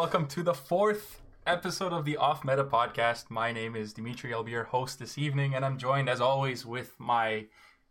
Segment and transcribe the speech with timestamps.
[0.00, 3.28] welcome to the fourth episode of the Off Meta podcast.
[3.28, 4.32] My name is Dimitri.
[4.32, 7.44] I'll be your host this evening, and I'm joined as always with my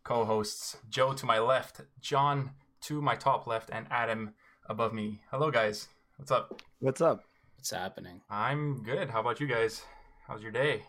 [0.04, 2.50] co hosts Joe to my left, John
[2.82, 4.34] to my top left, and Adam
[4.68, 5.22] above me.
[5.30, 5.88] Hello, guys.
[6.18, 6.64] What's up?
[6.80, 7.26] What's up?
[7.58, 8.22] What's happening?
[8.28, 9.12] I'm good.
[9.12, 9.84] How about you guys?
[10.28, 10.82] How's your day?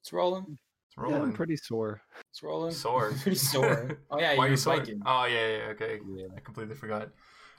[0.00, 0.56] It's rolling.
[0.88, 1.16] It's rolling.
[1.18, 2.00] Yeah, I'm pretty sore.
[2.30, 2.72] It's rolling.
[2.72, 3.12] sore.
[3.20, 3.98] Pretty sore.
[4.10, 4.78] Oh yeah, Why are you're you sore?
[4.78, 5.02] biking.
[5.04, 6.00] Oh yeah, yeah, okay.
[6.10, 6.28] Yeah.
[6.34, 7.10] I completely forgot.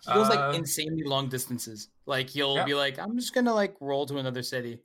[0.05, 1.89] He goes Uh, like insanely long distances.
[2.05, 2.65] Like he'll Yeah.
[2.65, 4.81] be like, I'm just gonna like roll to another city.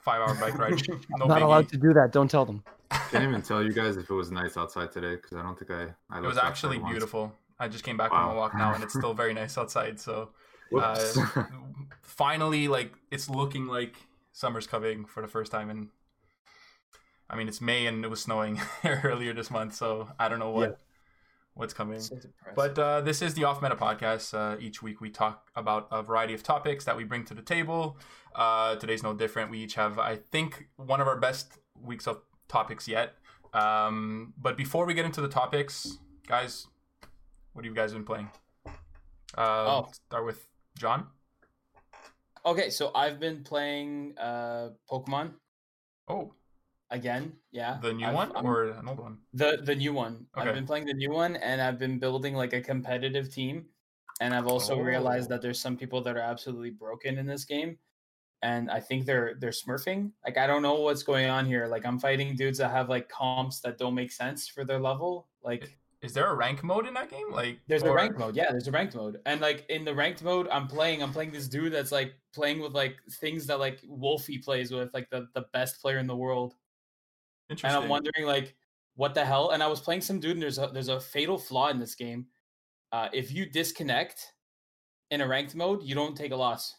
[0.00, 0.80] Five hour bike ride.
[1.10, 1.44] No Not biggie.
[1.44, 2.12] allowed to do that.
[2.12, 2.62] Don't tell them.
[3.10, 5.70] Can't even tell you guys if it was nice outside today because I don't think
[5.70, 5.94] I.
[6.10, 6.92] I It was actually outside once.
[6.92, 7.32] beautiful.
[7.58, 8.28] I just came back Wow.
[8.28, 9.98] from a walk now, and it's still very nice outside.
[10.00, 10.30] So
[10.76, 11.12] uh,
[12.02, 13.96] finally, like it's looking like
[14.32, 15.88] summer's coming for the first time and
[17.30, 20.50] I mean, it's May and it was snowing earlier this month, so I don't know
[20.50, 20.76] what Yeah.
[21.54, 22.00] What's coming.
[22.00, 22.18] So.
[22.54, 24.34] But uh, this is the Off Meta podcast.
[24.34, 27.42] Uh, each week we talk about a variety of topics that we bring to the
[27.42, 27.98] table.
[28.34, 29.50] Uh, today's no different.
[29.50, 33.14] We each have, I think, one of our best weeks of topics yet.
[33.52, 36.66] Um, but before we get into the topics, guys,
[37.52, 38.30] what have you guys been playing?
[39.36, 39.88] Uh, Oh.
[39.92, 40.46] Start with
[40.78, 41.06] John.
[42.44, 45.32] okay, so I've been playing uh Pokemon
[46.08, 46.34] Oh,
[46.92, 47.32] again.
[47.50, 49.18] Yeah, the new I've- one I'm- or an old one?
[49.34, 50.26] the the new one.
[50.36, 50.48] Okay.
[50.48, 53.66] I've been playing the new one, and I've been building like a competitive team.
[54.20, 55.34] And I've also realized Oh.
[55.34, 57.76] that there's some people that are absolutely broken in this game,
[58.42, 60.12] and I think they're they're smurfing.
[60.24, 61.66] Like I don't know what's going on here.
[61.66, 65.26] Like I'm fighting dudes that have like comps that don't make sense for their level.
[65.42, 67.30] Like Is there a rank mode in that game?
[67.32, 68.36] Like there's a or- ranked mode.
[68.36, 69.20] Yeah, there's a ranked mode.
[69.26, 71.02] And like in the ranked mode, I'm playing.
[71.02, 74.92] I'm playing this dude that's like playing with like things that like Wolfie plays with,
[74.94, 76.54] like the the best player in the world.
[77.64, 78.54] And I'm wondering like
[78.94, 79.50] what the hell.
[79.50, 81.94] And I was playing some dude, and there's a there's a fatal flaw in this
[81.94, 82.26] game.
[82.90, 84.32] Uh, if you disconnect
[85.10, 86.74] in a ranked mode, you don't take a loss.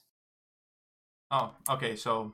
[1.31, 1.95] Oh, okay.
[1.95, 2.33] So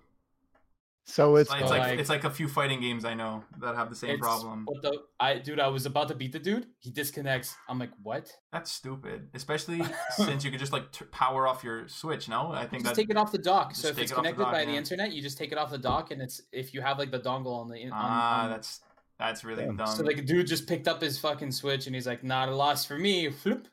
[1.10, 3.90] So it's it's, like, like- it's like a few fighting games I know that have
[3.90, 4.66] the same It's- problem.
[4.66, 6.68] What the I dude, I was about to beat the dude.
[6.78, 7.56] He disconnects.
[7.68, 8.32] I'm like, what?
[8.52, 9.82] That's stupid, especially
[10.16, 12.30] since you could just like t- power off your Switch.
[12.30, 13.74] No, I think Just that take it off the dock.
[13.76, 15.52] So if take it's it off the connected dock, by the internet, you just take
[15.52, 17.90] it off the dock, and it's if you have like the dongle on the on,
[17.92, 18.82] ah, on- that's
[19.18, 19.78] that's really Damn.
[19.78, 19.88] dumb.
[19.88, 22.56] So like a dude just picked up his fucking switch and he's like, not a
[22.56, 23.28] loss for me.
[23.30, 23.66] Floop.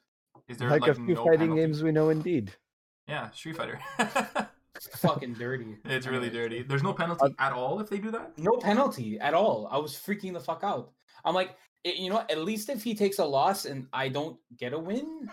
[0.48, 1.60] Is there like, like, a few no fighting penalty?
[1.60, 2.52] games we know indeed.
[3.08, 3.78] Yeah, Street Fighter.
[4.96, 5.76] fucking dirty.
[5.84, 6.62] it's really dirty.
[6.62, 8.38] There's no penalty uh, at all if they do that.
[8.38, 9.68] No penalty at all.
[9.70, 10.92] I was freaking the fuck out.
[11.24, 14.38] I'm like, it, you know, at least if he takes a loss and I don't
[14.58, 15.30] get a win,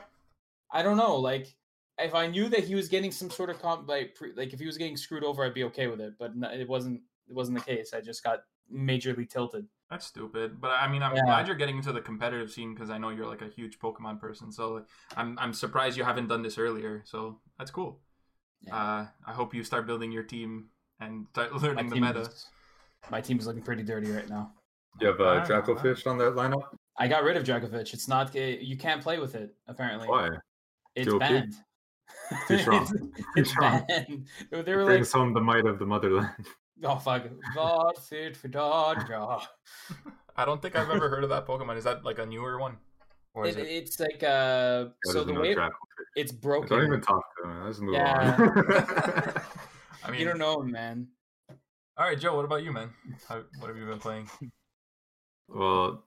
[0.72, 1.16] I don't know.
[1.16, 1.56] Like,
[2.00, 4.60] if I knew that he was getting some sort of comp, like, pre, like if
[4.60, 6.14] he was getting screwed over, I'd be okay with it.
[6.18, 7.02] But no, it wasn't.
[7.28, 7.94] It wasn't the case.
[7.94, 8.40] I just got
[8.74, 9.66] majorly tilted.
[9.90, 10.60] That's stupid.
[10.60, 11.26] But I mean, I'm Yeah.
[11.26, 14.20] glad you're getting into the competitive scene because I know you're like a huge Pokemon
[14.20, 14.52] person.
[14.52, 14.84] So
[15.16, 17.04] I'm I'm surprised you haven't done this earlier.
[17.06, 18.02] So that's cool.
[18.66, 18.76] Yeah.
[18.76, 20.66] Uh, I hope you start building your team
[21.00, 22.22] and start learning the meta.
[22.22, 22.48] is-
[23.10, 24.52] my team is looking pretty dirty right now.
[25.02, 25.66] you have uh, Alright, alright.
[25.66, 26.64] Dracovish on that lineup?
[26.98, 27.94] I got rid of Dragovich.
[27.94, 28.34] It's not.
[28.36, 29.56] eh, You can't play with it.
[29.68, 30.30] Apparently, Why?
[30.96, 31.20] it's Too OP?
[31.20, 31.54] banned.
[32.48, 32.82] Too strong.
[32.84, 33.84] it's Too it's strong.
[33.90, 34.28] banned.
[34.52, 36.30] They were like, Brings home the might of the motherland.
[36.84, 37.24] oh fuck,
[37.56, 39.20] God fit for Dodger.
[40.36, 41.78] I don't think I've ever heard of that Pokemon.
[41.78, 42.93] Is that like a newer one, or is
[43.36, 43.68] It, it?
[43.68, 45.72] it's like uh, That so the no way Dracovish.
[46.16, 46.70] it's broken.
[46.70, 47.66] Don't even talk to him.
[47.66, 48.36] Let's move Yeah.
[48.40, 49.34] on.
[50.06, 51.08] I mean, you don't know, him, man.
[51.98, 52.36] all right, Joe.
[52.36, 52.90] What about you, man?
[53.28, 54.30] How, what have you been playing?
[55.48, 56.04] well,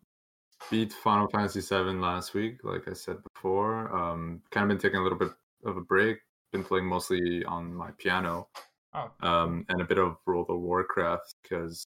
[0.71, 3.95] beat Final Fantasy VII last week, like I said before.
[3.95, 5.31] Um, kind of been taking a little bit
[5.65, 6.19] of a break.
[6.53, 8.49] Been playing mostly on my piano.
[8.95, 11.85] Oh, Um, and a bit of World of Warcraft because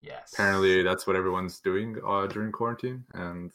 [0.00, 0.32] yes.
[0.34, 3.50] apparently that's what everyone's doing uh, during quarantine and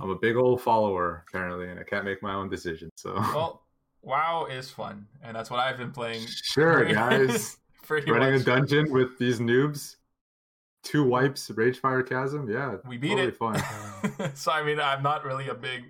[0.00, 3.62] i'm a big old follower apparently and i can't make my own decisions so Well,
[4.02, 6.26] WoW is fun, and that's what I've been playing.
[6.28, 9.96] sure guys Pretty running a dungeon with these noobs
[10.82, 13.36] two wipes ragefire chasm yeah We beat totally it.
[13.36, 15.84] fun so I mean, I'm not really a big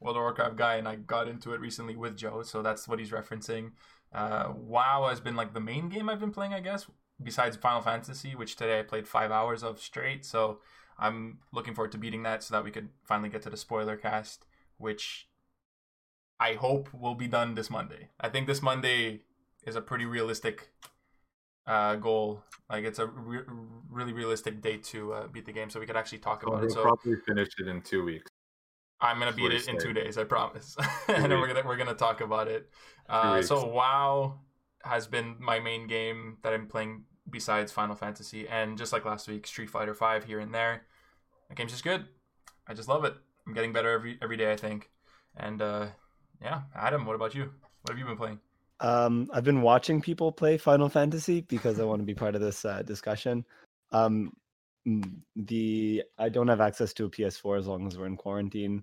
[0.00, 2.98] World of Warcraft guy, and I got into it recently with Joe, so that's what
[2.98, 3.72] he's referencing.
[4.12, 6.86] Uh, WoW has been like the main game I've been playing, I guess,
[7.22, 10.24] besides Final Fantasy, which today I played five hours of straight.
[10.24, 10.60] So
[11.00, 13.96] I'm looking forward to beating that, so that we could finally get to the spoiler
[13.96, 15.28] cast, which
[16.38, 18.10] I hope will be done this Monday.
[18.20, 19.22] I think this Monday
[19.64, 20.70] is a pretty realistic
[21.66, 22.44] uh, goal.
[22.68, 23.42] Like it's a re-
[23.90, 26.66] really realistic date to uh, beat the game, so we could actually talk about we'll
[26.66, 26.72] it.
[26.72, 28.30] So probably finish it in two weeks
[29.00, 30.76] I'm gonna beat it in two days, I promise.
[31.08, 32.68] and then we're gonna we're gonna talk about it.
[33.08, 33.66] Uh, so.
[33.66, 34.40] WoW
[34.84, 39.28] has been my main game that I'm playing besides Final Fantasy, and just like last
[39.28, 40.82] week, Street Fighter Five here and there.
[41.48, 42.06] The game's just good.
[42.66, 43.14] I just love it.
[43.46, 44.90] I'm getting better every every day, I think.
[45.36, 45.86] And uh,
[46.40, 47.50] yeah, Adam, what about you?
[47.82, 48.38] What have you been playing?
[48.80, 52.40] Um, I've been watching people play Final Fantasy because I want to be part of
[52.40, 53.44] this uh, discussion.
[53.92, 54.32] Um,
[55.36, 58.82] the I don't have access to a PS4 as long as we're in quarantine,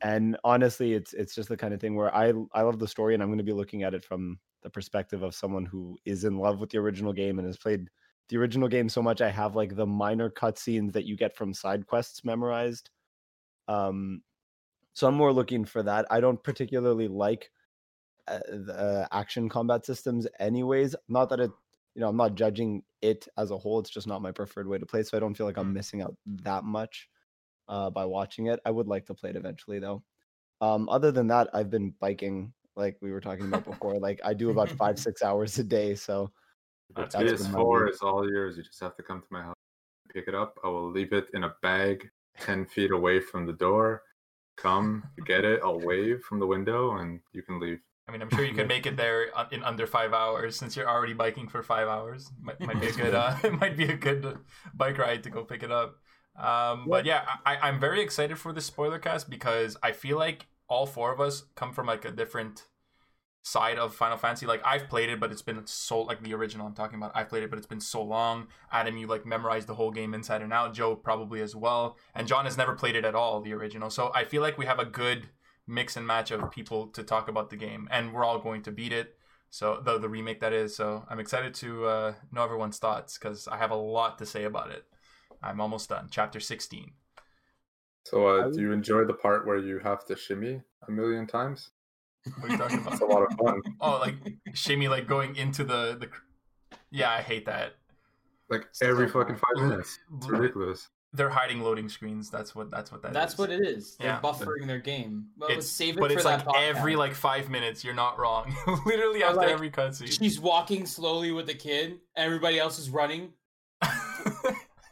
[0.00, 3.14] and honestly, it's it's just the kind of thing where I I love the story,
[3.14, 6.24] and I'm going to be looking at it from the perspective of someone who is
[6.24, 7.88] in love with the original game and has played
[8.28, 9.20] the original game so much.
[9.20, 12.90] I have like the minor cutscenes that you get from side quests memorized.
[13.68, 14.22] Um,
[14.94, 16.06] so I'm more looking for that.
[16.10, 17.50] I don't particularly like
[18.26, 20.94] uh, the action combat systems, anyways.
[21.08, 21.50] Not that it,
[21.94, 23.78] you know, I'm not judging it as a whole.
[23.78, 25.74] It's just not my preferred way to play, so I don't feel like I'm Mm.
[25.74, 27.08] missing out that much
[27.68, 28.60] uh, by watching it.
[28.64, 30.02] I would like to play it eventually, though.
[30.60, 33.98] Um, other than that, I've been biking, like we were talking about before.
[33.98, 35.94] Like I do about five, six hours a day.
[35.94, 36.30] So
[36.96, 37.38] That's That's good.
[37.42, 37.94] been my PS4 week.
[37.94, 38.56] is all yours.
[38.56, 39.56] You just have to come to my house,
[40.12, 40.58] pick it up.
[40.64, 42.08] I will leave it in a bag
[42.40, 44.02] ten feet away from the door.
[44.56, 45.60] Come, get it.
[45.62, 47.80] I'll wave from the window, and you can leave.
[48.08, 50.88] I mean, I'm sure you could make it there in under five hours since you're
[50.88, 52.30] already biking for five hours.
[52.40, 54.38] Might, might be a good, uh, it might be a good
[54.74, 55.96] bike ride to go pick it up.
[56.36, 60.46] Um, but yeah, I, I'm very excited for this spoiler cast because I feel like
[60.68, 62.64] all four of us come from like a different
[63.42, 64.46] side of Final Fantasy.
[64.46, 67.12] Like I've played it, but it's been so like the original I'm talking about.
[67.14, 68.48] I've played it, but it's been so long.
[68.70, 70.74] Adam, you like memorized the whole game inside and out.
[70.74, 73.90] Joe probably as well, and John has never played it at all, the original.
[73.90, 75.28] So I feel like we have a good
[75.66, 78.72] mix and match of people to talk about the game, and we're all going to
[78.72, 79.16] beat it.
[79.50, 80.76] So the the remake that is.
[80.76, 84.44] So I'm excited to uh, know everyone's thoughts because I have a lot to say
[84.44, 84.84] about it.
[85.42, 86.08] I'm almost done.
[86.10, 86.92] Chapter 16.
[88.10, 91.26] So, uh, would- do you enjoy the part where you have to shimmy a million
[91.26, 91.70] times?
[92.40, 93.00] What are you talking It's about?
[93.02, 93.62] a lot of fun.
[93.80, 94.16] Oh, like
[94.54, 96.08] shimmy, like going into the the.
[96.90, 97.74] Yeah, I hate that.
[98.50, 99.98] Like every So fucking five minutes.
[100.16, 100.88] It's ridiculous.
[101.14, 102.28] They're hiding loading screens.
[102.30, 102.70] That's what.
[102.70, 103.38] That's what that That's is.
[103.38, 103.96] what it is.
[103.96, 104.20] They're Yeah.
[104.20, 105.26] buffering their game.
[105.38, 107.82] Well, It's save it but for it's that like every like five minutes.
[107.84, 108.54] You're not wrong.
[108.86, 110.10] Literally Or, after like, every cutscene.
[110.18, 111.98] She's walking slowly with the kid.
[112.16, 113.32] Everybody else is running.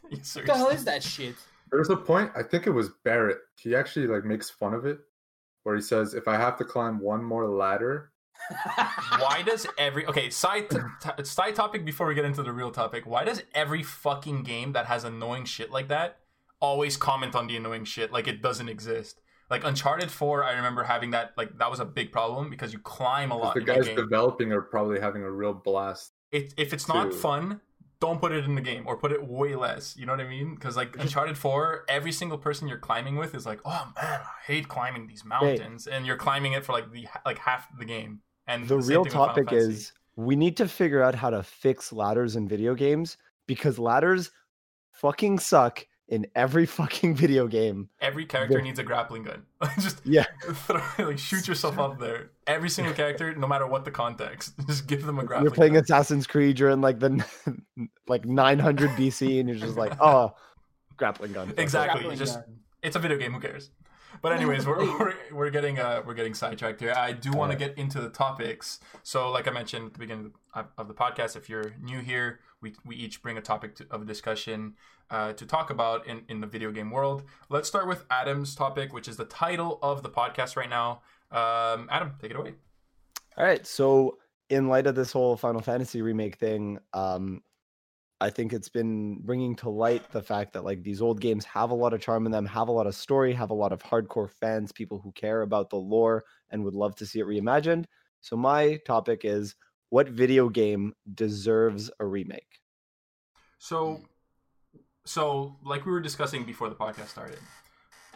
[0.09, 1.35] You What the hell is that shit?
[1.71, 2.31] There's a point.
[2.35, 3.37] I think it was Barret.
[3.57, 4.99] He actually like makes fun of it,
[5.63, 8.11] where he says, "If I have to climb one more ladder,
[9.19, 12.71] Why does every okay side t- t- side topic before we get into the real
[12.71, 13.05] topic?
[13.05, 16.19] Why does every fucking game that has annoying shit like that
[16.59, 19.21] always comment on the annoying shit like it doesn't exist?
[19.49, 22.79] Like Uncharted Four, I remember having that like that was a big problem because you
[22.79, 23.55] climb a lot.
[23.55, 27.61] the guys developing are probably having a real blast." it, if it's not fun,
[27.99, 29.95] don't put it in the game or put it way less.
[29.97, 30.55] You know what I mean?
[30.55, 31.01] Because like mm-hmm.
[31.01, 35.07] Uncharted Four, every single person you're climbing with is like, oh man, I hate climbing
[35.07, 38.21] these mountains, and you're climbing it for like the like half the game.
[38.47, 41.29] And the same real thing with Final topic is we need to figure out how
[41.29, 44.31] to fix ladders in video games because ladders
[44.91, 47.89] fucking suck in every fucking video game.
[47.99, 49.43] every character the- needs a grappling gun.
[49.79, 50.25] Just Yeah.
[50.53, 52.31] throw, like shoot yourself up there.
[52.45, 55.37] Every single character, no matter what the context, just give them a grappling.
[55.37, 55.43] Gun.
[55.43, 55.83] You're playing gun.
[55.83, 57.23] Assassin's Creed, you're in like the
[58.07, 60.33] like 900 BC, and you're just like, oh,
[60.95, 61.53] grappling gun.
[61.57, 61.99] Exactly.
[62.01, 62.59] Grappling just- gun.
[62.81, 63.33] it's a video game.
[63.33, 63.69] Who cares?
[64.21, 66.93] But anyways, we're, we're, we're getting uh we're getting sidetracked here.
[66.97, 68.79] I do want to get into the topics.
[69.03, 72.39] So, like I mentioned at the beginning of, of the podcast, if you're new here,
[72.61, 74.73] we we each bring a topic to, of discussion
[75.09, 77.23] uh, to talk about in in the video game world.
[77.49, 81.01] Let's start with Adam's topic, which is the title of the podcast right now.
[81.31, 82.53] Um, Adam, take it away.
[83.37, 83.65] All right.
[83.65, 84.17] So,
[84.49, 87.41] in light of this whole Final Fantasy remake thing, um,
[88.19, 91.69] I think it's been bringing to light the fact that like these old games have
[91.69, 93.83] a lot of charm in them, have a lot of story, have a lot of
[93.83, 97.85] hardcore fans, people who care about the lore and would love to see it reimagined.
[98.21, 99.55] So, my topic is
[99.89, 102.59] what video game deserves a remake?
[103.59, 104.01] So,
[105.07, 107.39] so like we were discussing before the podcast started,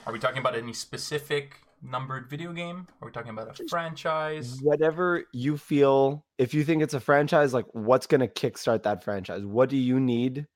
[0.06, 2.88] are we talking about any specific numbered video game?
[3.02, 4.60] Are we talking about a franchise?
[4.62, 9.04] Whatever you feel, if you think it's a franchise, like what's going to kickstart that
[9.04, 9.46] franchise?
[9.46, 10.48] What do you need?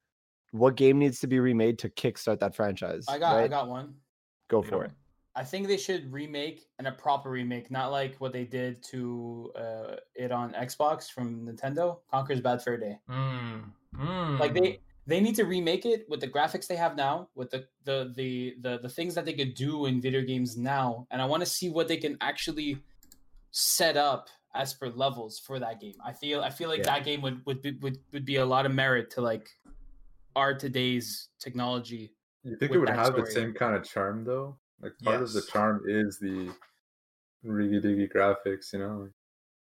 [0.51, 3.05] What game needs to be remade to kickstart that franchise?
[3.07, 3.95] I got I got one.
[4.49, 4.91] Go You for it.
[5.37, 9.51] I think they should remake and a proper remake, not like what they did to
[9.55, 11.99] uh, it on Xbox from Nintendo.
[12.09, 12.99] Conker's Bad Fur Day.
[13.09, 13.63] Mm,
[13.97, 14.39] mm.
[14.39, 17.67] Like they they need to remake it with the graphics they have now, with the
[17.83, 21.25] the the the, the things that they could do in video games now, and I
[21.25, 22.81] want to see what they can actually
[23.51, 25.95] set up as per levels for that game.
[26.03, 26.95] I feel I feel like Yeah.
[26.95, 29.47] that game would would be, would would be a lot of merit to like
[30.35, 32.13] our today's technology.
[32.43, 34.57] You think it would that have the same kind of charm though?
[34.81, 36.51] Like part of the charm is the
[37.45, 39.09] riggy diggy graphics, you know?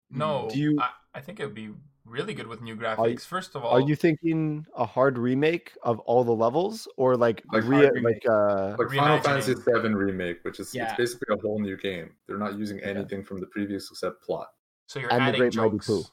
[0.10, 1.72] no, Do you- I, I think it would be
[2.06, 3.26] really good with new graphics.
[3.26, 7.44] First of all, Are you thinking a hard remake of all the levels, or like
[7.52, 10.86] Like re- like uh, Like Final Fantasy VII remake, which is Yeah.
[10.90, 12.12] it's basically a whole new game.
[12.28, 12.88] They're not using Yeah.
[12.88, 14.48] anything from the previous except plot.
[14.88, 15.88] So you're And the adding Great Mighty jokes.
[15.88, 16.04] Poo.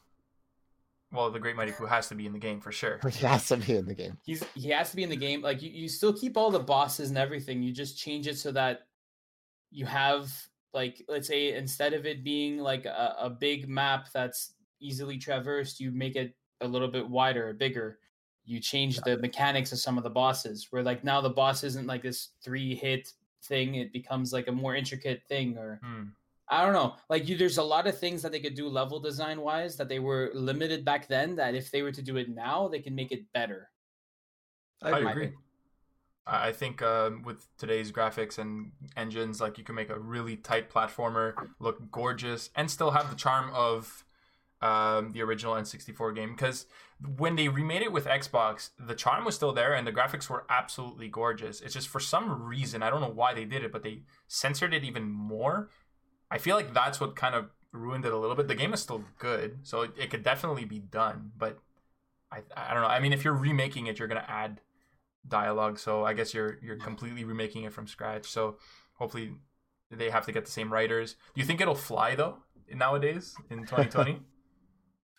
[1.13, 3.01] Well, the Great Mighty Poo has to be in the game for sure.
[3.11, 4.17] He has to be in the game.
[4.25, 5.43] He's he has to be in the game.
[5.43, 7.63] Like you, you still keep all the bosses and everything.
[7.63, 8.87] You just change it so that
[9.73, 10.31] you have
[10.73, 15.81] like let's say instead of it being like a, a big map that's easily traversed,
[15.81, 17.99] you make it a little bit wider, bigger.
[18.45, 20.69] You change the mechanics of some of the bosses.
[20.71, 23.13] Where like now the boss isn't like this three hit
[23.45, 23.77] thing.
[23.77, 26.09] It becomes like a more intricate thing or Hmm.
[26.53, 26.97] I don't know.
[27.09, 29.89] Like you, there's a lot of things that they could do level design wise that
[29.89, 31.37] they were limited back then.
[31.37, 33.71] That if they were to do it now, they can make it better.
[34.83, 35.11] I agree.
[35.11, 35.33] agree.
[36.27, 40.37] I I think um, with today's graphics and engines, like you can make a really
[40.37, 44.05] tight platformer look gorgeous and still have the charm of
[44.63, 46.33] um, the original N64 game.
[46.33, 46.67] Because
[47.17, 50.45] when they remade it with Xbox, the charm was still there and the graphics were
[50.51, 51.61] absolutely gorgeous.
[51.61, 54.75] It's just for some reason, I don't know why they did it, but they censored
[54.75, 55.71] it even more.
[56.31, 58.49] I feel like that's what kind of ruined it a little bit.
[58.49, 61.59] The game is still good, so it, it could definitely be done, but
[62.31, 62.89] I, I don't know.
[62.89, 64.61] I mean, if you're remaking it, you're gonna add
[65.27, 68.27] dialogue, so I guess you're you're completely remaking it from scratch.
[68.27, 68.59] So
[68.95, 69.33] hopefully
[69.91, 71.17] they have to get the same writers.
[71.35, 72.39] Do you think it'll fly though
[72.73, 74.21] nowadays in 2020?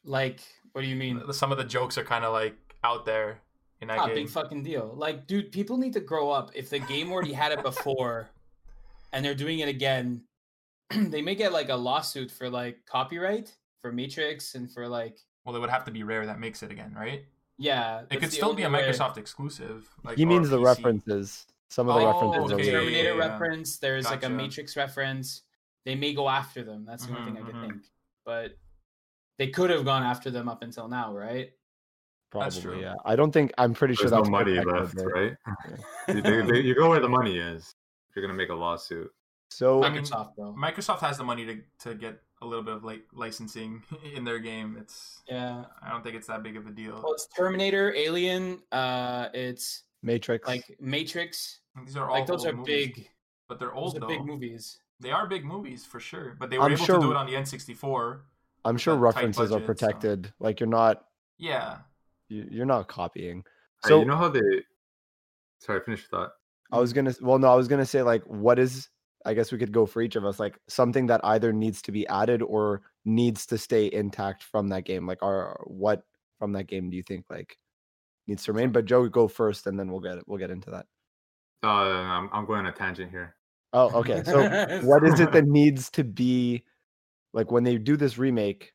[0.03, 0.41] Like,
[0.73, 1.21] what do you mean?
[1.33, 3.39] Some of the jokes are kind of like out there
[3.81, 4.15] in that Ah, game.
[4.15, 4.93] big fucking deal.
[4.95, 6.51] Like, dude, people need to grow up.
[6.55, 8.29] If the game already had it before,
[9.13, 10.23] and they're doing it again,
[10.89, 15.55] they may get like a lawsuit for like copyright for Matrix and for like well,
[15.55, 17.25] it would have to be Rare that makes it again, right?
[17.57, 18.03] yeah.
[18.11, 18.89] It could still be a only way.
[18.89, 19.87] Microsoft exclusive.
[20.03, 20.65] Like he means the PC.
[20.65, 21.47] references.
[21.69, 22.85] Some of the Oh, references There's okay, a are yeah.
[22.85, 23.29] Terminator yeah, yeah.
[23.31, 23.77] reference.
[23.77, 25.41] There's like a Matrix reference.
[25.85, 26.85] They may go after them.
[26.85, 27.61] That's the only Mhm, thing I could mhm.
[27.69, 27.81] think.
[28.25, 28.57] But
[29.41, 31.49] they could have gone after them up until now, right?
[32.31, 32.73] That's true.
[32.73, 32.93] Probably, yeah.
[33.03, 35.33] I don't think I'm pretty sure There's that's no money protected, left, right?
[35.67, 35.75] right?
[36.15, 37.73] you, they- they- you go where the money is.
[38.09, 39.11] If you're gonna make a lawsuit.
[39.49, 40.55] So I mean, Microsoft, though.
[40.57, 43.81] Microsoft has the money to, to get a little bit of like licensing
[44.15, 44.77] in their game.
[44.79, 45.65] It's Yeah.
[45.81, 47.01] I don't think it's that big of a deal.
[47.03, 48.59] Well, it's Terminator, Alien.
[48.71, 50.47] Uh, it's Matrix.
[50.47, 51.61] like Matrix.
[51.83, 53.09] These are all Like those are movies, big.
[53.49, 54.07] but they're Those old are though.
[54.07, 54.77] big movies.
[54.99, 57.17] They are big movies for sure, but they were I'm able sure- to do it
[57.17, 58.19] on the N64.
[58.65, 60.33] I'm sure got tight references are budgets, so- protected.
[60.39, 61.05] Like you're not
[61.37, 61.79] Yeah,
[62.29, 63.43] you- you're not copying.
[63.83, 64.41] Hey, So you know how they?
[65.59, 66.31] Sorry, finish your thought.
[66.71, 68.89] I was gonna well no, I was gonna say like what is
[69.25, 71.91] I guess we could go for each of us, like something that either needs to
[71.91, 75.05] be added or needs to stay intact from that game.
[75.05, 76.03] Like our what
[76.39, 77.57] from that game do you think like
[78.27, 78.71] needs to remain?
[78.71, 80.85] But Joe go first and then we'll get it we'll get into that.
[81.63, 83.35] Uh, I'm, I'm going on a tangent here.
[83.73, 84.23] Oh, okay.
[84.23, 84.41] So
[84.83, 86.63] what is it that needs to be
[87.33, 88.73] like when they do this remake?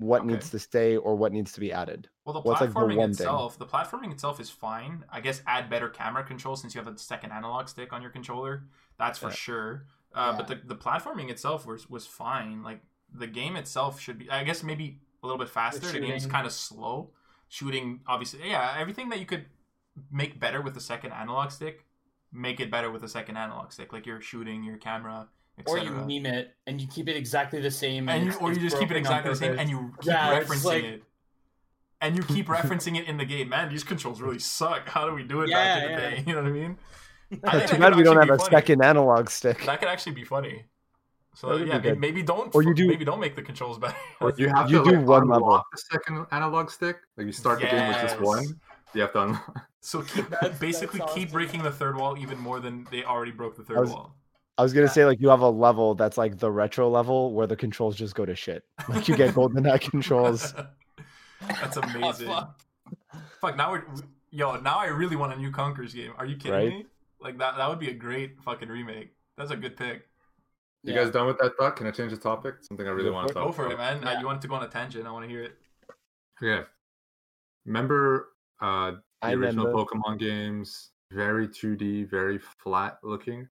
[0.00, 0.28] What Okay.
[0.28, 2.08] needs to stay or what needs to be added?
[2.24, 3.10] Well, the What's, like, the platforming thing?
[3.10, 5.04] itself, the platforming itself is fine.
[5.10, 8.12] I guess add better camera control since you have the second analog stick on your
[8.12, 8.68] controller.
[8.96, 9.32] That's for Yeah.
[9.34, 9.86] sure.
[10.14, 12.62] Uh, But the, the platforming itself was was fine.
[12.62, 12.80] Like
[13.12, 15.80] the game itself should be, I guess, maybe a little bit faster.
[15.90, 16.30] The, game's shooting.
[16.30, 17.10] kind of slow.
[17.48, 18.76] Shooting, obviously, yeah.
[18.78, 19.46] Everything that you could
[20.12, 21.86] make better with the second analog stick,
[22.30, 23.92] make it better with the second analog stick.
[23.92, 25.28] Like your shooting, your camera,
[25.66, 28.60] or you meme it and you keep it exactly the same, and you, or you
[28.60, 31.02] just keep it exactly the same, and you keep Yeah, referencing like- it.
[32.00, 33.48] And you keep referencing it in the game.
[33.48, 34.88] Man, these controls really suck.
[34.88, 36.16] How do we do it back in the Yeah, day?
[36.16, 36.22] yeah.
[36.26, 36.78] You know what I mean?
[37.44, 38.50] I think Too bad we don't have a funny.
[38.50, 39.64] second analog stick.
[39.66, 40.64] That could actually be funny.
[41.34, 42.54] So That would yeah, maybe, maybe don't.
[42.54, 43.96] Or you do- maybe don't make the controls better.
[44.20, 45.62] Or you have You to do like, one unlock level.
[45.72, 46.98] the second analog stick.
[47.16, 48.44] Like you start the game with just one.
[48.94, 49.66] You have to unlock.
[49.80, 51.30] so keep That's- basically keep awesome.
[51.30, 54.14] breaking the third wall even more than they already broke the third was- wall.
[54.58, 54.92] I was gonna Yeah.
[54.92, 58.14] say like you have a level that's like the retro level where the controls just
[58.14, 58.64] go to shit.
[58.88, 60.52] Like you get GoldenEye controls.
[61.40, 62.26] That's Oh, amazing.
[62.26, 62.60] fuck.
[63.40, 63.84] Fuck, now we're
[64.30, 64.56] yo.
[64.60, 66.12] Now I really want a new Conker's game.
[66.18, 66.68] Are you kidding Right?
[66.70, 66.86] me?
[67.20, 67.56] Like that.
[67.56, 69.14] That would be a great fucking remake.
[69.36, 70.08] That's a good pick.
[70.82, 71.04] You Yeah.
[71.04, 71.76] guys done with that thought?
[71.76, 72.56] Can I change the topic?
[72.62, 73.34] Something I really Go want to it.
[73.34, 74.00] talk Go for it, about.
[74.02, 74.16] man.
[74.16, 75.06] Uh, you wanted to go on a tangent.
[75.06, 75.56] I want to hear it.
[76.42, 76.62] Yeah.
[77.66, 79.84] Remember uh the I original remember.
[79.92, 80.90] Pokemon games?
[81.12, 83.48] Very 2D, very flat looking.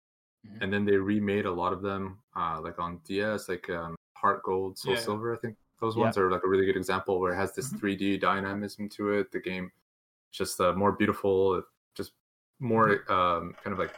[0.47, 0.61] Mhm.
[0.61, 4.43] And then they remade a lot of them, uh, like on DS, like um, Heart
[4.43, 4.99] Gold, Soul Yeah.
[4.99, 5.35] Silver.
[5.35, 6.03] I think those Yeah.
[6.03, 7.79] ones are like a really good example where it has this Mhm.
[7.79, 9.31] 3D dynamism to it.
[9.31, 9.71] The game
[10.31, 11.63] just uh, more beautiful,
[11.95, 12.13] just
[12.59, 13.93] more um, kind of like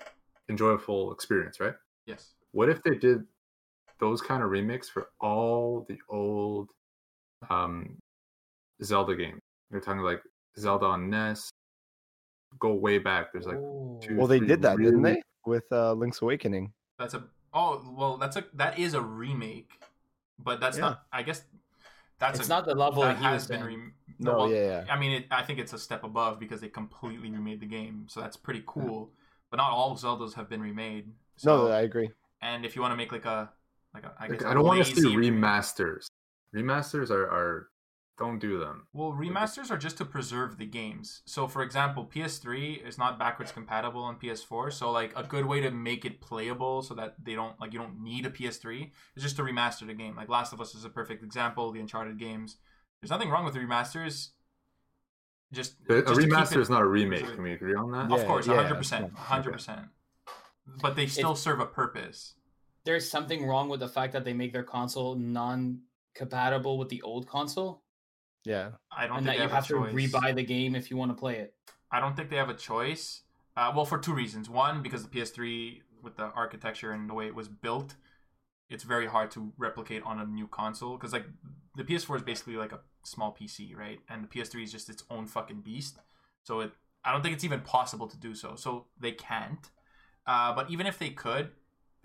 [0.50, 1.76] enjoyable experience, right?
[2.06, 2.36] Yes.
[2.52, 3.26] What if they did
[4.00, 6.70] those kind of remakes for all the old
[7.50, 7.98] um,
[8.84, 9.40] Zelda games?
[9.72, 10.24] They're talking like
[10.58, 11.50] Zelda on NES.
[12.60, 13.32] Go way back.
[13.32, 13.58] There's like
[14.02, 15.22] two- Well, they did that, didn't they?
[15.46, 16.74] With uh, Link's Awakening.
[16.98, 17.24] That's a.
[17.54, 18.44] Oh well, that's a.
[18.54, 19.72] That is a remake,
[20.38, 20.82] but that's Yeah.
[20.82, 21.04] not.
[21.12, 21.44] I guess
[22.20, 23.62] that's it's a, not the level that he has was been.
[23.62, 23.80] saying.
[23.80, 24.94] Re- No, well, yeah, yeah.
[24.94, 28.06] I mean, it, I think it's a step above because they completely remade the game,
[28.10, 29.12] so that's pretty cool.
[29.50, 31.12] But not all Zeldas have been remade.
[31.38, 32.12] So, No, I agree.
[32.42, 33.50] and if you want to make like a
[33.94, 36.06] like a, I guess Like, a I don't want to see lazy remake- remasters.
[36.54, 37.70] remasters are are
[38.20, 38.86] don't do them.
[38.94, 41.22] Well, remasters are just to preserve the games.
[41.26, 44.72] So, for example, PS3 is not backwards compatible on PS4.
[44.74, 47.80] So, like a good way to make it playable, so that they don't like you
[47.80, 50.16] don't need a PS3, is just to remaster the game.
[50.16, 51.72] Like Last of Us is a perfect example.
[51.72, 52.58] The Uncharted games.
[53.02, 54.30] There's nothing wrong with remasters.
[55.52, 57.26] Just, But just a remaster is not a remake.
[57.26, 58.10] Can we agree on that?
[58.10, 59.88] Yeah, of course, yeah, hundred percent, yeah, hundred percent.
[60.82, 62.36] But they still serve a purpose.
[62.84, 67.28] There's something wrong with the fact that they make their console non-compatible with the old
[67.28, 67.82] console,
[68.46, 68.72] Yeah.
[68.96, 69.94] I don't and think that you have, have to choice.
[69.94, 71.54] rebuy the game if you want to play it.
[71.92, 73.22] I don't think they have a choice.
[73.58, 74.50] Uh, well, for two reasons.
[74.50, 77.96] One, because the PS3 with the architecture and the way it was built,
[78.70, 80.98] it's very hard to replicate on a new console.
[80.98, 81.26] Because like
[81.76, 84.00] the PS4 is basically like a small PC, right?
[84.10, 85.98] And the PS3 is just its own fucking beast.
[86.44, 86.72] So it,
[87.04, 88.56] I don't think it's even possible to do so.
[88.56, 89.70] So they can't.
[90.26, 91.50] Uh, but even if they could,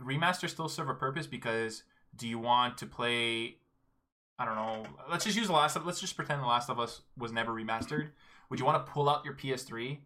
[0.00, 1.84] remasters still serve a purpose because
[2.16, 3.56] do you want to play?
[4.38, 4.84] I don't know.
[5.10, 5.76] Let's just use the last.
[5.76, 8.10] Of, let's just pretend the Last of Us was never remastered.
[8.50, 9.98] Would you want to pull out your PS3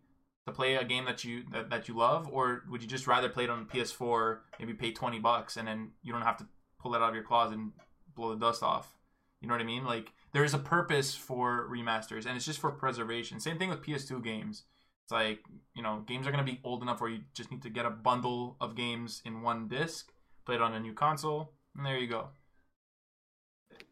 [0.46, 3.28] to play a game that you that, that you love, or would you just rather
[3.28, 6.46] play it on PS4, maybe pay twenty bucks, and then you don't have to
[6.78, 7.72] pull it out of your closet and
[8.14, 8.96] blow the dust off?
[9.40, 9.84] You know what I mean?
[9.84, 13.40] Like there is a purpose for remasters, and it's just for preservation.
[13.40, 14.64] Same thing with PS2 games.
[15.04, 15.40] It's like
[15.74, 17.90] you know games are gonna be old enough where you just need to get a
[17.90, 20.12] bundle of games in one disc,
[20.44, 22.28] play it on a new console, and there you go.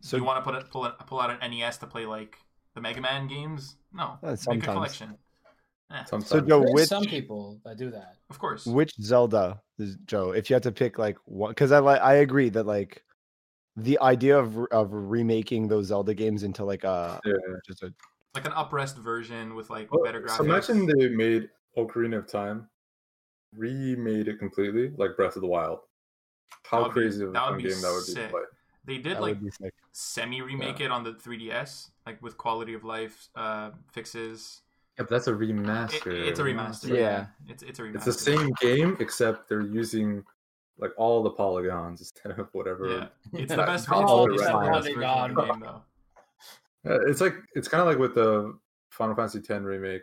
[0.01, 2.07] So So you want to put it, pull it, pull out an NES to play
[2.07, 2.39] like
[2.75, 3.77] the Mega Man games?
[3.93, 5.17] No, Uh, make a collection.
[5.91, 6.29] Eh, Sometimes.
[6.29, 8.17] so Joe, There's which some people that do that.
[8.31, 8.67] of course.
[8.67, 10.33] which Zelda is Joe?
[10.33, 13.05] If you had to pick like one, because I like I agree that like
[13.77, 17.33] the idea of of remaking those Zelda games into like a Yeah.
[17.67, 17.95] just a
[18.35, 20.39] like an uprest version with like Well, better graphics.
[20.39, 22.69] So imagine they made Ocarina of Time,
[23.55, 25.81] remade it completely, like Breath of the Wild.
[26.65, 28.29] How That be- crazy of a that would fun be game that would be to
[28.29, 28.43] play.
[28.87, 29.75] They did that like would be sick.
[29.93, 34.63] semi remake it on the 3DS, like with quality of life uh, fixes.
[34.99, 36.07] Yeah, but that's a It, remaster.
[36.29, 36.89] it's a remaster.
[36.89, 36.95] Yeah.
[36.97, 37.97] Yeah, it's it's a remaster.
[37.97, 40.25] It's the same game except they're using
[40.79, 42.89] like all the polygons instead of whatever.
[42.89, 43.07] Yeah,
[43.41, 43.85] it's the best.
[43.85, 44.83] it's all the the polygon.
[44.83, 45.83] version of the game, though.
[46.91, 48.57] Uh, It's like it's kind of like with the
[48.91, 50.03] Final Fantasy X remake.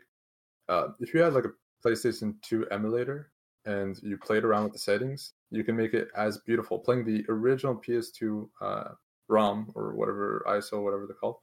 [0.70, 1.52] Uh, if you had like a
[1.88, 3.32] PlayStation 2 emulator
[3.66, 6.80] and you played around with the settings, you can make it as beautiful.
[6.80, 8.90] Playing the original PS2 uh,
[9.28, 11.38] ROM or whatever ISO, whatever they're called,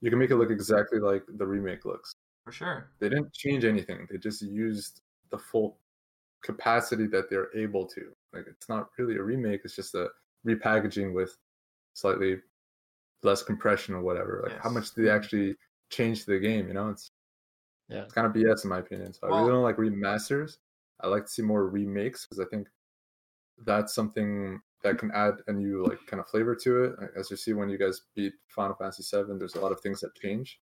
[0.00, 2.12] you can make it look exactly like the remake looks.
[2.44, 2.90] For sure.
[3.00, 4.06] They didn't change anything.
[4.10, 5.78] They just used the full
[6.42, 8.12] capacity that they're able to.
[8.32, 9.60] Like it's not really a remake.
[9.64, 10.08] It's just a
[10.46, 11.36] repackaging with
[11.92, 12.38] slightly
[13.22, 14.42] less compression or whatever.
[14.48, 15.56] Like how much do they actually
[15.90, 16.68] change the game?
[16.68, 17.10] You know, it's
[17.88, 18.02] Yeah.
[18.04, 19.12] it's kind of BS in my opinion.
[19.12, 20.58] So I really don't like remasters.
[21.00, 22.68] I like to see more remakes because I think
[23.64, 26.96] that's something that can add a new like kind of flavor to it.
[27.16, 30.00] As you see when you guys beat Final Fantasy VII, there's a lot of things
[30.00, 30.60] that change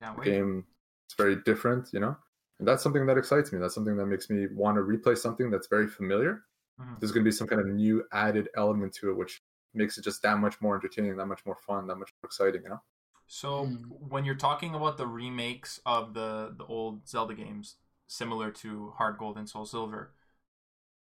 [0.00, 0.66] Can't the game
[1.06, 2.16] it's very different you know
[2.58, 5.50] and that's something that excites me that's something that makes me want to replay something
[5.50, 6.44] that's very familiar
[6.78, 7.00] Mhm.
[7.00, 9.42] there's going to be some kind of new added element to it which
[9.74, 12.62] makes it just that much more entertaining that much more fun that much more exciting
[12.62, 12.82] you know
[13.28, 13.82] So Mm.
[14.08, 19.18] when you're talking about the remakes of the the old Zelda games, similar to Heart
[19.18, 20.14] Gold and Soul Silver,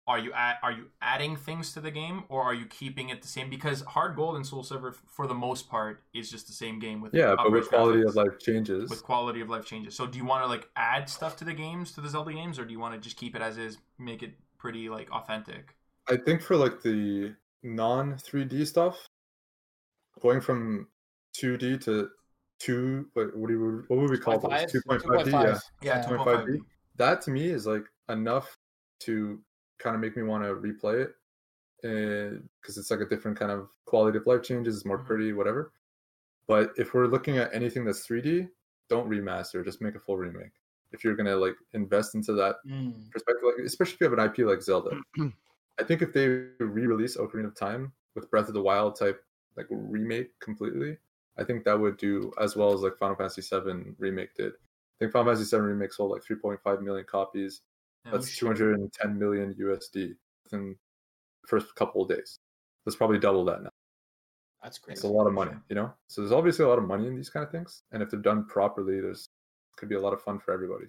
[0.06, 3.22] are you at, are you adding things to the game or are you keeping it
[3.22, 3.48] the same?
[3.48, 7.00] Because Heart Gold and Soul Silver, for the most part, is just the same game
[7.00, 9.94] with yeah but with quality graphics, of life changes with quality of life changes.
[9.94, 12.58] So do you want to like add stuff to the games to the Zelda games,
[12.58, 15.74] or do you want to just keep it as is, make it pretty like authentic?
[16.08, 19.08] i think for like the non 3d stuff
[20.20, 20.86] going from
[21.34, 22.10] 2d to
[22.60, 26.58] 2 what, what do you what would we call those 2.5d yeah Yeah, 2.5D.
[26.96, 28.54] that to me is like enough
[29.00, 29.40] to
[29.78, 31.16] kind of make me want to replay it
[31.82, 35.06] because it's like a different kind of quality of life changes it's more Mhm.
[35.06, 35.72] pretty whatever.
[36.46, 38.48] But if we're looking at anything that's 3d
[38.88, 40.52] don't remaster just make a full remake.
[40.92, 43.10] If you're gonna like invest into that Mm.
[43.10, 44.98] perspective like especially if you have an ip like zelda.
[45.80, 46.28] I think if they
[46.60, 49.24] re-release ocarina of time with breath of the wild type
[49.56, 50.98] like remake completely
[51.38, 54.52] i think that would do as well as like final fantasy 7 remake did.
[54.54, 57.62] I think final fantasy 7 remake sold like 3.5 million copies
[58.12, 60.14] that's we 210 million USD
[60.44, 60.76] within
[61.42, 62.38] the first couple of days.
[62.84, 63.70] That's probably double that now.
[64.62, 64.94] That's crazy.
[64.94, 65.92] It's a lot of money, you know.
[66.08, 68.20] So there's obviously a lot of money in these kind of things, and if they're
[68.20, 69.28] done properly, there's
[69.76, 70.86] could be a lot of fun for everybody.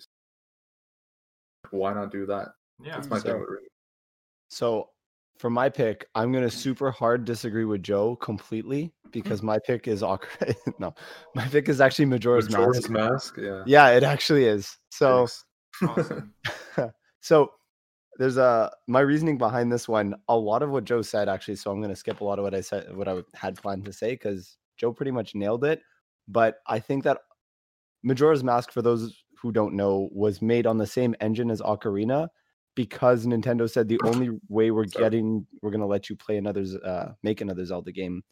[1.71, 2.49] Why not do that?
[2.83, 3.49] Yeah, That's my So- thing with.
[4.49, 4.89] So
[5.37, 10.03] for my pick, I'm gonna super hard disagree with Joe completely because my pick is
[10.03, 10.55] awkward.
[10.79, 10.93] no,
[11.33, 13.37] my pick is actually Majora's Majora's Mask.
[13.37, 13.63] Mask, yeah.
[13.65, 14.77] Yeah, it actually is.
[14.91, 15.27] So
[15.81, 16.33] awesome.
[17.25, 17.53] so
[18.19, 20.13] there's a my reasoning behind this one.
[20.29, 21.55] A lot of what Joe said actually.
[21.55, 23.93] So I'm gonna skip a lot of what I said, what I had planned to
[23.93, 25.81] say, because Joe pretty much nailed it.
[26.27, 27.17] But I think that
[28.03, 32.27] Majora's Mask, for those who don't know, was made on the same engine as Ocarina
[32.75, 35.05] because Nintendo said the only way we're Sorry.
[35.05, 38.23] getting we're gonna let you play another uh make another Zelda game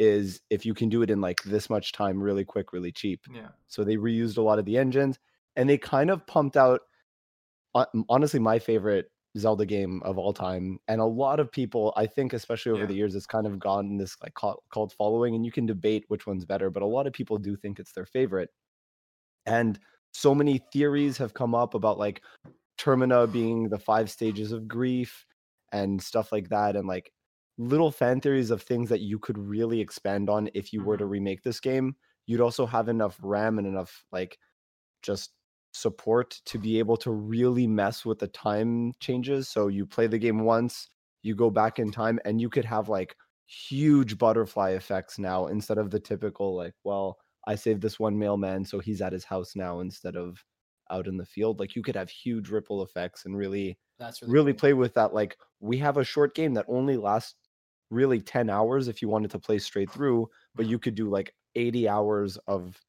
[0.00, 3.20] is if you can do it in like this much time really quick, really cheap.
[3.32, 3.50] Yeah.
[3.68, 5.20] So they reused a lot of the engines
[5.54, 6.80] and they kind of pumped out
[7.74, 10.78] Uh, honestly my favorite Zelda game of all time.
[10.88, 12.86] And a lot of people, I think, especially over Yeah.
[12.86, 16.26] the years, it's kind of gotten this like cult, following, and you can debate which
[16.26, 18.50] one's better, but a lot of people do think it's their favorite.
[19.46, 19.78] And
[20.12, 22.22] so many theories have come up about like
[22.78, 25.26] Termina being the five stages of grief
[25.72, 27.12] and stuff like that, and like
[27.58, 31.04] little fan theories of things that you could really expand on if you were to
[31.04, 31.12] mm-hmm.
[31.12, 31.96] remake this game.
[32.26, 34.38] You'd also have enough RAM and enough like
[35.02, 35.32] just
[35.72, 39.48] support to be able to really mess with the time changes.
[39.48, 40.88] So you play the game once,
[41.22, 45.78] you go back in time, and you could have like huge butterfly effects now instead
[45.78, 49.56] of the typical like, well, I saved this one mailman, so he's at his house
[49.56, 50.44] now instead of
[50.90, 51.60] out in the field.
[51.60, 54.52] Like you could have huge ripple effects and really That's really cool.
[54.52, 55.14] play with that.
[55.14, 57.36] Like we have a short game that only lasts
[57.90, 61.34] really 10 hours if you wanted to play straight through, but you could do like
[61.54, 62.80] 80 hours of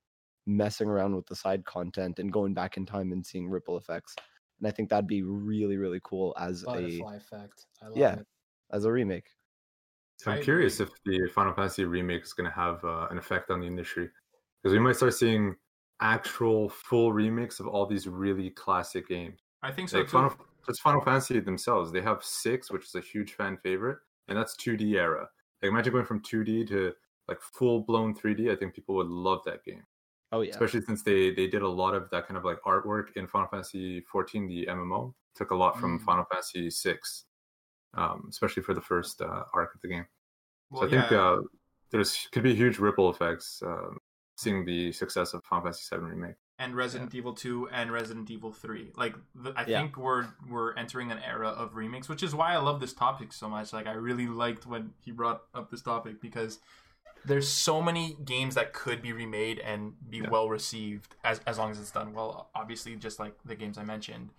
[0.45, 4.15] messing around with the side content and going back in time and seeing ripple effects.
[4.60, 7.65] And I think that'd be really, really cool as a butterfly effect.
[7.82, 8.19] I love Yeah.
[8.19, 8.27] it.
[8.71, 9.27] as a remake.
[10.17, 13.17] So I I'm curious if the Final Fantasy remake is going to have uh, an
[13.17, 14.10] effect on the industry
[14.62, 15.56] because we might start seeing
[15.99, 19.39] actual full remakes of all these really classic games.
[19.62, 20.12] I think so Like too.
[20.13, 24.38] Final, just Final Fantasy themselves, they have six, which is a huge fan favorite, and
[24.38, 25.27] that's 2D era.
[25.62, 26.93] Like imagine going from 2D to
[27.27, 28.51] like full blown 3D.
[28.51, 29.84] I think people would love that game,
[30.32, 30.52] Oh yeah.
[30.52, 33.48] especially since they they did a lot of that kind of like artwork in Final
[33.50, 35.13] Fantasy 14, the MMO.
[35.36, 36.04] Took a lot from Mm.
[36.04, 37.26] Final Fantasy 6,
[37.96, 40.06] um, especially for the first uh, arc of the game.
[40.70, 41.38] Well, so I think uh,
[41.91, 43.98] there's could be huge ripple effects um,
[44.38, 46.36] seeing the success of Final Fantasy 7 remake.
[46.60, 48.91] and Resident Evil 2 and Resident Evil 3.
[48.96, 49.82] Like the, I Yeah.
[49.82, 53.34] think we're we're entering an era of remakes, which is why I love this topic
[53.34, 53.74] so much.
[53.74, 56.60] Like I really liked when he brought up this topic because
[57.26, 60.30] there's so many games that could be remade and be Yeah.
[60.30, 62.50] well received as as long as it's done well.
[62.56, 64.30] Obviously, just like the games I mentioned.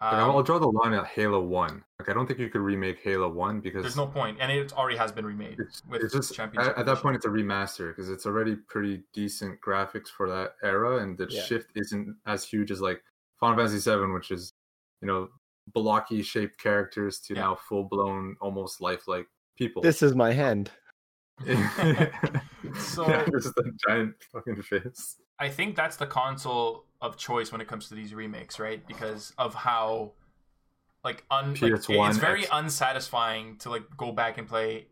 [0.00, 1.84] Like, Um, I'll I'll draw the line at Halo 1.
[2.00, 4.72] Like I don't think you could remake Halo 1 because there's no point, and it
[4.72, 7.28] already has been remade it's, with it's just Championship at, at that point it's a
[7.28, 11.42] remaster because it's already pretty decent graphics for that era and the Yeah.
[11.42, 13.00] shift isn't as huge as like
[13.38, 14.52] Final Fantasy 7 which is
[15.00, 15.28] you know
[15.72, 17.42] blocky shaped characters to Yeah.
[17.42, 19.82] now full blown almost lifelike people.
[19.82, 20.72] This is my hand.
[22.78, 23.52] So- yeah, just
[23.86, 25.16] giant fucking face.
[25.38, 28.86] I think that's the console of choice when it comes to these remakes, right?
[28.86, 30.12] Because of how
[31.04, 34.86] like un like, it's very X- unsatisfying to like go back and play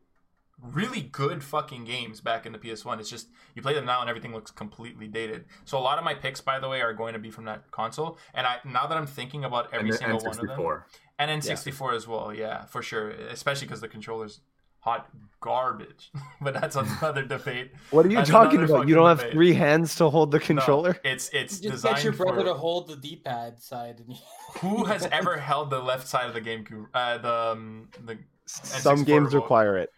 [0.61, 2.99] really good fucking games back in the PS1.
[2.99, 5.45] It's just you play them now and everything looks completely dated.
[5.65, 7.71] So a lot of my picks by the way are going to be from that
[7.71, 8.19] console.
[8.35, 10.83] And I now that I'm thinking about every and single one of them N64.
[11.21, 14.41] and N64 as well, yeah, for sure, especially cuz the controller's
[14.81, 15.09] hot
[15.41, 16.11] garbage.
[16.41, 17.73] but that's another debate.
[17.91, 18.89] What are you That's talking about?
[18.89, 20.99] You don't have three hands to hold the No, controller?
[21.05, 24.01] it's it's Just designed get your brother for to hold the D-pad side.
[24.07, 24.17] And
[24.61, 26.87] who has ever held the left side of the GameCube?
[26.95, 29.35] Uh, the um, the Some N64 games remote.
[29.35, 29.91] require it.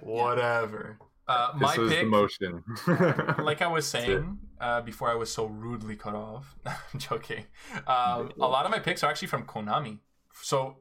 [0.00, 0.98] whatever.
[1.28, 2.64] Uh, my This was pick, the motion.
[3.44, 6.56] like I was saying uh, before, I was so rudely cut off.
[6.66, 7.46] I'm joking.
[7.86, 9.98] Um, a lot of my picks are actually from Konami.
[10.42, 10.78] So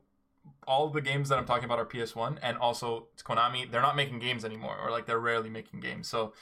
[0.70, 3.70] all the games that I'm talking about are PS1, and also it's Konami.
[3.70, 6.08] They're not making games anymore, or like they're rarely making games.
[6.08, 6.34] So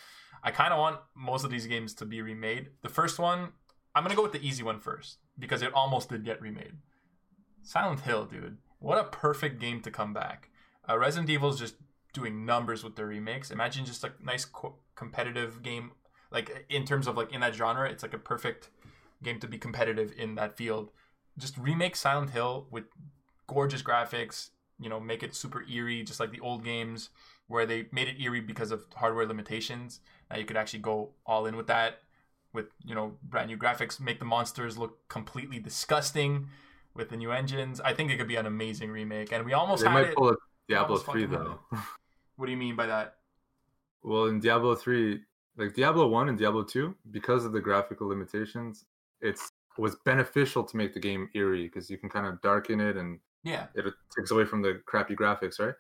[0.43, 2.67] I kind of want most of these games to be remade.
[2.81, 3.53] The first one,
[3.95, 6.73] I'm gonna go with the easy one first because it almost did get remade.
[7.63, 10.49] Silent Hill, dude, what a perfect game to come back.
[10.87, 11.75] Uh, Resident Evil's just
[12.13, 13.49] doing numbers with their remakes.
[13.49, 15.91] Imagine just a nice co- competitive game,
[16.31, 18.69] like in terms of like in that genre, it's like a perfect
[19.23, 20.91] game to be competitive in that field.
[21.37, 22.85] Just remake Silent Hill with
[23.47, 24.49] gorgeous graphics.
[24.79, 27.09] You know, make it super eerie, just like the old games
[27.47, 30.01] where they made it eerie because of hardware limitations.
[30.29, 32.01] Now you could actually go all in with that,
[32.53, 36.47] with you know brand new graphics, make the monsters look completely disgusting
[36.93, 37.81] with the new engines.
[37.81, 40.15] I think it could be an amazing remake, and we almost they had might it.
[40.15, 40.35] pull a
[40.67, 41.59] Diablo 3 though.
[42.35, 43.15] What do you mean by that?
[44.03, 45.19] Well, in Diablo 3,
[45.57, 48.85] like Diablo 1 and Diablo 2, because of the graphical limitations,
[49.21, 52.97] it's was beneficial to make the game eerie because you can kind of darken it
[52.97, 55.73] and Yeah, it takes away from the crappy graphics, right?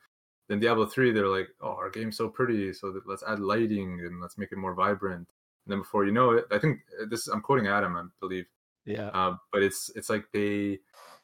[0.47, 4.21] Then Diablo 3, they're like, oh, our game's so pretty, so let's add lighting and
[4.21, 5.27] let's make it more vibrant.
[5.65, 8.45] And then before you know it, I think uh, this I'm quoting Adam, I believe,
[8.85, 9.07] Yeah.
[9.09, 10.79] uh, but it's it's like they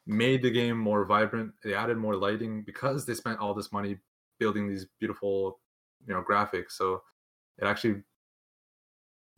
[0.06, 1.54] made the game more vibrant.
[1.64, 3.96] They added more lighting because they spent all this money
[4.38, 5.60] building these beautiful,
[6.06, 6.72] you know, graphics.
[6.72, 7.02] So
[7.56, 8.02] it actually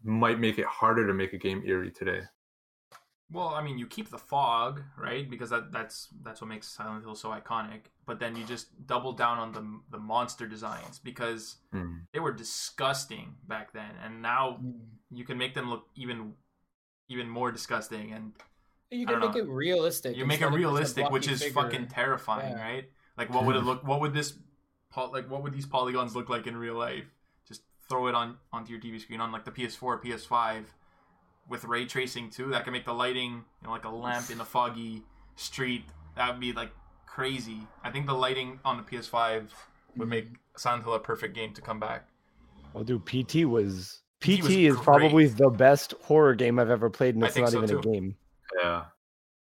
[0.02, 2.22] might make it harder to make a game eerie today.
[3.30, 5.28] Well, I mean, you keep the fog, right?
[5.28, 7.86] Because that that's that's what makes Silent Hill so iconic.
[8.06, 11.98] But then you just double down on the the monster designs because Hmm.
[12.12, 14.80] they were disgusting back then, and now Mm.
[15.10, 16.34] you can make them look even
[17.08, 18.32] even more disgusting, and
[18.90, 19.40] You can make know.
[19.40, 20.16] it realistic.
[20.16, 21.62] you make it instead of just a realistic, which is figure.
[21.62, 22.62] fucking terrifying, Yeah.
[22.62, 22.92] right?
[23.16, 23.82] Like, what would it look?
[23.84, 24.38] What would this,
[24.96, 27.12] like, what would these polygons look like in real life?
[27.48, 30.66] Just throw it on onto your TV screen on like the PS4, PS5,
[31.48, 32.48] with ray tracing too.
[32.50, 35.02] That can make the lighting, you know, like a lamp in a foggy
[35.36, 35.84] street.
[36.16, 36.70] That would be like
[37.06, 37.60] crazy.
[37.84, 39.48] I think the lighting on the PS5
[39.96, 42.08] would make Silent Hill a perfect game to come back.
[42.72, 46.90] Well, dude, PT was PT PT, was is probably the best horror game I've ever
[46.90, 48.16] played, and it's not so, even a game.
[48.62, 48.84] Yeah.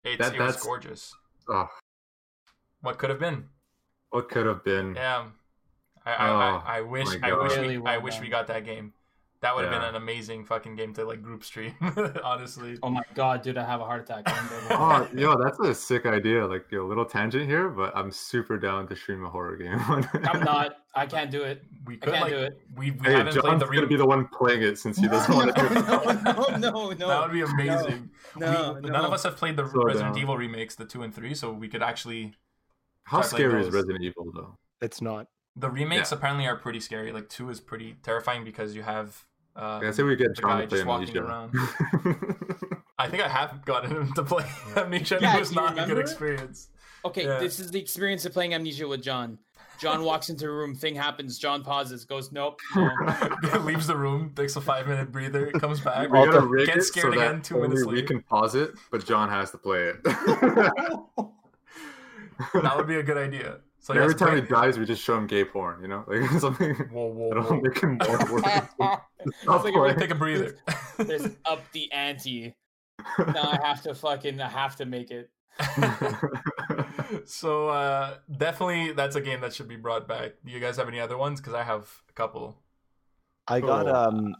[0.05, 1.15] It's, That- it was that's- gorgeous.
[1.49, 1.69] Oh,
[2.83, 3.49] What could have been?
[4.11, 4.95] what could have been?
[4.95, 5.27] Yeah,
[6.05, 7.61] I I, Oh, I, I wish I wish God.
[7.61, 8.93] we Really I wish we got that game.
[9.43, 11.75] That would have been an amazing fucking game to like group stream.
[12.23, 14.25] honestly, Oh my god, dude, I have a heart attack.
[14.73, 16.47] Oh, yo, that's a sick idea.
[16.47, 19.79] Like, a little tangent here, but I'm super down to stream a horror game.
[20.29, 20.77] I'm not.
[20.95, 21.63] I can't do it.
[21.87, 22.61] we I could can't like do it.
[22.77, 24.99] we, we Hey, haven't John's played the gonna re- be the one playing it since
[24.99, 25.61] he doesn't want to.
[25.61, 25.73] do it.
[25.87, 27.09] no, no, no, no.
[27.09, 28.11] That would be amazing.
[28.37, 28.93] No, We- no.
[28.93, 30.23] None of us have played the Slow Resident down.
[30.23, 32.35] Evil remakes, the two and three, so we could actually.
[33.05, 33.73] How scary is.
[33.73, 34.59] Resident Evil though?
[34.83, 35.29] It's not.
[35.57, 36.19] The remakes Yeah.
[36.19, 37.11] apparently are pretty scary.
[37.11, 39.25] Like two is pretty terrifying because you have.
[39.61, 41.51] Uh, I say we get John guy to play Amnesia.
[42.99, 44.45] I think I have gotten him to play
[44.77, 45.17] Amnesia.
[45.17, 46.01] and Yeah, it was do you not a good remember?
[46.03, 46.69] experience.
[47.05, 47.39] Okay, Yeah.
[47.39, 49.39] this is the experience of playing Amnesia with John.
[49.79, 52.61] John walks into a room, thing happens, John pauses, goes, nope.
[52.77, 52.91] no."
[53.65, 56.11] leaves the room, takes a five minute breather, comes back.
[56.11, 57.95] we All gotta the- rig Get it scared so again that two only minutes we
[57.97, 58.07] later.
[58.07, 60.03] can pause it, but John has to play it.
[60.05, 61.31] that
[62.77, 63.59] would be a good idea.
[63.83, 65.81] So Every time he dies, we just show him gay porn.
[65.81, 67.61] You know, like something Whoa, whoa, that'll whoa.
[67.63, 68.45] make him more worried.
[69.27, 69.99] It's Stop like playing.
[69.99, 70.57] Take a breather.
[70.99, 72.55] There's up the ante.
[73.19, 75.31] Now I have to fucking, I have to make it.
[77.27, 80.33] so uh, definitely, that's a game that should be brought back.
[80.45, 81.41] Do you guys have any other ones?
[81.41, 82.57] Because I have a couple.
[83.49, 83.95] I got Oh.
[83.95, 84.35] um.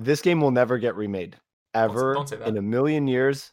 [0.00, 1.36] This game will never get remade
[1.74, 2.46] ever don't say that.
[2.48, 3.52] in a million years.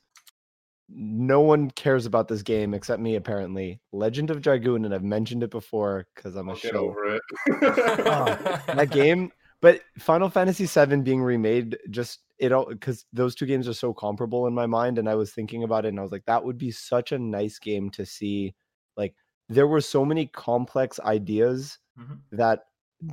[0.87, 3.81] No one cares about this game except me, apparently.
[3.91, 6.89] Legend of Dragoon, and I've mentioned it before because I'm a I'll show.
[6.89, 7.21] over it.
[7.59, 13.67] that game but final fantasy 7 being remade just it all because those two games
[13.67, 16.11] are so comparable in my mind and i was thinking about it and i was
[16.11, 18.53] like that would be such a nice game to see
[18.97, 19.15] like
[19.47, 22.19] there were so many complex ideas Mhm.
[22.33, 22.65] that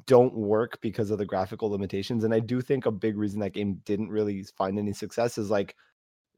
[0.06, 3.52] don't work because of the graphical limitations and i do think a big reason that
[3.54, 5.76] game didn't really find any success is like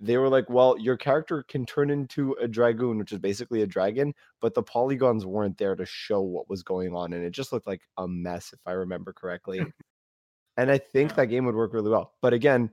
[0.04, 3.66] they were like well your character can turn into a dragoon which is basically a
[3.66, 7.52] dragon but the polygons weren't there to show what was going on and it just
[7.52, 9.64] looked like a mess if i remember correctly
[10.56, 11.16] and i think Yeah.
[11.16, 12.70] that game would work really well but again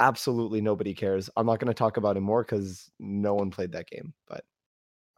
[0.00, 3.72] absolutely nobody cares i'm not going to talk about it more because no one played
[3.72, 4.44] that game but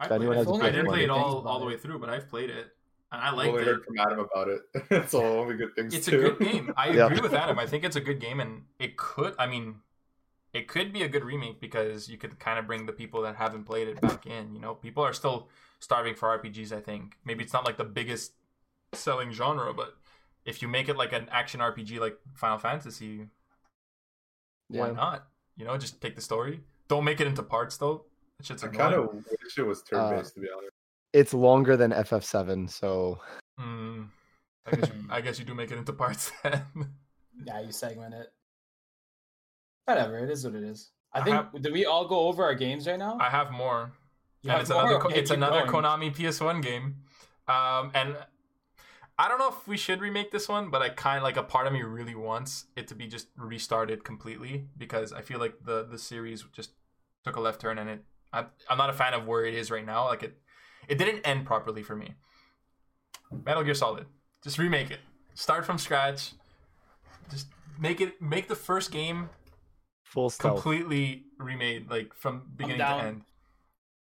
[0.01, 0.63] I, If anyone played has it.
[0.63, 2.69] a I didn't play it all, all the way through, but I've played it.
[3.11, 3.67] And I I've liked only it.
[3.67, 4.61] heard from Adam about it.
[4.93, 5.93] It's all only good things.
[5.93, 6.73] It's a good game.
[6.77, 7.07] I Yeah.
[7.07, 7.59] agree with Adam.
[7.59, 9.35] I think it's a good game, and it could.
[9.41, 9.81] I mean,
[10.53, 13.37] it could be a good remake because you could kind of bring the people that
[13.37, 14.55] haven't played it back in.
[14.55, 15.49] You know, people are still
[15.81, 16.73] starving for RPGs.
[16.73, 18.33] I think maybe it's not like the biggest
[18.93, 19.97] selling genre, but
[20.45, 23.27] if you make it like an action RPG like Final Fantasy,
[24.69, 25.27] why not?
[25.57, 26.61] You know, just take the story.
[26.89, 28.05] Don't make it into parts though.
[28.39, 30.73] That shit's I kind of wish it was turn based, to be honest.
[31.13, 33.19] it's longer than ff7 so
[33.59, 34.05] Hmm.
[34.67, 36.63] I guess, you, I guess you do make it into parts then.
[37.45, 38.29] Yeah, you segment it.
[39.89, 40.91] Whatever, it is what it is.
[41.15, 43.17] I I think, have- did we all go over our games right now?
[43.19, 43.93] I have more.
[44.43, 44.85] You and have it's more?
[44.87, 45.83] another it's another going.
[45.85, 46.97] Konami PS1 game.
[47.49, 48.15] Um, and
[49.19, 51.43] I don't know if we should remake this one, but I kind of like a
[51.43, 55.55] part of me really wants it to be just restarted completely because I feel like
[55.65, 56.73] the the series just
[57.25, 58.05] took a left turn and it.
[58.33, 60.05] I, I'm not a fan of where it is right now.
[60.05, 60.39] Like it,
[60.87, 62.15] it didn't end properly for me.
[63.47, 64.05] Metal Gear Solid,
[64.45, 65.01] just remake it.
[65.35, 66.33] Start from scratch.
[67.31, 67.47] Just
[67.79, 69.31] make it make the first game
[70.09, 73.01] full stealth completely remade, like from beginning to down.
[73.07, 73.23] end,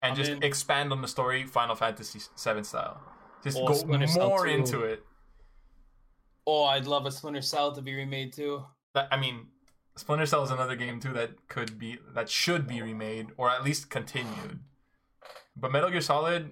[0.02, 0.44] and I'm just in.
[0.44, 3.02] expand on the story, Final Fantasy VII style.
[3.44, 4.52] Just Or go Splinter Cell more 2.
[4.52, 5.04] into it.
[6.46, 8.66] Oh, I'd love a Splinter Cell to be remade too.
[8.94, 9.48] That I mean,
[9.96, 13.64] Splinter Cell is another game too that could be that should be remade or at
[13.64, 14.60] least continued.
[15.56, 16.52] But Metal Gear Solid.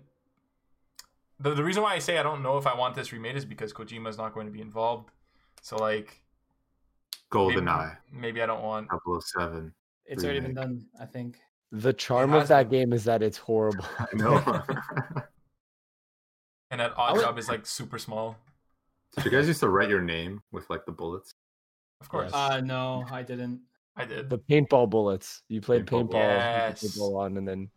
[1.40, 3.46] The, the reason why I say I don't know if I want this remade is
[3.46, 5.10] because Kojima is not going to be involved.
[5.62, 6.21] So like
[7.34, 9.74] maybe, GoldenEye, maybe I don't want 007.
[10.06, 11.38] It's already been done, I think.
[11.72, 12.82] the charm of that been.
[12.82, 14.38] game is that it's horrible I know.
[16.72, 18.38] and that Oddjob is like super small.
[19.16, 21.34] Did you guys used to write your name with like the bullets?
[22.00, 22.52] Of course, Yes.
[22.52, 23.62] Uh, no, I didn't.
[23.96, 24.30] I did.
[24.30, 25.44] The paintball bullets.
[25.50, 26.84] You played Paintball paintball, bullets.
[26.84, 27.70] you paintball on, and then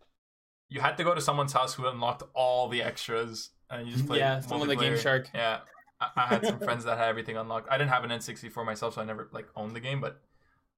[0.69, 4.07] You had to go to someone's house who unlocked all the extras, and you just
[4.07, 4.19] played.
[4.19, 4.97] Yeah, someone like Game.
[4.97, 5.29] Shark.
[5.33, 5.59] Yeah,
[5.99, 7.67] I, I had some friends that had everything unlocked.
[7.69, 10.21] I didn't have an N64 myself, so I never like owned the game, but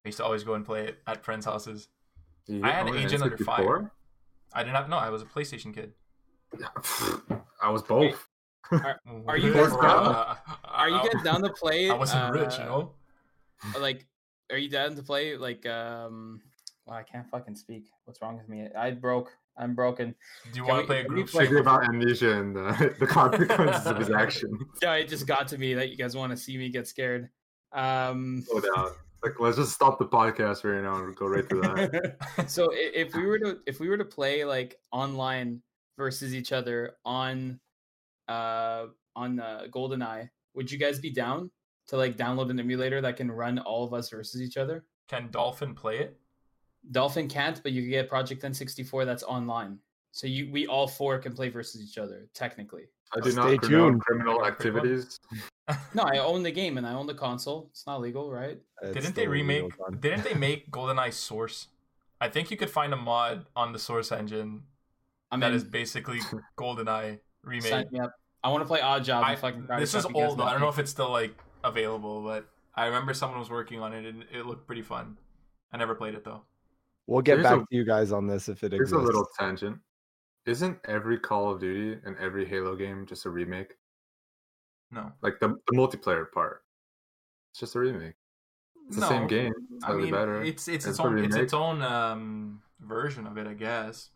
[0.05, 1.89] I used to always go and play it at friends' houses.
[2.47, 3.91] You I had an Agent Under Fire.
[4.53, 4.97] I didn't have no.
[4.97, 5.93] I was a PlayStation kid.
[7.61, 8.27] I was both.
[8.71, 11.89] are you guys Uh, Are you guys down to play?
[11.91, 12.91] I wasn't rich, you uh, know.
[13.79, 14.05] Like,
[14.49, 15.35] are you down to play?
[15.35, 16.41] Like, um,
[16.85, 17.87] well, I can't fucking speak.
[18.05, 18.67] What's wrong with me?
[18.77, 19.31] I broke.
[19.59, 20.13] I'm broken.
[20.53, 21.27] Do you can want we- to play a group?
[21.29, 21.61] play- stream?
[21.61, 24.61] About amnesia and the, the consequences of his actions.
[24.81, 27.29] Yeah, it just got to me that you guys want to see me get scared.
[27.73, 28.91] Um, Slow down.
[29.23, 32.45] Like, let's just stop the podcast right now and go right to that.
[32.49, 35.61] so if we were to if we were to play like online
[35.97, 37.59] versus each other on
[38.29, 41.49] uh on uh, GoldenEye, would you guys be down
[41.87, 44.85] to like download an emulator that can run all of us versus each other?
[45.09, 46.19] Can Dolphin play it?
[46.91, 49.79] Dolphin can't, but you can get Project N64 that's online.
[50.11, 52.85] So you we all four can play versus each other technically.
[53.15, 54.01] I do Stay not condone tuned.
[54.01, 55.19] criminal activities.
[55.93, 57.67] No, I own the game and I own the console.
[57.71, 58.57] It's not legal, right?
[58.81, 59.69] it's Didn't they remake?
[59.99, 61.67] Didn't they make GoldenEye Source?
[62.21, 64.63] I think you could find a mod on the Source engine
[65.29, 66.19] I that mean, is basically
[66.57, 67.63] GoldenEye remade.
[67.69, 68.13] sign me up.
[68.45, 69.25] I want to play Odd Job.
[69.25, 70.37] I, and fucking Krabby this is old.
[70.37, 70.43] though.
[70.43, 73.93] I don't know if it's still like available, but I remember someone was working on
[73.93, 75.17] it and it looked pretty fun.
[75.73, 76.43] I never played it though.
[77.07, 79.01] We'll get Here's back a- to you guys on this if it Here's exists.
[79.01, 79.79] a little tangent.
[80.45, 83.73] Isn't every Call of Duty and every Halo game just a remake?
[84.91, 86.63] No, Like the, the multiplayer part.
[87.51, 88.13] It's just a remake.
[88.87, 89.09] It's the No.
[89.09, 90.41] same game, I mean better.
[90.41, 94.11] it's it's It's its own it's its own um version of it, I guess.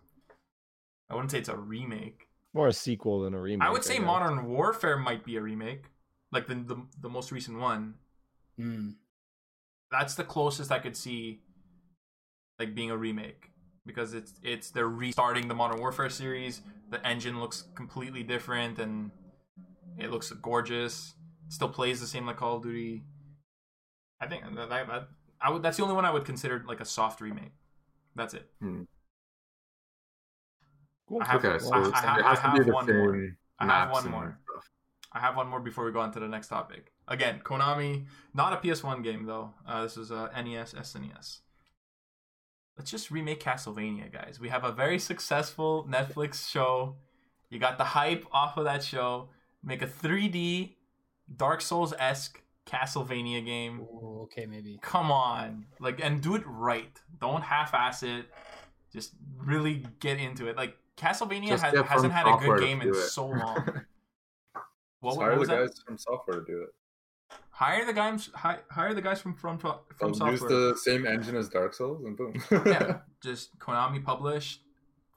[1.09, 2.29] I wouldn't say it's a remake.
[2.53, 3.67] More a sequel than a remake.
[3.67, 4.05] I would say guess.
[4.05, 5.87] Modern Warfare might be a remake,
[6.31, 7.95] like the the, the most recent one.
[8.57, 8.95] Mm.
[9.91, 11.41] That's the closest I could see,
[12.59, 13.49] like being a remake,
[13.85, 16.61] because it's it's they're restarting the Modern Warfare series.
[16.89, 19.11] The engine looks completely different, and
[19.97, 21.13] it looks gorgeous.
[21.47, 23.03] It still plays the same like Call of Duty.
[24.19, 25.07] I think that, that, that
[25.41, 25.63] I would.
[25.63, 27.51] That's the only one I would consider like a soft remake.
[28.15, 28.49] That's it.
[31.07, 31.21] Cool.
[31.21, 32.85] I have- okay, I- so I it have- has I to be have the one
[32.87, 33.27] same more.
[33.59, 34.39] I have one more.
[34.49, 34.69] stuff.
[35.13, 36.91] I have one more before we go on to the next topic.
[37.07, 39.53] Again, Konami, not a PS1 game though.
[39.67, 41.39] Uh, this is a NES, SNES.
[42.81, 44.39] Let's just remake Castlevania, guys.
[44.39, 46.95] We have a very successful Netflix show.
[47.51, 49.29] You got the hype off of that show.
[49.63, 50.77] Make a 3D
[51.37, 53.81] Dark Souls esque Castlevania game.
[53.81, 54.79] Ooh, okay, maybe.
[54.81, 56.89] Come on, like, and do it right.
[57.19, 58.25] Don't half-ass it.
[58.91, 60.57] Just really get into it.
[60.57, 62.95] Like Castlevania has, hasn't had a good game in it.
[62.95, 63.83] so long.
[65.01, 65.57] What, Just what hire the was that?
[65.57, 66.69] guys FromSoftware to do it.
[67.61, 68.27] Hire the guys.
[68.33, 70.31] Hi, hire the guys from from from oh, They'll software.
[70.31, 72.33] use the same engine as Dark Souls, and boom.
[72.65, 74.61] yeah, just Konami published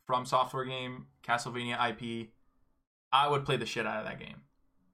[0.07, 2.29] FromSoftware game Castlevania IP.
[3.11, 4.43] I would play the shit out of that game.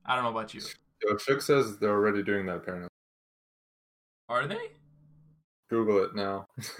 [0.06, 0.60] I don't know about you.
[1.02, 2.58] Yo, Shug says they're already doing that.
[2.58, 2.88] Apparently,
[4.28, 4.68] Are they?
[5.70, 6.46] Google it now.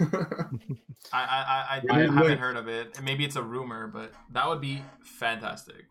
[1.11, 2.39] I I I, I, haven't links.
[2.39, 2.97] heard of it.
[3.03, 5.87] Maybe it's a rumor, but that would be fantastic.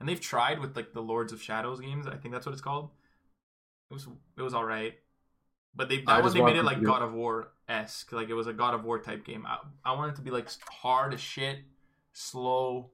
[0.00, 2.08] And they've tried with like the Lords of Shadows games.
[2.08, 2.90] I think that's what it's called.
[3.94, 4.94] It was it was all right,
[5.74, 8.12] but they I that one just they made it like God of War esque.
[8.12, 9.46] Like it was a God of War type game.
[9.46, 11.58] I, I want it to be like hard as shit,
[12.12, 12.90] slow,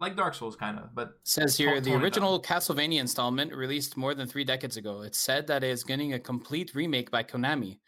[0.00, 0.94] like Dark Souls kind of.
[0.94, 5.02] But Says here the tone it original Castlevania installment released more than three decades ago.
[5.02, 7.78] It's said that it is getting a complete remake by Konami.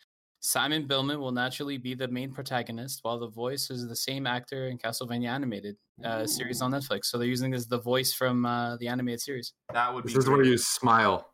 [0.40, 4.68] Simon Belmont will naturally be the main protagonist, while the voice is the same actor
[4.68, 7.06] in Castlevania animated uh, series on Netflix.
[7.06, 9.54] So they're using this the voice from uh, the animated series.
[9.72, 10.18] that would This be.
[10.18, 11.32] is where you smile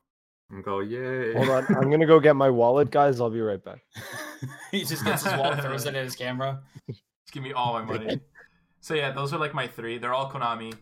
[0.54, 1.34] and go, yay.
[1.34, 3.20] Hold on, I'm gonna go get my wallet, guys.
[3.20, 3.80] I'll be right back.
[4.70, 6.60] he just gets his wallet, throws it at his camera.
[6.88, 7.02] Just
[7.32, 8.20] give me all my money.
[8.80, 9.98] so yeah, those are like my three.
[9.98, 10.74] They're all Konami.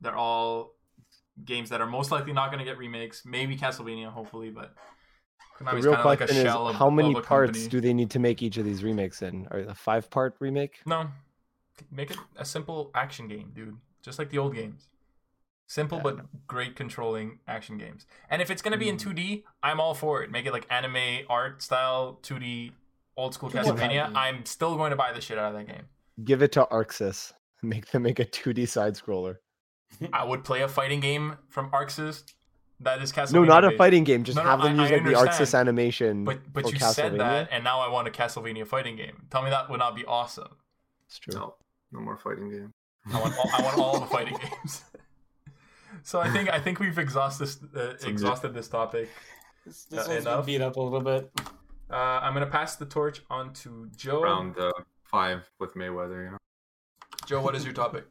[0.00, 0.74] They're all
[1.44, 3.22] games that are most likely not going to get remakes.
[3.24, 4.74] Maybe Castlevania, hopefully, but
[5.58, 7.58] The Konami's real kind of like a question is, of how many of a parts
[7.58, 7.68] company.
[7.68, 9.46] do they need to make each of these remakes in?
[9.50, 10.80] Are it a five-part remake?
[10.86, 11.08] No,
[11.90, 13.76] make it a simple action game, dude.
[14.02, 14.88] Just like the old games.
[15.70, 18.06] Simple Yeah, but great controlling action games.
[18.30, 19.00] And if it's going to be in Mm.
[19.14, 20.30] 2D, I'm all for it.
[20.30, 22.72] Make it like anime art style 2D
[23.16, 23.62] old school Yeah.
[23.62, 24.12] Castlevania.
[24.14, 25.84] I'm still going to buy the shit out of that game.
[26.24, 27.32] Give it to ArcSys.
[27.62, 29.36] Make them make a 2D side scroller.
[30.12, 32.24] I would play a fighting game from ArcSys
[32.80, 33.32] that is Castlevania.
[33.32, 34.24] No, not a fighting game.
[34.24, 36.24] Just No, no, have them I- use I like the ArcSys animation.
[36.24, 39.26] But but for you said that, and now I want a Castlevania fighting game.
[39.30, 40.56] Tell me that would not be awesome.
[41.06, 41.34] It's true.
[41.34, 41.54] No,
[41.92, 42.72] no more fighting game.
[43.12, 44.84] I want all, I want all the fighting games.
[46.08, 49.10] So I think I think we've exhausted uh, exhausted this topic.
[49.66, 51.30] This, this this one's one's been been beat up a little bit.
[51.90, 54.22] Uh, I'm gonna pass the torch on to Joe.
[54.22, 54.72] Round uh,
[55.04, 56.38] five with Mayweather, you know.
[57.26, 58.06] Joe, what is your topic?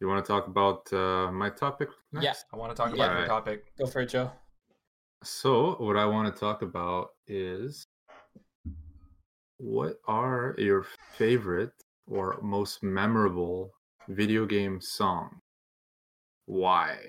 [0.00, 1.90] You want to talk about uh, my topic?
[2.20, 2.34] Yeah.
[2.52, 2.94] I want to talk Yeah.
[2.96, 3.28] about your Alright.
[3.28, 3.72] topic.
[3.78, 4.32] Go for it, Joe.
[5.22, 7.86] So, what I want to talk about is
[9.58, 10.84] what are your
[11.16, 11.74] favorite
[12.08, 13.72] or most memorable
[14.08, 15.40] video game song?
[16.46, 17.08] Why?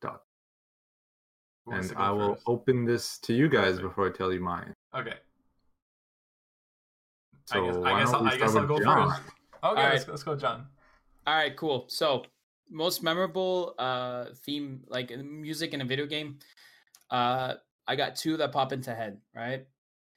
[0.00, 0.22] Dot.
[1.68, 2.44] And I will first?
[2.46, 4.72] open this to you guys before I tell you mine.
[4.96, 5.14] Okay.
[7.46, 9.08] So, I guess, why I guess, don't I'll, we I guess I'll go with John?
[9.08, 9.22] first.
[9.64, 10.66] Okay, All let's, let's go, John.
[11.26, 11.84] All right, cool.
[11.88, 12.24] So,
[12.70, 16.38] most memorable uh theme, like music in a video game.
[17.10, 17.54] Uh,
[17.86, 19.18] I got two that pop into head.
[19.34, 19.66] Right.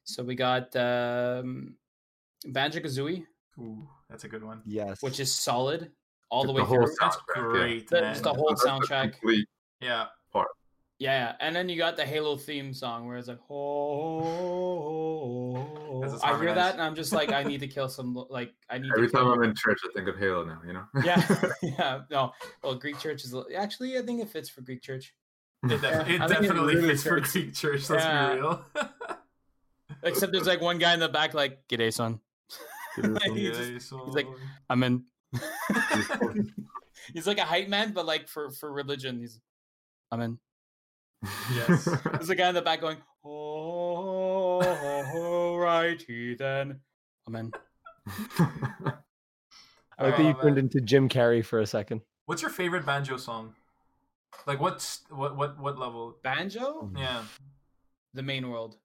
[0.05, 1.75] So we got um,
[2.43, 3.25] Banjo Kazooie,
[3.59, 4.61] Ooh, that's a good one.
[4.65, 5.01] Yes.
[5.01, 5.91] which is solid
[6.29, 6.95] all the way whole through.
[6.99, 7.41] That's soundtrack, yeah.
[7.43, 9.15] great, The- just the whole That's soundtrack.
[9.81, 10.07] yeah.
[11.01, 13.39] Yeah, yeah, and then you got the Halo theme song where it's like,
[14.69, 18.13] oh, As it's I hear that and I'm just like, I need to kill some,
[18.29, 19.27] like, I need Every to time.
[19.27, 20.83] I'm in church, I think of Halo now, you know?
[21.05, 21.23] yeah,
[21.61, 25.13] yeah, no, well, Greek church is actually, I think it fits for Greek church,
[25.63, 27.21] It, def- it I think it definitely really fits for.
[27.21, 27.89] Greek church.
[27.89, 28.33] Let's Yeah.
[28.33, 28.65] be real.
[30.03, 32.19] except there's like one guy in the back, like, "G'day, son."
[33.33, 34.27] He just- he's like,
[34.69, 35.03] I'm in.
[37.13, 39.39] he's like a hype man, but like for for religion, he's.
[40.11, 40.39] I'm in.
[41.53, 41.85] Yes.
[42.13, 42.97] There's a guy in the back going,
[44.59, 44.59] "Oh,
[45.57, 46.79] righty then."
[47.27, 47.51] I'm in.
[49.99, 52.01] I like that you Oh, turned into Jim Carrey for a second.
[52.25, 53.53] What's your favorite banjo song?
[54.47, 56.17] Like what's what what what level?
[56.23, 57.23] Banjo, Yeah,
[58.13, 58.77] the main world.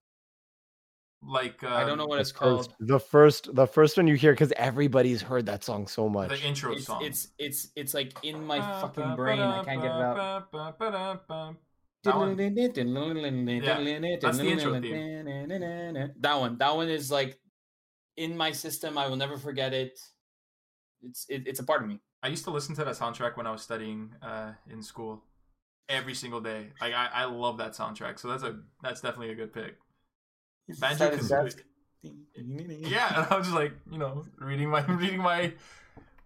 [1.27, 2.67] Like uh, I don't know what it's called.
[2.67, 6.31] first- The first, the first one you hear because everybody's heard that song so much.
[6.31, 7.05] the intro It's, song.
[7.05, 9.41] it's it's it's like in my fucking brain.
[9.41, 10.51] I can't get it out.
[10.53, 10.79] That
[12.05, 12.37] That one.
[12.37, 14.73] That's the intro
[16.21, 16.59] That one.
[16.59, 17.39] That one is like
[18.17, 18.99] in my system.
[18.99, 19.99] I will never forget it.
[21.03, 22.01] It's it, it's a part of me.
[22.23, 25.23] I used to listen to that soundtrack when I was studying uh, in school
[25.89, 26.69] every single day.
[26.81, 28.19] Like I, I love that soundtrack.
[28.19, 29.77] So that's a that's definitely a good pick.
[30.69, 31.55] Banjo Kazooie.
[32.37, 35.53] Yeah, and I'm just like you know reading my reading my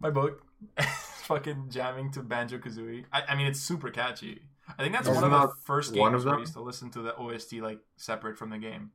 [0.00, 0.42] my book,
[1.22, 3.04] fucking jamming to Banjo Kazooie.
[3.12, 4.42] I, I mean it's super catchy.
[4.78, 6.60] I think that's Isn't one of the first one games of where I used to
[6.60, 8.90] listen to the OST like separate from the game.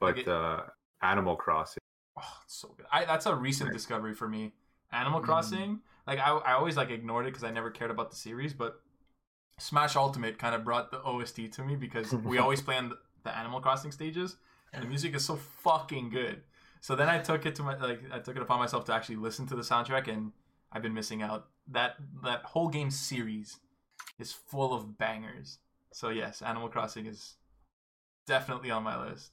[0.00, 0.60] but it- uh,
[1.02, 1.78] Animal Crossing.
[2.16, 2.86] Oh, it's so good.
[2.92, 4.52] I that's a recent discovery for me.
[4.92, 5.24] Animal Mhm.
[5.24, 8.52] Crossing, like I, I always like ignored it because I never cared about the series,
[8.54, 8.80] but
[9.58, 12.98] Smash Ultimate kind of brought the OST to me because we always play on the,
[13.28, 14.36] the Animal Crossing stages,
[14.72, 16.42] and the music is so fucking good.
[16.80, 19.16] So then I took it to my like I took it upon myself to actually
[19.16, 20.32] listen to the soundtrack, and
[20.72, 21.48] I've been missing out.
[21.70, 23.58] That that whole game series
[24.18, 25.58] is full of bangers.
[25.92, 27.34] So yes, Animal Crossing is
[28.26, 29.32] definitely on my list.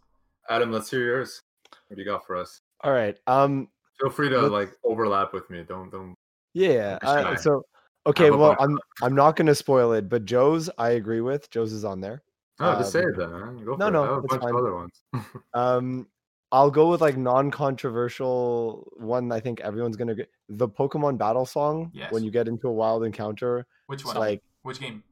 [0.49, 1.41] Adam, let's hear yours.
[1.87, 2.61] What do you got for us?
[2.83, 3.17] All right.
[3.27, 3.69] Um.
[3.99, 5.63] Feel free to like overlap with me.
[5.67, 6.15] Don't don't.
[6.53, 6.97] Yeah.
[7.01, 7.21] Shy.
[7.21, 7.63] Uh, so
[8.05, 8.31] okay.
[8.31, 8.57] Well.
[8.59, 11.49] I'm I'm not going to spoil it, but Joe's I agree with.
[11.49, 12.21] Joe's is on there.
[12.59, 13.65] No, just say Um, it then.
[13.65, 13.91] Go for no, it.
[13.91, 14.49] no, I have a bunch fine.
[14.51, 15.03] of other ones.
[15.53, 16.07] um,
[16.51, 19.31] I'll go with like non-controversial one.
[19.31, 22.11] I think everyone's gonna get the Pokemon battle song Yes.
[22.13, 24.15] when you get into a wild encounter, Which one?
[24.15, 25.03] like Which game?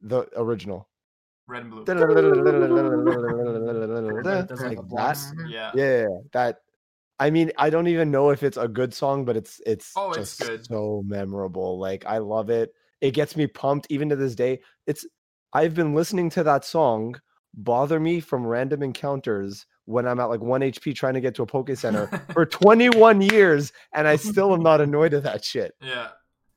[0.00, 0.88] the original.
[1.46, 1.82] Red and blue.
[1.82, 1.86] It
[4.48, 4.88] does like Like a that.
[4.88, 5.34] blast.
[5.48, 5.72] Yeah.
[5.74, 6.60] Yeah, that.
[7.18, 10.10] I mean, I don't even know if it's a good song, but it's it's Oh,
[10.12, 10.64] it's just good.
[10.66, 11.78] so memorable.
[11.78, 12.72] Like I love it.
[13.00, 14.60] It gets me pumped even to this day.
[14.86, 15.04] It's
[15.52, 17.20] I've been listening to that song
[17.54, 21.42] bother me from random encounters when I'm at like 1 HP trying to get to
[21.42, 25.74] a Poke Center for 21 years and I still am not annoyed at that shit.
[25.80, 26.08] yeah.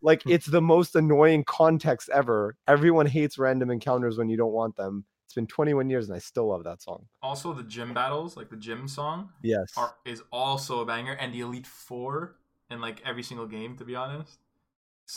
[0.01, 0.31] Like hmm.
[0.31, 2.55] it's the most annoying context ever.
[2.67, 5.03] Everyone hates random encounters when you don't want them.
[5.25, 7.07] It's been 21 years and I still love that song.
[7.21, 9.73] Also, the gym battles, like the gym song, Yes.
[9.75, 12.35] are, is also a banger, and the Elite Four
[12.69, 13.75] in like every single game.
[13.77, 14.39] To be honest,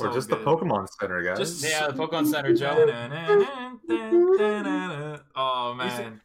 [0.00, 0.40] or just good.
[0.40, 1.38] the Pokemon Center, guys.
[1.38, 2.74] Just Yeah, the Pokemon Center, Joe.
[5.34, 6.20] Oh We used to- man,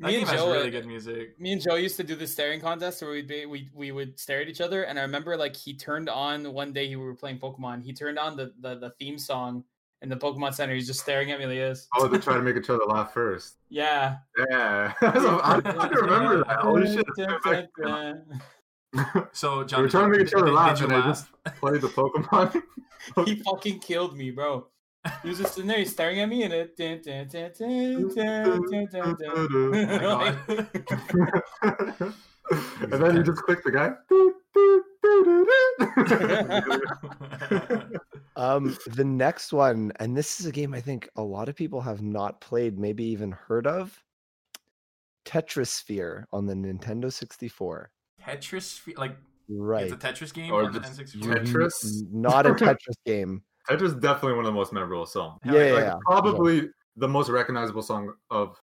[0.00, 1.40] that Me game and has Joe, really good music.
[1.40, 4.18] me and Joe used to do this staring contest where we'd be, we we would
[4.20, 7.04] stare at each other, and I remember like he turned on one day he we
[7.04, 7.82] were playing Pokemon.
[7.82, 9.64] He turned on the the, the theme song
[10.02, 10.74] in the Pokemon Center.
[10.74, 11.88] He's just staring at me like this.
[11.96, 13.56] Oh, they try to make each other laugh first.
[13.70, 14.18] Yeah.
[14.48, 16.58] Yeah, I don't remember that.
[16.60, 17.04] Holy shit!
[18.92, 19.28] it's way back.
[19.32, 21.26] So John, were did trying to make each other laugh, did you and I just-
[21.60, 22.62] Play the Pokemon.
[23.26, 24.66] he fucking killed me, bro.
[25.22, 26.76] He was just sitting there, he's staring at me, and it.
[26.76, 30.36] dun, dun, dun, dun, dun, dun, dun, Oh my
[32.80, 33.92] and then you just click the guy.
[38.38, 41.80] Um, the next one, and this is a game I think a lot of people
[41.80, 44.00] have not played, maybe even heard of.
[45.24, 47.90] Tetrisphere on the Nintendo 64.
[48.28, 49.16] Tetris, like
[49.50, 49.84] Right.
[49.84, 51.22] it's a Tetris game Or on the N64.
[51.44, 52.02] Tetris?
[52.12, 53.42] Not a Tetris game.
[53.68, 55.38] Tetris is definitely one of the most memorable songs.
[55.44, 55.64] Yeah, yeah.
[55.66, 55.94] yeah, Like, yeah.
[56.04, 58.60] probably the most recognizable song of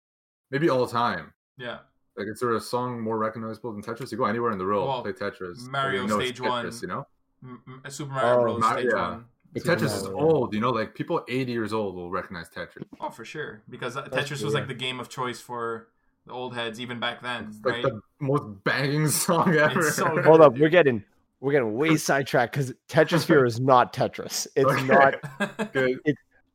[0.50, 1.32] maybe all time.
[1.58, 1.78] Yeah.
[2.16, 4.10] Like, is there a song more recognizable than Tetris?
[4.12, 5.68] You go anywhere in the world, Well, play Tetris.
[5.68, 6.64] Mario you know it's Stage One.
[6.66, 7.06] Tetris, you know?
[7.42, 8.60] M- M- Super Mario Oh, Bros.
[8.60, 9.10] Ma- Stage yeah.
[9.10, 9.24] One.
[9.52, 12.84] But Tetris is old, you know, like people 80 years old will recognize Tetris.
[13.00, 13.62] Oh, for sure.
[13.68, 15.88] Because uh, That's Tetris true, was like the game of choice for
[16.26, 19.80] the old heads even back then, It's like the most banging song ever.
[19.80, 20.24] It's so good.
[20.24, 21.02] Hold up, we're getting
[21.40, 24.46] we're getting way sidetracked because Tetrisphere is not Tetris.
[24.56, 24.86] It's Okay.
[24.86, 25.72] not.
[25.72, 25.98] Good.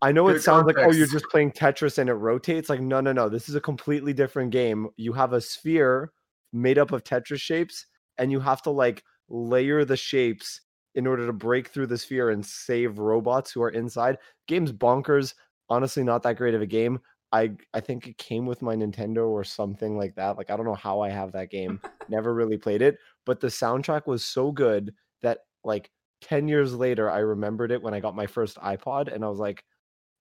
[0.01, 2.69] I know it Good sounds like oh you're just playing Tetris and it rotates.
[2.69, 4.87] Like no no no, this is a completely different game.
[4.97, 6.11] You have a sphere
[6.53, 7.87] made up of Tetris shapes,
[8.17, 10.61] and you have to like layer the shapes
[10.93, 14.17] in order to break through the sphere and save robots who are inside.
[14.47, 15.33] Game's bonkers.
[15.67, 16.99] Honestly, not that great of a game.
[17.35, 20.37] I I think it came with my Nintendo or something like that.
[20.37, 21.81] Like I don't know how I have that game.
[22.09, 27.11] Never really played it, but the soundtrack was so good that like 10 years later
[27.11, 29.63] I remembered it when I got my first iPod and I was like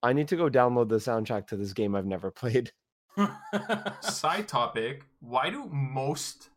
[0.02, 2.72] I need to go download the soundtrack to this game I've never played.
[4.00, 6.50] Side topic: Why do most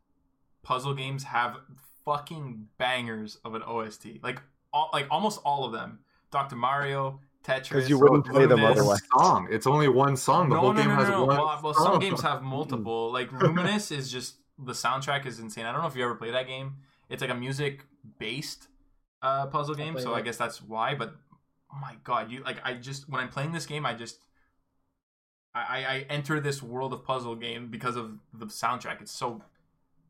[0.63, 1.57] puzzle games have
[2.03, 4.23] fucking bangers of an OST?
[4.23, 4.41] Like,
[4.73, 5.99] all, like almost all of them.
[6.29, 7.87] Doctor Mario, Tetris.
[7.87, 9.01] you wouldn't play them it's otherwise.
[9.17, 9.47] Song.
[9.49, 10.49] It's only one song.
[10.49, 11.25] The no, whole no, game no, has no, no.
[11.25, 11.37] one.
[11.37, 13.11] Well, well, some games have multiple.
[13.17, 15.65] Like Lumines is just the soundtrack is insane.
[15.65, 16.75] I don't know if you ever played that game.
[17.09, 17.85] It's like a music
[18.19, 18.67] based
[19.21, 20.93] uh, puzzle game, played so I guess that's why.
[20.93, 21.15] But
[21.73, 24.19] oh my god, you like I just when I'm playing this game, I just
[25.55, 29.01] I, I I enter this world of puzzle game because of the soundtrack.
[29.01, 29.41] It's so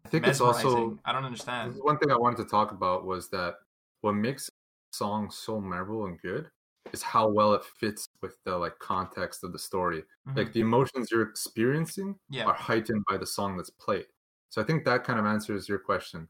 [0.05, 0.69] I think it's mesmerizing.
[0.69, 1.75] also I don't understand.
[1.81, 3.55] one thing I wanted to talk about was that
[4.01, 4.49] what makes
[4.91, 6.49] songs so memorable and good
[6.93, 10.03] is how well it fits with the like context of the story.
[10.27, 10.38] Mhm.
[10.38, 12.45] Like the emotions you're experiencing Yeah.
[12.45, 14.07] are heightened by the song that's played.
[14.49, 16.27] So I think that kind of answers your question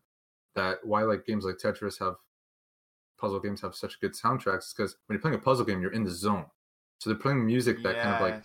[0.55, 2.15] that why like games like Tetris have
[3.19, 6.03] puzzle games have such good soundtracks because when you're playing a puzzle game, you're in
[6.03, 6.45] the zone.
[6.99, 8.43] So they're playing music that kind of like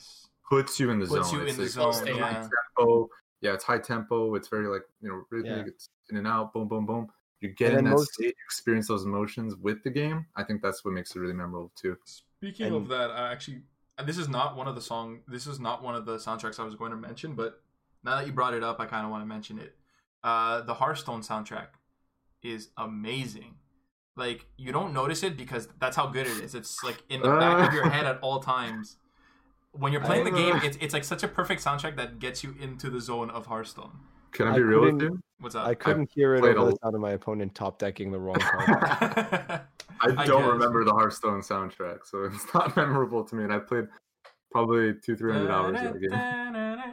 [0.49, 1.41] puts you in the Puts zone.
[1.41, 2.49] you It's in the like, zone, it's high yeah.
[2.77, 3.09] tempo.
[3.41, 4.35] Yeah, it's high tempo.
[4.35, 5.67] It's very like you know rhythmic.
[5.67, 5.73] Yeah.
[5.73, 6.53] It's in and out.
[6.53, 7.09] Boom, boom, boom.
[7.43, 10.27] You get And in that most- state, you experience those emotions with the game.
[10.37, 11.97] I think that's what makes it really memorable too.
[12.05, 13.63] Speaking And- of that, I actually
[13.99, 15.21] and this is not one of the song.
[15.29, 17.63] This is not one of the soundtracks I was going to mention, but
[18.03, 19.77] now that you brought it up, I kind of want to mention it.
[20.25, 21.69] Uh, the Hearthstone soundtrack
[22.43, 23.57] is amazing.
[24.17, 26.55] Like you don't notice it because that's how good it is.
[26.55, 28.97] It's like in the back of your head at all times.
[29.73, 32.55] When you're playing the game, it's it's like such a perfect soundtrack that gets you
[32.61, 34.01] into the zone of Hearthstone.
[34.33, 35.21] Can I I be real with you?
[35.41, 35.67] What's up?
[35.67, 38.19] I couldn't hear it played over a- the sound of my opponent top decking the
[38.19, 38.69] wrong card.
[38.71, 39.61] I
[40.01, 40.53] I don't guess.
[40.53, 43.45] remember the Hearthstone soundtrack, so it's not memorable to me.
[43.45, 43.89] And I played
[44.51, 46.13] probably two, three hundred hours of the game.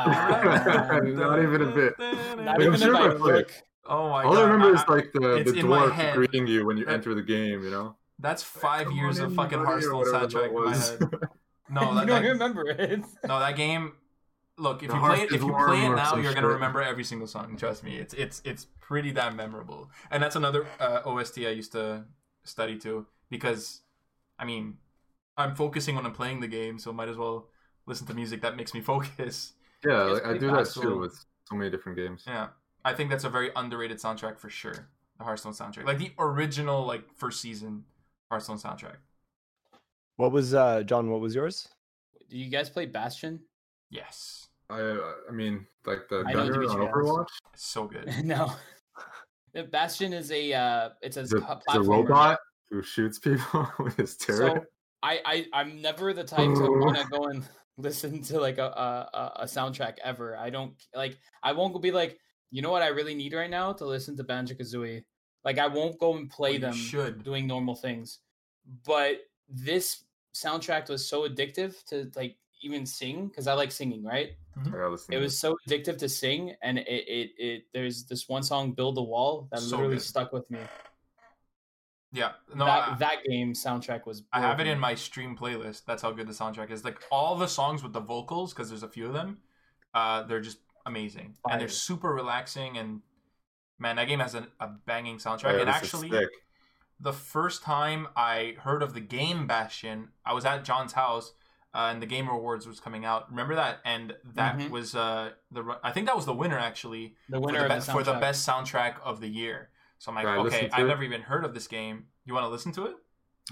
[0.00, 1.94] Not even a bit.
[1.98, 3.46] Not I'm sure in I played.
[3.86, 4.38] Oh my All god!
[4.38, 7.62] I remember is like the, the dwarf greeting you when you That- enter the game.
[7.62, 11.28] You know, That's five Come years of fucking buddy, Hearthstone soundtrack in my head.
[11.70, 13.00] No, you don't that, remember it.
[13.26, 13.92] no, that game.
[14.58, 16.82] Look, if The you play it, if you play it now, some you're gonna remember
[16.82, 17.56] every single song.
[17.56, 19.90] Trust me, it's it's it's pretty damn memorable.
[20.10, 22.04] And that's another uh, OST I used to
[22.44, 23.80] study too, because,
[24.38, 24.78] I mean,
[25.36, 27.48] I'm focusing when I'm playing the game, so might as well
[27.86, 29.54] listen to music that makes me focus.
[29.86, 32.24] yeah, like, I do that fast, too with so many different games.
[32.26, 32.48] Yeah,
[32.84, 34.88] I think that's a very underrated soundtrack for sure.
[35.18, 37.84] The Hearthstone soundtrack, like the original, like first season
[38.30, 38.96] Hearthstone soundtrack.
[40.20, 41.66] What was uh John, what was yours?
[42.28, 43.40] Do you guys play Bastion?
[43.90, 44.80] Yes, I,
[45.28, 46.92] I mean, like the I gunner Dimitri on.
[46.92, 47.26] Overwatch.
[47.54, 48.06] it's so good.
[48.24, 48.52] no.
[49.52, 51.88] The Bastion is a uh, it's a, The, pl- the platformer.
[51.88, 52.38] robot
[52.70, 54.62] who shoots people with his turret.
[54.62, 54.64] So
[55.02, 57.42] I, I I'm never the type to want to go and
[57.78, 60.36] listen to like a, a a- a soundtrack ever.
[60.36, 61.18] I don't like.
[61.42, 62.16] I won't be like,
[62.52, 65.02] you know what I really need right now to listen to Banjo Kazooie.
[65.44, 67.24] Like I won't go and play Well, them should.
[67.24, 68.20] doing normal things.
[68.86, 69.16] But
[69.48, 70.04] this
[70.34, 74.30] soundtrack was so addictive to like even sing because I like singing, right?
[74.56, 78.42] I gotta It was so addictive to sing, and it it, it there's this one
[78.42, 80.02] song, "Build a Wall," that So literally good.
[80.02, 80.58] stuck with me.
[82.12, 84.24] Yeah, no, that I, that game soundtrack was.
[84.32, 85.84] I have it in my stream playlist.
[85.86, 86.84] That's how good the soundtrack is.
[86.84, 89.38] Like all the songs with the vocals, because there's a few of them.
[89.94, 92.78] Uh, they're just amazing, and they're super relaxing.
[92.78, 93.00] And
[93.78, 95.54] man, that game has a, a banging soundtrack.
[95.54, 96.28] Yeah, and this is actually, sick.
[97.00, 101.32] The first time I heard of the game Bastion, I was at John's house,
[101.74, 103.30] uh, and the Game Awards was coming out.
[103.30, 103.78] Remember that?
[103.84, 104.70] And that Mhm.
[104.70, 107.80] was uh, the I think that was the winner actually the for winner the, of
[107.80, 109.70] be- the for the best soundtrack of the year.
[109.98, 110.88] So I'm like, I okay, I've it.
[110.88, 112.06] never even heard of this game.
[112.24, 112.96] You want to listen to it?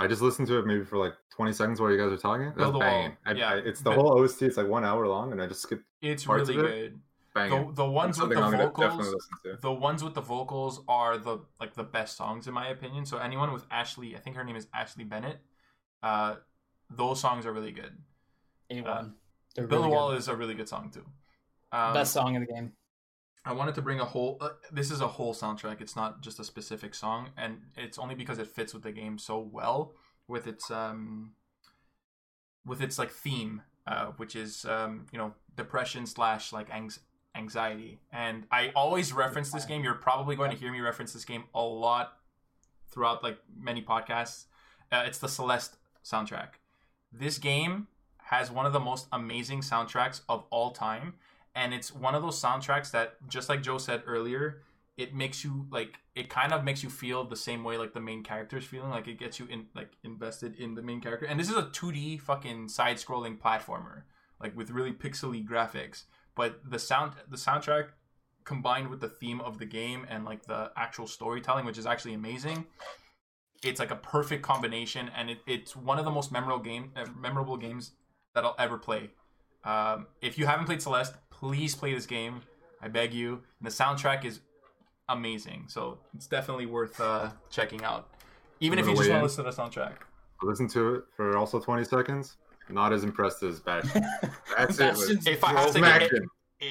[0.00, 2.46] I just listened to it maybe for like 20 seconds while you guys are talking.
[2.46, 3.08] That's Build a banging.
[3.10, 3.18] wall.
[3.26, 3.50] I, Yeah.
[3.50, 4.42] I, it's the But- whole OST.
[4.42, 6.92] It's like one hour long, and I just skipped It's Parts really of it?
[7.38, 7.50] Good.
[7.50, 7.66] banging.
[7.68, 9.14] The, the ones with the I'm vocals,
[9.60, 13.06] the ones with the vocals are the like the best songs in my opinion.
[13.06, 15.38] So anyone with Ashley, I think her name is Ashley Barrett.
[16.02, 16.36] Uh,
[16.90, 17.96] those songs are really good.
[18.70, 19.14] Anyone.
[19.54, 20.18] They're Build really a Wall good.
[20.18, 21.04] is a really good song too.
[21.72, 22.72] Um, Best song in the game.
[23.44, 24.38] I wanted to bring a whole.
[24.40, 25.80] Uh, this is a whole soundtrack.
[25.80, 29.18] It's not just a specific song, and it's only because it fits with the game
[29.18, 29.94] so well
[30.28, 31.32] with its um
[32.66, 37.00] with its like theme, uh, which is um you know depression slash like anx-
[37.38, 38.00] anxiety.
[38.12, 39.84] And I always reference this game.
[39.84, 42.18] You're probably going to hear me reference this game a lot
[42.90, 44.46] throughout like many podcasts.
[44.90, 46.58] Uh, it's the Celeste soundtrack.
[47.12, 47.86] This game
[48.28, 51.14] has one of the most amazing soundtracks of all time
[51.54, 54.60] and it's one of those soundtracks that just like joe said earlier
[54.98, 58.00] it makes you like it kind of makes you feel the same way like the
[58.00, 61.26] main character is feeling like it gets you in like invested in the main character
[61.26, 64.02] and this is a 2d fucking side scrolling platformer
[64.40, 66.04] like with really pixely graphics
[66.38, 67.88] but the sound the soundtrack
[68.44, 72.14] combined with the theme of the game and like the actual storytelling which is actually
[72.14, 72.64] amazing
[73.62, 77.04] it's like a perfect combination and it, it's one of the most memorable game uh,
[77.20, 77.92] memorable games
[78.34, 79.10] that i'll ever play.
[79.64, 82.42] Um, if you haven't played celeste please play this game.
[82.80, 83.42] I beg you.
[83.58, 84.40] And the soundtrack is
[85.08, 88.08] amazing so it's definitely worth uh, checking out.
[88.60, 89.94] Even I'm if you just want to listen to the soundtrack.
[90.42, 92.36] Listen to it for also 20 seconds.
[92.70, 94.04] Not as impressed as Bastion.
[94.56, 95.26] That's it.
[95.26, 96.08] If I have to Smacking.
[96.08, 96.22] get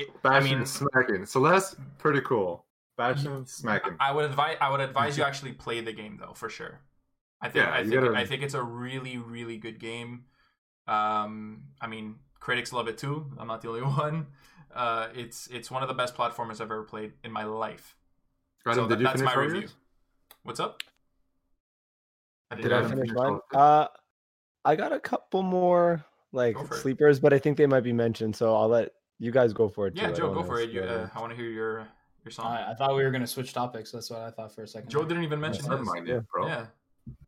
[0.01, 1.25] it, I Bastion mean smacking.
[1.25, 2.65] Celeste, pretty cool.
[2.97, 3.95] Bastion smacking.
[3.99, 6.79] I would advise I would advise you actually play the game though for sure.
[7.41, 10.25] I think Yeah, I think gotta- I think it's a really really good game.
[10.87, 13.25] Um, I mean critics love it too.
[13.37, 14.27] I'm not the only one.
[14.73, 17.95] Uh, it's it's one of the best platformers I've ever played in my life.
[18.65, 19.59] Adam, so did that- you that's finish my review.
[19.61, 19.75] yours?
[20.43, 20.81] What's up?
[22.51, 23.25] I Did Did I I finish finish mine?
[23.27, 23.57] all of it?
[23.57, 23.87] Uh,
[24.65, 26.79] I got a couple more like Go for it.
[26.79, 29.87] sleepers, but I think they might be mentioned, so I'll let you guys go for
[29.87, 29.95] it.
[29.95, 30.15] Yeah, too.
[30.15, 30.69] Joe, go for it.
[30.69, 31.87] You, uh, I want to hear your
[32.23, 32.45] your song.
[32.47, 33.91] I, I thought we were gonna switch topics.
[33.91, 34.89] That's what I thought for a second.
[34.89, 36.47] Joe didn't even mention Never mind it, bro.
[36.47, 36.65] Yeah,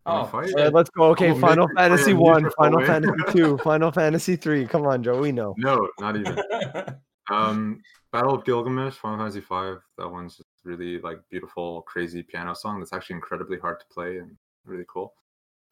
[0.06, 0.54] Oh, fight?
[0.54, 1.04] All right, let's go.
[1.12, 2.86] Okay, Oh, Final Fantasy plan, one, Final.
[2.86, 4.66] Fantasy two, Final Fantasy three.
[4.66, 5.20] Come on, Joe.
[5.20, 5.56] We know.
[5.58, 6.38] No, not even.
[7.32, 7.82] Um,
[8.12, 9.78] Battle of Gilgamesh, Final Fantasy Five.
[10.00, 14.18] That one's just really like beautiful, crazy piano song that's actually incredibly hard to play
[14.18, 14.36] and
[14.66, 15.14] really cool.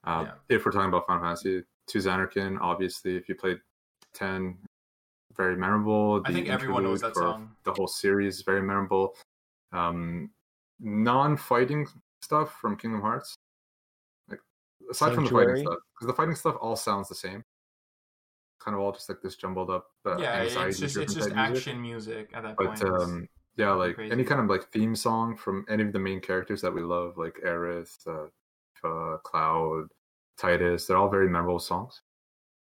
[0.04, 0.34] Uh, Yeah.
[0.56, 3.60] If we're talking about Final Fantasy, to Zanarkand, obviously, if you played
[4.14, 4.58] ten,
[5.36, 6.22] very memorable.
[6.26, 7.52] I think everyone knows that song.
[7.64, 9.16] The whole series very memorable.
[9.72, 10.32] Um,
[10.80, 11.88] non-fighting
[12.22, 13.36] stuff from Kingdom Hearts,
[14.30, 14.40] like
[14.90, 17.44] aside from the fighting stuff, because the fighting stuff all sounds the same.
[18.60, 19.88] Kind of all just like this jumbled up.
[20.06, 20.42] Uh, yeah.
[20.42, 22.82] It's just it's just type music action music at that but point.
[22.82, 24.12] It's- um yeah like crazy.
[24.12, 27.18] any kind of like theme song from any of the main characters that we love
[27.18, 29.88] like Aerith, uh, uh cloud
[30.42, 32.02] Tidus they're all very memorable songs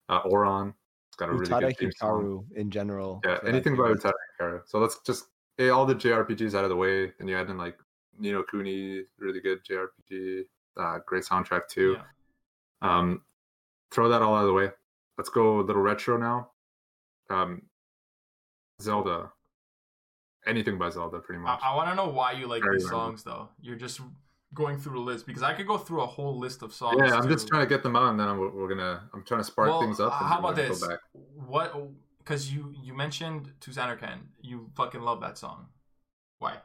[0.08, 0.74] uh Auron
[1.08, 2.22] it's got a really Utada good theme song
[2.52, 3.20] Hikaru in general.
[3.24, 4.02] yeah anything about series.
[4.02, 4.60] Utada Hikaru.
[4.66, 5.26] so let's just
[5.58, 7.76] get all the jrpgs out of the way and you add in like
[8.18, 10.42] Ni no Kuni really good jrpg
[10.78, 12.98] uh great soundtrack too yeah.
[12.98, 13.22] um
[13.90, 14.70] throw that all out of the way
[15.18, 16.50] let's go a little retro now
[17.30, 17.62] um
[18.80, 19.30] zelda
[20.46, 22.84] anything by zelda pretty much I, I want to know why you like Very these
[22.86, 23.08] memorable.
[23.08, 23.48] songs, though.
[23.60, 24.00] You're just
[24.56, 26.96] going through the list because I could go through a whole list of songs.
[26.98, 29.08] Yeah, I'm just trying to get them out, and then I'm, we're gonna.
[29.14, 30.12] I'm trying to spark Well, things up.
[30.12, 30.82] how about this?
[31.46, 31.72] What?
[32.18, 35.66] Because you you mentioned to Zanarkand, you fucking love that song.
[36.40, 36.56] Why?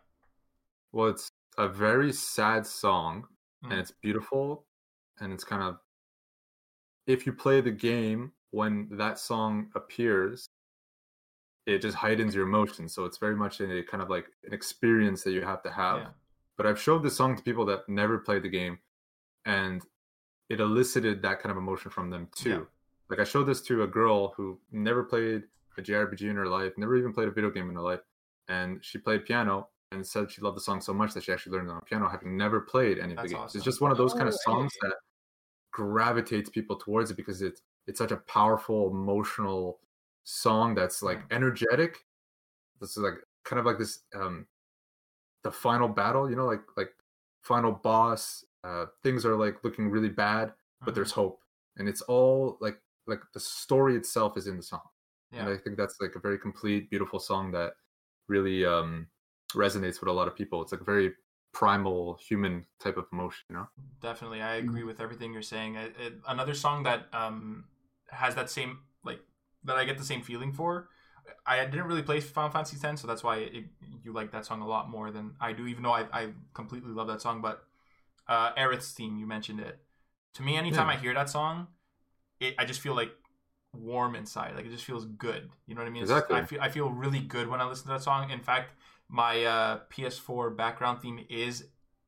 [0.92, 3.28] Well, it's a very sad song,
[3.64, 3.72] Mm.
[3.72, 4.66] and it's beautiful,
[5.20, 5.78] and it's kind of.
[7.06, 10.48] If you play the game when that song appears,
[11.68, 12.94] it just heightens your emotions.
[12.94, 15.98] So it's very much a kind of like an experience that you have to have.
[16.00, 16.08] Yeah.
[16.62, 18.78] But I've showed this song to people that never played the game,
[19.46, 19.84] and
[20.48, 22.50] it elicited that kind of emotion from them too.
[22.52, 22.60] Yeah.
[23.10, 25.42] Like I showed this to a girl who never played
[25.80, 28.02] a JRPG in her life, never even played a video game in her life,
[28.48, 31.54] and she played piano and said she loved the song so much that she actually
[31.58, 33.46] learned it on piano, having never played any of That's the games.
[33.46, 33.58] awesome.
[33.58, 34.94] It's just one of those kind of Oh, songs that
[35.72, 39.80] gravitates people towards it because it's it's such a powerful, emotional
[40.26, 42.06] song that's like energetic.
[42.80, 44.46] This is like kind of like this um
[45.44, 46.94] the final battle, you know, like like
[47.44, 48.46] final boss.
[48.64, 50.54] Uh, things are like looking really bad,
[50.86, 50.96] but Mhm.
[50.96, 51.42] there's hope,
[51.78, 54.82] and it's all like like the story itself is in the song.
[55.38, 57.74] And yeah, I think that's like a very complete, beautiful song that
[58.28, 59.08] really um
[59.54, 60.62] resonates with a lot of people.
[60.62, 61.14] It's like a very
[61.54, 63.68] primal human type of emotion, you know.
[64.02, 64.42] definitely.
[64.42, 65.76] I agree with everything you're saying.
[65.76, 67.66] It, it, another song that um
[68.10, 69.20] has that same like
[69.64, 70.90] that I get the same feeling for.
[71.46, 73.66] I didn't really play Final Fantasy X, so that's why it,
[74.04, 75.68] you like that song a lot more than I do.
[75.68, 77.64] Even though I, I completely love that song, but
[78.28, 79.80] uh, Aerith's theme, you mentioned it.
[80.36, 80.94] To me, anytime Yeah.
[80.94, 81.68] I hear that song,
[82.40, 83.12] it I just feel like
[83.74, 84.56] warm inside.
[84.56, 85.50] Like it just feels good.
[85.68, 86.04] You know what I mean?
[86.04, 86.38] Just- Exactly.
[86.38, 88.30] I feel I feel really good when I listen to that song.
[88.30, 88.74] In fact,
[89.10, 91.66] my uh, PS4 background theme is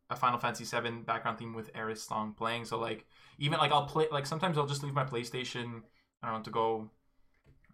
[0.10, 2.66] a Final Fantasy VII background theme with Aerith's song playing.
[2.66, 3.06] So like
[3.40, 5.82] even like I'll play like sometimes I'll just leave my PlayStation.
[6.22, 6.90] I don't know to go.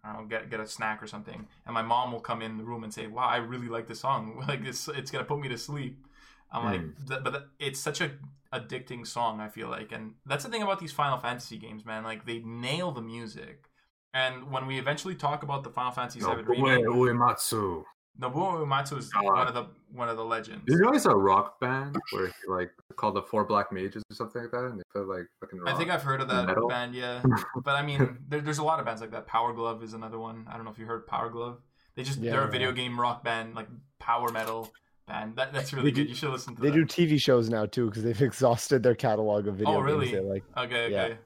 [0.04, 2.64] I don't get get a snack or something, and my mom will come in the
[2.64, 4.42] room and say, "Wow, I really like this song.
[4.48, 6.06] Like it's it's gonna put me to sleep."
[6.52, 7.08] I'm like, Mm.
[7.08, 8.10] th- but it's such a
[8.52, 9.40] addicting song.
[9.40, 12.02] I feel like, and that's the thing about these Final Fantasy games, man.
[12.02, 13.68] Like they nail the music.
[14.12, 17.84] And when we eventually talk about the Final Fantasy VII remake, Uematsu.
[18.18, 19.24] Nobuo Uematsu is God.
[19.24, 20.62] one of the one of the legends.
[20.66, 24.02] Did you know it's a rock band where he, like called the Four Black Mages
[24.10, 25.74] or something like that, and they play like fucking rock?
[25.74, 26.68] I think I've heard of that Metal?
[26.68, 27.22] band, yeah.
[27.64, 29.26] But I mean, there, there's a lot of bands like that.
[29.26, 30.46] Power Glove is another one.
[30.50, 31.58] I don't know if you heard Power Glove.
[31.96, 32.50] They just Yeah, they're a yeah.
[32.50, 34.70] video game rock band, like power metal
[35.08, 35.36] band.
[35.36, 36.10] That, that's really They do- good.
[36.10, 36.70] You should listen to that.
[36.72, 36.86] They that.
[36.88, 40.10] do TV shows now too because they've exhausted their catalog of video Oh, really?
[40.10, 40.26] games.
[40.26, 41.02] Like Okay, Yeah.
[41.04, 41.18] okay.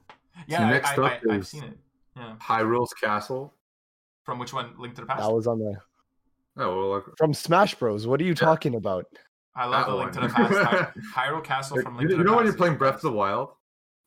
[0.48, 1.78] Yeah, I, next I, up I, I've seen it.
[2.16, 2.34] Yeah.
[2.40, 3.52] Hyrule's Castle.
[4.24, 4.70] From which one?
[4.78, 5.20] Link to the Past.
[5.22, 5.74] that was on the
[6.56, 8.06] Oh well, like, from Smash Bros.
[8.06, 9.06] What are you talking about?
[9.56, 10.98] I love that the Link to the Past.
[11.14, 12.36] Hyrule Castle from Link you, to the you know Past.
[12.38, 13.12] when you're playing Breath of the.
[13.12, 13.50] Wild,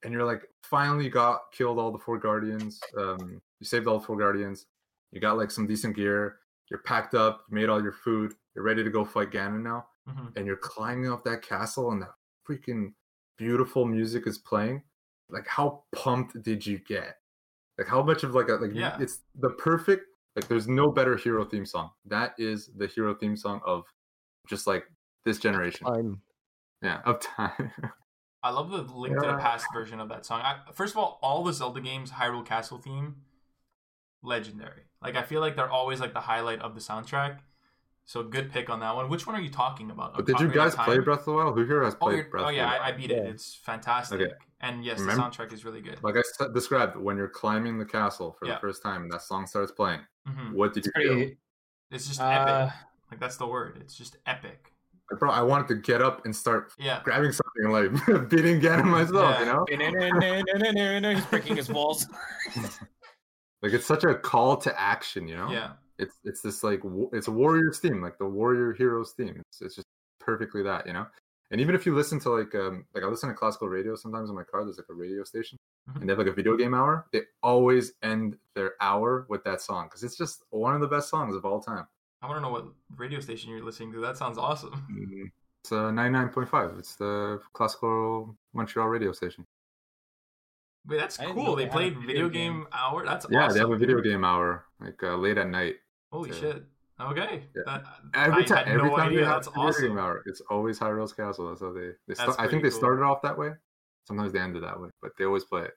[0.03, 2.79] and you're like finally got killed all the four guardians.
[2.97, 4.65] Um, you saved all the four guardians.
[5.11, 6.37] You got like some decent gear.
[6.69, 7.43] You're packed up.
[7.49, 8.33] You made all your food.
[8.55, 9.85] You're ready to go fight Ganon now.
[10.09, 10.37] Mhm.
[10.37, 12.11] and you're climbing up that castle and that
[12.49, 12.93] freaking
[13.37, 14.81] beautiful music is playing
[15.29, 17.17] like how pumped did you get
[17.77, 18.95] like how much of like a like Yeah.
[19.01, 20.05] it's the perfect
[20.37, 23.83] like there's no better hero theme song that is the hero theme song of
[24.47, 24.85] just like
[25.25, 26.17] this generation Fine.
[26.81, 27.71] yeah of time
[28.43, 30.41] I love the Link to the Past version of that song.
[30.41, 33.15] I, first of all, all the Zelda games, Hyrule Castle theme,
[34.23, 34.83] legendary.
[35.01, 37.39] Like I feel like they're always like the highlight of the soundtrack.
[38.09, 39.09] So good pick on that one.
[39.09, 40.15] Which one are you talking about?
[40.15, 42.05] but did you Ocarina of guys play breath of the wild who here has Oh,
[42.05, 43.17] played you're- breath oh of the yeah, wild I, I beat it.
[43.23, 43.29] Yeah.
[43.29, 44.21] It's fantastic.
[44.21, 44.31] Okay.
[44.61, 46.01] And yes, Remember- the soundtrack is really good.
[46.03, 48.53] like i s- described when you're climbing the castle for Yeah.
[48.55, 50.53] the first time and that song starts playing Mhm.
[50.53, 51.09] what did you Pretty.
[51.25, 51.35] feel
[51.91, 52.25] It's just Uh,
[52.69, 52.73] epic.
[53.11, 53.77] Like that's the word.
[53.81, 54.71] It's just epic.
[55.19, 57.01] Bro i wanted to get up and start Yeah.
[57.03, 57.89] grabbing something and like
[58.29, 59.63] beating Ganon myself Yeah.
[59.67, 62.07] you know He's breaking his balls.
[63.61, 65.71] like it's such a call to action you know Yeah.
[65.99, 66.81] It's it's this like
[67.13, 69.87] it's a warriors theme like the warrior heroes theme it's, it's just
[70.19, 71.05] perfectly that you know
[71.51, 74.29] and even if you listen to like um like i listen to classical radio sometimes
[74.29, 75.57] in my car there's like a radio station
[75.89, 76.01] Mhm.
[76.01, 79.61] and they have like a video game hour they always end their hour with that
[79.61, 81.87] song because it's just one of the best songs of all time
[82.21, 82.65] I want to know what
[82.97, 83.99] radio station you're listening to.
[84.01, 84.71] That sounds awesome.
[84.91, 85.29] Mm,
[85.63, 89.45] it's uh 99.5 it's the classical montreal radio station
[90.87, 91.55] Wait, that's cool.
[91.55, 92.53] They they played video video game.
[92.59, 93.05] game hour.
[93.05, 93.53] That's yeah awesome.
[93.53, 95.75] they have a video game hour like uh, late at night
[96.11, 96.35] Holy Yeah.
[96.39, 96.65] shit.
[96.99, 97.43] Okay.
[97.55, 97.61] Yeah.
[97.65, 97.83] That,
[98.13, 99.19] Every I time, had every no time idea.
[99.19, 99.97] they have That's a video awesome.
[99.99, 101.49] hour, it's always Hyrule's Castle.
[101.49, 101.89] That's how they.
[101.89, 102.79] they That's start, I think they cool.
[102.79, 103.51] started off that way.
[104.07, 105.73] Sometimes they ended that way, but they always play it.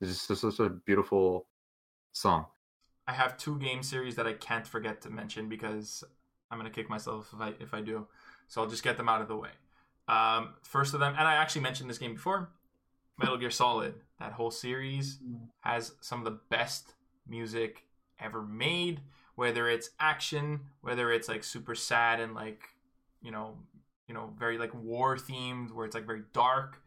[0.00, 1.46] It's just such, such a beautiful
[2.12, 2.46] song.
[3.06, 6.04] I have two game series that I can't forget to mention because
[6.50, 8.06] I'm gonna kick myself if I if I do.
[8.46, 9.50] So I'll just get them out of the way.
[10.08, 12.50] Um, first of them, and I actually mentioned this game before,
[13.18, 13.94] Metal Gear Solid.
[14.18, 15.18] That whole series
[15.60, 16.94] has some of the best
[17.28, 17.84] music
[18.18, 19.00] ever made.
[19.40, 22.62] Whether it's action, whether it's like super sad and like
[23.22, 23.56] you know,
[24.06, 26.82] you know, very like war themed, where it's like very dark.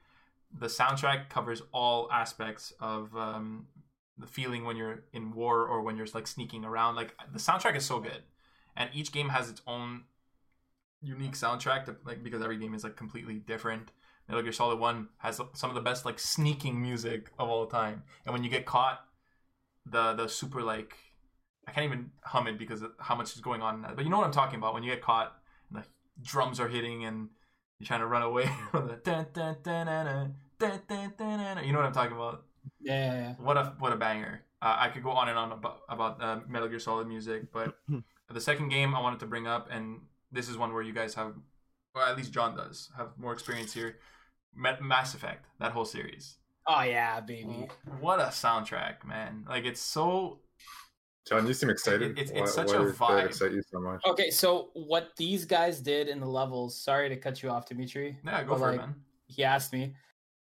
[0.60, 3.66] The soundtrack covers all aspects of um,
[4.20, 6.94] the feeling when you're in war or when you're like sneaking around.
[6.94, 8.22] Like the soundtrack is so good,
[8.78, 10.04] and each game has its own
[11.02, 11.86] unique soundtrack.
[11.86, 13.92] To, like because every game is like completely different.
[14.28, 18.04] Metal Gear Solid One has some of the best like sneaking music of all time,
[18.28, 19.00] and when you get caught,
[19.88, 20.96] the the super like
[21.68, 23.86] I can't even hum it because of how much is going on.
[23.96, 25.36] But you know what I'm talking about when you get caught
[25.70, 25.88] and the
[26.22, 27.30] drums are hitting and
[27.80, 28.50] you're trying to run away.
[31.66, 32.44] you know what I'm talking about?
[32.80, 32.94] Yeah.
[32.94, 33.34] yeah, yeah.
[33.40, 34.44] What a what a banger!
[34.62, 37.78] Uh, I could go on and on about, about uh, Metal Gear Solid music, but
[38.32, 40.00] the second game I wanted to bring up, and
[40.32, 41.34] this is one where you guys have,
[41.94, 43.98] or at least John does, have more experience here.
[44.56, 46.38] Mass Effect, that whole series.
[46.68, 47.68] Oh yeah, baby!
[48.00, 49.46] What a soundtrack, man!
[49.50, 50.40] Like it's so
[51.26, 52.18] John, you seem excited.
[52.20, 53.26] It- it's- Why- such why a vibe.
[53.28, 54.02] excite you so much?
[54.06, 56.78] Okay, so what these guys did in the levels.
[56.80, 58.18] Sorry to cut you off, Dimitri.
[58.26, 58.44] yeah.
[58.44, 58.96] Go for like, it, man.
[59.28, 59.96] he asked me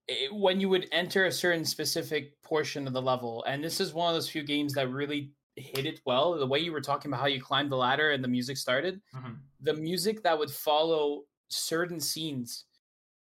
[0.09, 3.95] it, when you would enter a certain specific portion of the level and this is
[3.95, 7.09] one of those few games that really hit it well the way you were talking
[7.11, 9.39] about how you climbed the ladder and the music started Mhm.
[9.61, 12.67] the music that would follow certain scenes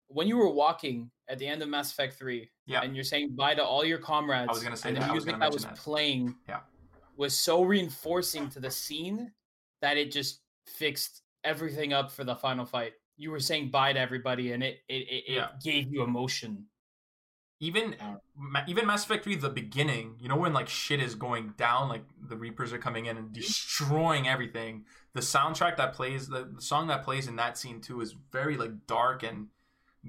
[0.08, 2.82] when you were walking at the end of mass effect 3 Yeah.
[2.82, 5.06] and you're saying bye to all your comrades I was gonna say and that, I
[5.06, 5.76] the was music gonna that was that.
[5.76, 6.60] playing Yeah.
[7.16, 9.32] Was so reinforcing to the scene
[9.80, 12.92] that it just fixed everything up for the final fight.
[13.16, 15.48] You were saying bye to everybody, and it it, it, Yeah.
[15.54, 16.66] it gave you emotion.
[17.60, 17.96] even
[18.66, 22.04] even Mass Effect 3 the beginning, you know when like shit is going down, like
[22.28, 24.84] the Reapers are coming in and destroying everything.
[25.14, 28.56] The soundtrack that plays, the, the song that plays in that scene too, is very
[28.56, 29.48] like dark and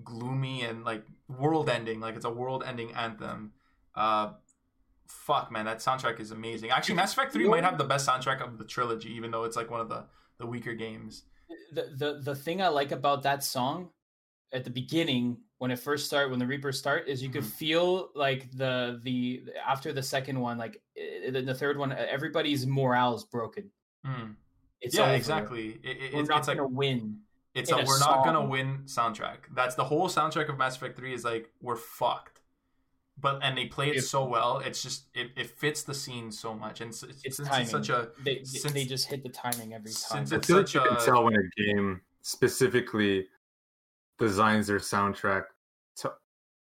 [0.03, 1.99] gloomy and like world ending.
[1.99, 3.53] Like it's a world ending anthem.
[3.93, 4.33] Uh,
[5.07, 6.69] fuck man, that soundtrack is amazing.
[6.71, 9.55] Actually, Mass Effect 3 might have the best soundtrack of the trilogy, even though it's
[9.57, 10.05] like one of the
[10.37, 11.23] the weaker games.
[11.71, 13.89] the the the thing I like about that song
[14.53, 17.51] at the beginning when it first start when the Reapers start is you could Mhm.
[17.53, 23.23] feel like the the after the second one like the, third one everybody's morale is
[23.23, 23.69] broken.
[24.03, 24.31] Hmm.
[24.81, 25.13] It's yeah, over.
[25.13, 25.79] exactly.
[25.83, 27.19] It, it- We're it's, not it's like gonna win.
[27.53, 29.37] It's a, a we're not gonna win soundtrack.
[29.53, 32.34] That's the whole soundtrack of Mass Effect 3 is like we're fucked.
[33.17, 36.53] But and they play it so well, it's just it, it fits the scene so
[36.53, 36.81] much.
[36.81, 37.61] And s- It's timing.
[37.61, 40.27] it's such a They since- they just hit the timing every time.
[40.27, 43.27] since I it's feel like such you can tell when a game specifically
[44.19, 45.43] designs their soundtrack
[45.97, 46.13] to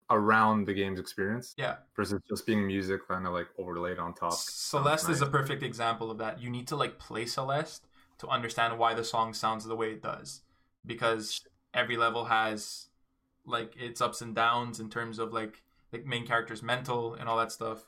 [0.09, 1.75] around the game's experience yeah.
[1.95, 4.33] versus just being music kind of like overlaid on top.
[4.33, 6.41] Celeste Sounds is a perfect example of that.
[6.41, 7.87] You need to like play Celeste
[8.19, 10.41] to understand why the song sounds the way it does.
[10.85, 11.41] Because
[11.73, 12.87] every level has
[13.45, 17.37] like its ups and downs in terms of like the main character's mental and all
[17.37, 17.83] that stuff.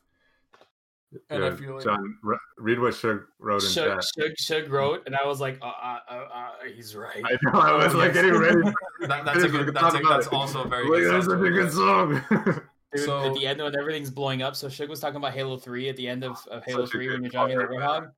[1.30, 2.18] And I Yeah, feel like John,
[2.58, 4.04] read what Shug wrote in Shug, chat.
[4.18, 7.24] Shug, Shug wrote, and I was like, uh, uh, uh, uh, he's right.
[7.24, 7.60] I know.
[7.60, 8.62] I was like getting ready.
[9.02, 11.48] That, that's a good that's, a, that's also a very like, good that's song such
[11.48, 12.64] a good song.
[12.96, 15.58] Dude, So- at the end when everything's blowing up, so Shug was talking about Halo
[15.58, 18.12] 3 at the end of, of Halo 3 when you're driving the part,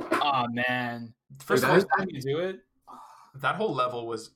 [0.00, 0.20] Warthog.
[0.22, 1.12] Oh man.
[1.40, 2.60] First of all, time you do it.
[3.36, 4.30] that whole level was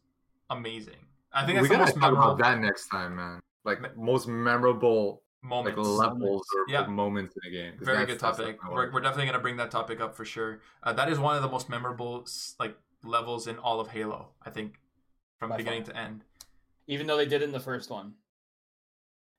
[0.50, 0.96] amazing.
[1.32, 3.40] I think we that's the gotta most talk memorable about that next time, man.
[3.64, 5.76] Like most memorable moment.
[5.78, 6.86] like levels or Yeah.
[6.86, 7.74] moments in a game.
[7.80, 8.58] Very good topic.
[8.68, 10.60] We're, we're definitely gonna bring that topic up for sure.
[10.82, 12.26] Uh, that is one of the most memorable
[12.58, 14.30] like levels in all of Halo.
[14.44, 14.78] I think
[15.38, 15.94] from By beginning far.
[15.94, 16.24] to end.
[16.86, 18.14] Even though they did in the first one.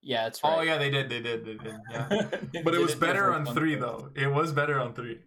[0.02, 0.58] Yeah, that's right.
[0.58, 1.10] Oh yeah, they did.
[1.10, 1.46] They did.
[1.46, 1.76] They did.
[1.92, 2.08] Yeah.
[2.54, 3.82] They But it was in better on one three first.
[3.82, 4.10] though.
[4.16, 5.20] It was better on three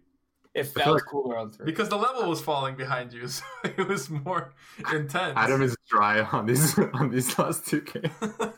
[0.57, 1.65] It I felt feel cooler on three.
[1.65, 4.53] because the level was falling behind you, so it was more
[4.93, 5.33] intense.
[5.35, 8.11] Adam is dry on these on these last two games.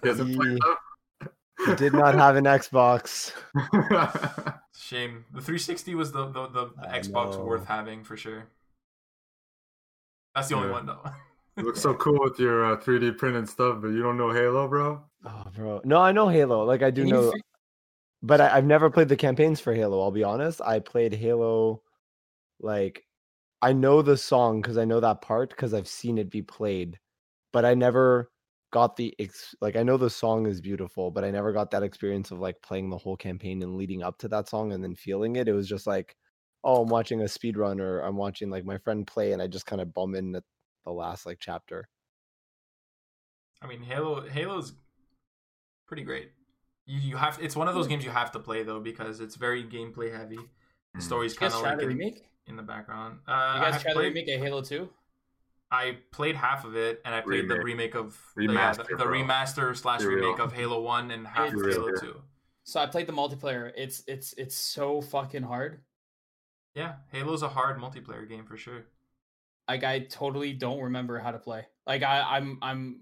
[0.04, 0.58] He
[1.66, 3.34] He did not have an Xbox.
[4.76, 5.26] Shame.
[5.34, 7.43] The 360 was the the, the, the Xbox know.
[7.43, 8.47] worth having for sure.
[10.36, 11.04] That's the only one though.
[11.58, 14.68] you look so cool with your uh, 3D printed stuff, but you don't know Halo,
[14.68, 15.04] bro.
[15.26, 15.82] Oh, bro.
[15.84, 16.64] No, I know Halo.
[16.64, 17.34] Like I do Can know,
[18.22, 20.02] but I, I've never played the campaigns for Halo.
[20.02, 20.62] I'll be honest.
[20.62, 21.82] I played Halo,
[22.60, 23.05] like
[23.62, 26.99] I know the song because I know that part because I've seen it be played,
[27.53, 28.32] but I never
[28.72, 31.84] got the ex- like I know the song is beautiful, but I never got that
[31.84, 34.95] experience of like playing the whole campaign and leading up to that song and then
[34.95, 35.47] feeling it.
[35.47, 36.16] It was just like,
[36.64, 39.47] oh, I'm watching a speed run or I'm watching like my friend play and I
[39.47, 40.43] just kind of bum in at
[40.86, 41.88] the last like chapter.
[43.62, 44.74] I mean, Halo Halo's
[45.88, 46.32] pretty great.
[46.86, 49.36] You you have it's one of those games you have to play though because it's
[49.36, 50.38] very gameplay heavy.
[50.93, 51.03] The Mm.
[51.03, 52.24] story's kind of like the in, remake?
[52.50, 53.20] In the background.
[53.28, 54.89] Uh, You guys have try the played, remake of Halo 2?
[55.72, 57.93] I played half of it, and I played the Remake.
[57.93, 61.54] remake of the, yeah, the, Remaster, the remaster slash remake of Halo One and half
[61.54, 62.22] of Halo Two.
[62.64, 63.72] So I played the multiplayer.
[63.78, 65.82] It's it's it's so fucking hard.
[66.74, 68.86] Yeah, Halo's a hard multiplayer game for sure.
[69.68, 71.68] Like I totally don't remember how to play.
[71.86, 73.02] Like I I'm I'm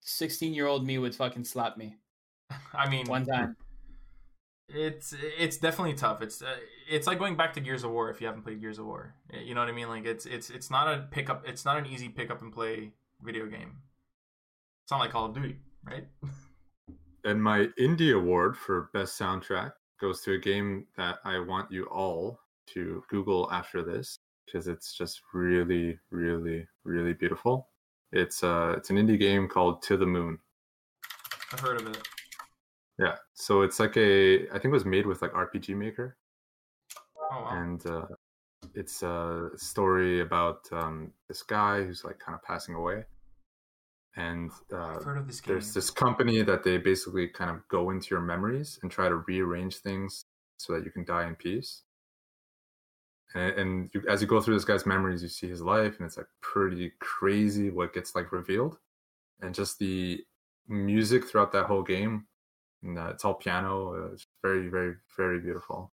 [0.00, 1.96] 16 year old me would fucking slap me
[2.74, 3.56] I mean, one time.
[4.74, 6.22] It's it's definitely tough.
[6.22, 6.54] It's uh,
[6.88, 9.14] it's like going back to Gears of War if you haven't played Gears of War.
[9.32, 9.88] You know what I mean?
[9.88, 11.44] Like it's it's it's not a pickup.
[11.46, 12.92] It's not an easy pick up and play
[13.22, 13.76] video game.
[14.84, 16.06] It's not like Call of Duty, right?
[17.24, 21.84] And my indie award for best soundtrack goes to a game that I want you
[21.84, 22.40] all
[22.74, 27.68] to Google after this because it's just really, really, really beautiful.
[28.10, 30.38] It's uh, it's an indie game called To the Moon.
[31.52, 32.08] I've heard of it.
[33.02, 36.16] Yeah, so it's like a I think it was made with like RPG Maker,
[37.32, 37.48] Oh wow.
[37.50, 38.06] and uh,
[38.74, 43.04] it's a story about um, this guy who's like kind of passing away,
[44.14, 47.90] and uh, I've heard of this there's this company that they basically kind of go
[47.90, 50.26] into your memories and try to rearrange things
[50.58, 51.82] so that you can die in peace.
[53.34, 56.06] And, and you, as you go through this guy's memories, you see his life, and
[56.06, 58.78] it's like pretty crazy what gets like revealed,
[59.40, 60.20] and just the
[60.68, 62.26] music throughout that whole game.
[62.82, 63.94] And, uh, it's all piano.
[63.94, 65.92] uh, It's very, very, very beautiful.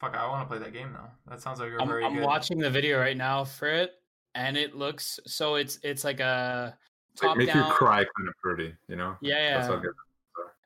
[0.00, 1.10] Fuck, I want to play that game now.
[1.28, 2.06] That sounds like a I'm, very good.
[2.08, 2.24] I'm good.
[2.24, 3.92] watching the video right now for it,
[4.34, 6.78] and it looks so it's it's like a
[7.12, 7.70] It's like top make you down.
[7.72, 9.16] cry kind of pretty, you know?
[9.20, 9.80] Yeah, That's how yeah.
[9.80, 9.92] good.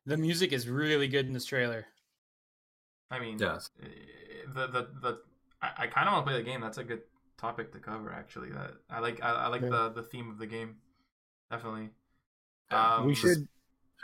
[0.06, 1.86] The music is really good in this trailer.
[3.10, 3.70] I mean, Yes.
[3.82, 3.86] eh,
[4.54, 5.18] the the the
[5.62, 6.60] I, I kind of want to play the game.
[6.60, 7.02] That's a good
[7.38, 8.12] topic to cover.
[8.12, 9.22] Actually, that I like.
[9.22, 9.70] I, I like Yeah.
[9.70, 10.76] the the theme of the game.
[11.50, 11.90] Definitely.
[12.70, 13.46] Um, we should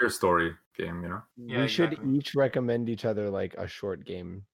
[0.00, 1.22] Pure story game, you know.
[1.36, 4.44] Yeah, we should each recommend each other like a short game.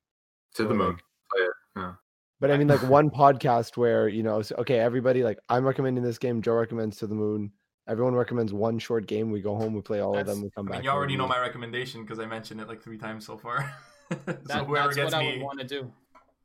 [0.57, 0.89] To the moon.
[0.91, 1.51] like- Play it.
[1.77, 1.93] Yeah.
[2.41, 6.05] But I mean, like one podcast where you know, so, okay, everybody like I'm recommending
[6.05, 6.43] this game.
[6.43, 7.53] Joe recommends To the Moon.
[7.89, 9.31] Everyone recommends one short game.
[9.31, 10.43] We go home, we play all of them.
[10.43, 10.85] We come I back.
[10.85, 13.73] you already know my recommendation because I mentioned it like three times so far.
[14.11, 14.17] so
[14.47, 15.93] That, whoever that's gets what I me would want to do.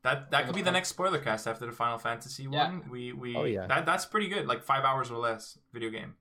[0.03, 2.67] that that could be the next spoiler cast after the Final Fantasy Yeah.
[2.69, 2.83] one.
[2.91, 3.65] We we Oh, yeah.
[3.67, 4.45] that that's pretty good.
[4.47, 6.13] Like five hours or less video game,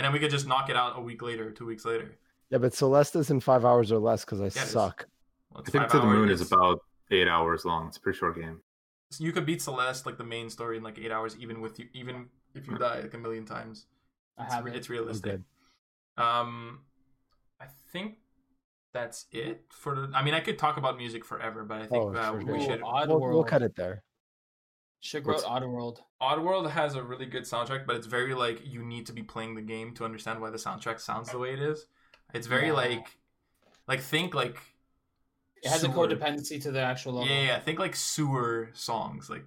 [0.00, 2.16] and then we could just knock it out a week later, two weeks later.
[2.48, 4.70] Yeah, but Celeste is in five hours or less because I it is.
[4.70, 5.06] suck.
[5.52, 6.80] Well, I think To the Moon is about
[7.10, 7.88] eight hours long.
[7.88, 8.62] It's a pretty short game.
[9.18, 11.88] you could beat Celeste like the main story in like eight hours, even with you,
[11.92, 13.84] even if you die like a million times.
[14.38, 14.74] I It's, have it.
[14.74, 15.40] it's realistic.
[16.16, 16.80] Um,
[17.60, 18.14] I think
[18.94, 19.94] that's it for.
[19.94, 22.38] The, I mean, I could talk about music forever, but I think Oh, uh, for
[22.38, 22.80] we Ooh, should.
[22.80, 23.08] Oddworld.
[23.20, 24.02] We'll, we'll cut it there.
[25.00, 25.98] Sugar What's- Oddworld.
[26.20, 29.54] Oddworld has a really good soundtrack, but it's very like you need to be playing
[29.54, 31.86] the game to understand why the soundtrack sounds the way it is.
[32.34, 32.74] It's very Yeah.
[32.74, 33.18] like,
[33.88, 34.58] like think like.
[35.62, 36.06] It has a sewer.
[36.08, 37.28] codependency to the actual logo.
[37.28, 39.44] Yeah, yeah, think like sewer songs, like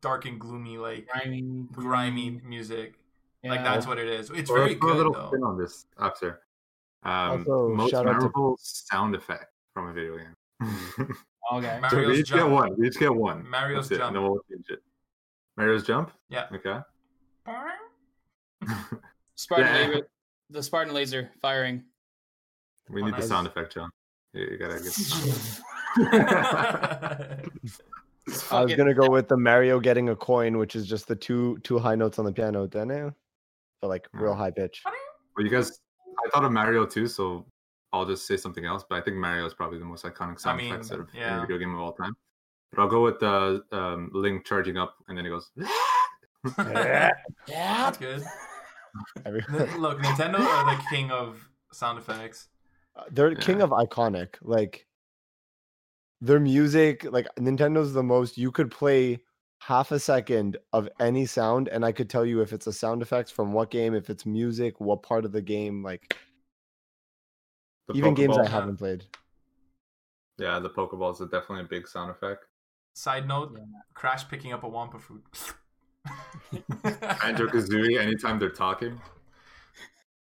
[0.00, 1.66] dark and gloomy, like Grimy.
[1.72, 2.98] grimy music.
[3.44, 4.30] Like that's what it is.
[4.30, 5.26] It's Or very let's put a good little though.
[5.28, 6.40] spin on this after.
[7.02, 10.36] Um, Also, most shout out to- memorable sound effect from a video game.
[11.52, 11.78] Okay.
[11.80, 12.74] Mar- so we each get one.
[12.78, 13.48] We each get one.
[13.48, 14.08] Mario's That's it, jump.
[14.08, 14.82] And then we'll change it.
[15.56, 16.10] Mario's jump.
[16.28, 16.46] Yeah.
[16.54, 16.78] Okay.
[19.34, 19.86] Spartan Yeah.
[19.88, 20.08] laser.
[20.50, 21.84] The Spartan laser firing.
[22.88, 23.28] We Oh, need the nice.
[23.28, 23.90] sound effect, John.
[24.32, 24.92] You, you gotta get.
[28.50, 31.58] I was gonna go with the Mario getting a coin, which is just the two
[31.64, 33.12] two high notes on the piano, then
[33.80, 34.82] but like real high pitch.
[35.36, 35.80] well, you guys.
[36.24, 37.46] I thought of Mario too, so
[37.92, 38.84] I'll just say something else.
[38.88, 41.36] But I think Mario is probably the most iconic sound mean, effects of yeah.
[41.36, 42.16] any video game of all time.
[42.72, 45.50] But I'll go with the um, Link charging up, and then he goes.
[46.58, 47.10] Yeah.
[47.46, 48.22] That's good.
[49.78, 52.48] Look, Nintendo are the king of sound effects.
[53.10, 54.34] They're king of iconic.
[54.42, 54.86] Like
[56.20, 58.36] their music, like Nintendo's the most.
[58.36, 59.20] You could play
[59.60, 63.02] half a second of any sound, and I could tell you if it's a sound
[63.02, 65.82] effects from what game, if it's music, what part of the game.
[65.82, 66.16] Like
[67.88, 69.04] The even games I haven't played.
[70.38, 72.46] Yeah, the Pokeballs are definitely a big sound effect.
[72.94, 73.64] Side note: Yeah.
[73.94, 75.24] Crash picking up a Wumpa fruit.
[76.82, 79.00] Banjo Kazooie, anytime they're talking.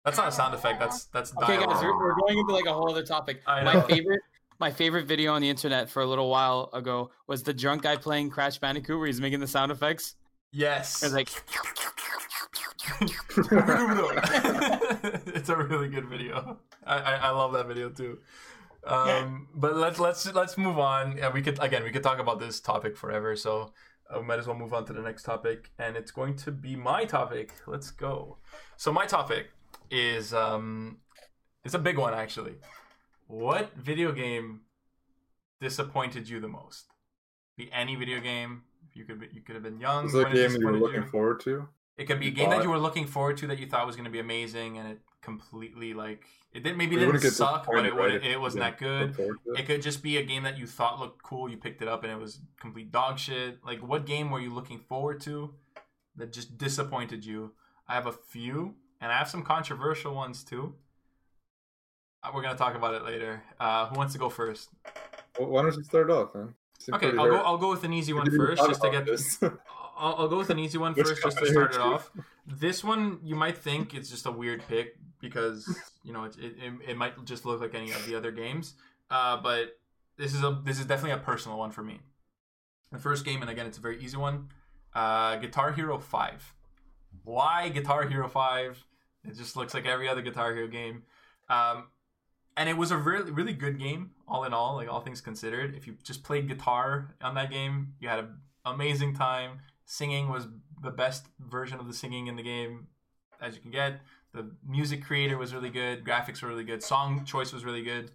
[0.04, 0.80] That's not a sound effect.
[0.80, 1.70] That's that's Okay, dialogue.
[1.70, 3.42] guys, we're, we're going into like a whole other topic.
[3.46, 4.22] My favorite,
[4.60, 7.98] my favorite video on the internet for a little while ago was the drunk guy
[7.98, 10.16] playing Crash Bandicoot, where he's making the sound effects.
[10.52, 11.04] Yes.
[11.04, 11.30] It's like,
[15.36, 16.60] it's a really good video.
[16.86, 18.20] I, I, I love that video too.
[18.86, 21.18] Um, but let's let's let's move on.
[21.18, 23.36] Yeah, we could again we could talk about this topic forever.
[23.36, 23.74] So
[24.10, 26.52] uh, we might as well move on to the next topic, and it's going to
[26.52, 27.54] be my topic.
[27.68, 28.38] Let's go.
[28.78, 29.48] So my topic
[29.92, 30.98] is um,
[31.66, 32.56] it's a big one actually.
[33.28, 34.62] What video game
[35.60, 36.86] disappointed you the most?
[37.58, 38.64] Be any video game.
[38.94, 40.06] You could be, you could have been young.
[40.06, 41.10] It's a game you were looking you.
[41.10, 41.68] forward to.
[41.98, 43.96] It could be a game that you were looking forward to that you thought was
[43.96, 46.24] going to be amazing, and it completely like
[46.54, 49.18] it didn't maybe it didn't suck, but it right, it wasn't that good.
[49.20, 49.60] it.
[49.60, 52.04] It could just be a game that you thought looked cool, you picked it up,
[52.04, 53.60] and it was complete dog shit.
[53.66, 55.54] Like, what game were you looking forward to
[56.16, 57.54] that just disappointed you?
[57.88, 60.76] I have a few, and I have some controversial ones too.
[62.24, 63.44] Uh, We're gonna talk about it later.
[63.60, 64.70] Uh, who wants to go first?
[65.40, 66.54] Well, why don't you start off, man?
[66.94, 67.38] Okay, I'll go.
[67.38, 69.06] I'll go with an easy one first, just to get.
[69.06, 69.40] this.
[69.98, 72.12] I'll, I'll go with an easy one first, just to start it off.
[72.46, 75.68] This one you might think it's just a weird pick because
[76.04, 78.76] you know it, it, it, it might just look like any of the other games,
[79.10, 79.80] uh, but
[80.18, 82.00] this is a this is definitely a personal one for me.
[82.92, 84.50] The first game, and again, it's a very easy one.
[84.94, 86.54] Uh, Guitar Hero Five.
[87.24, 88.84] Why Guitar Hero Five?
[89.28, 91.04] It just looks like every other Guitar Hero game.
[91.50, 91.88] Um,
[92.58, 95.76] and it was a really really good game all in all like all things considered
[95.76, 98.36] if you just played guitar on that game you had an
[98.66, 100.48] amazing time singing was
[100.84, 102.88] the best version of the singing in the game
[103.42, 104.02] as you can get.
[104.34, 108.12] The music creator was really good graphics were really good song choice was really good.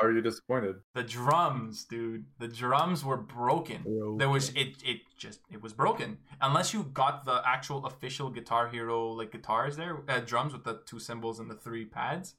[0.00, 0.76] How are you disappointed?
[0.94, 2.24] the drums dude.
[2.40, 4.16] The drums were broken.
[4.18, 6.18] There was it it just it was broken.
[6.40, 10.80] Unless you got the actual official guitar hero like guitars there uh, drums with the
[10.86, 12.34] two cymbals and the three pads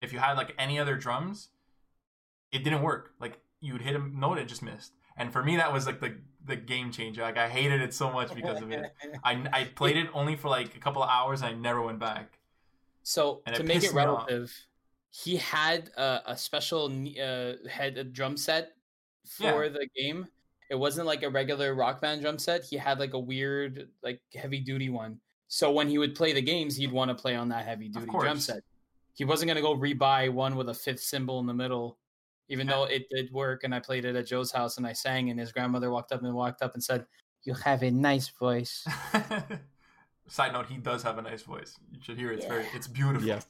[0.00, 1.50] if you had like any other drums
[2.50, 3.12] it didn't work.
[3.20, 6.00] Like you would hit a note it just missed and for me that was like
[6.00, 6.16] the
[6.46, 8.92] the game changer like i hated it so much because of it
[9.24, 11.98] i, I played it only for like a couple of hours and i never went
[11.98, 12.38] back
[13.02, 14.52] So And to it make it relative,
[15.10, 18.76] he had a, a special uh, head a drum set
[19.24, 20.28] for the game.
[20.70, 22.64] It wasn't like a regular rock band drum set.
[22.64, 25.20] He had like a weird, like heavy duty one.
[25.48, 28.16] So when he would play the games, he'd want to play on that heavy duty
[28.20, 28.62] drum set.
[29.14, 31.98] He wasn't gonna go rebuy one with a fifth cymbal in the middle,
[32.48, 32.74] even Yeah.
[32.74, 33.64] though it did work.
[33.64, 36.22] And I played it at Joe's house and I sang, and his grandmother walked up
[36.22, 37.06] and walked up and said,
[37.42, 38.86] "You have a nice voice."
[40.28, 41.76] Side note: He does have a nice voice.
[41.90, 42.36] You should hear it.
[42.36, 43.26] It's very, it's beautiful.
[43.26, 43.46] Yes.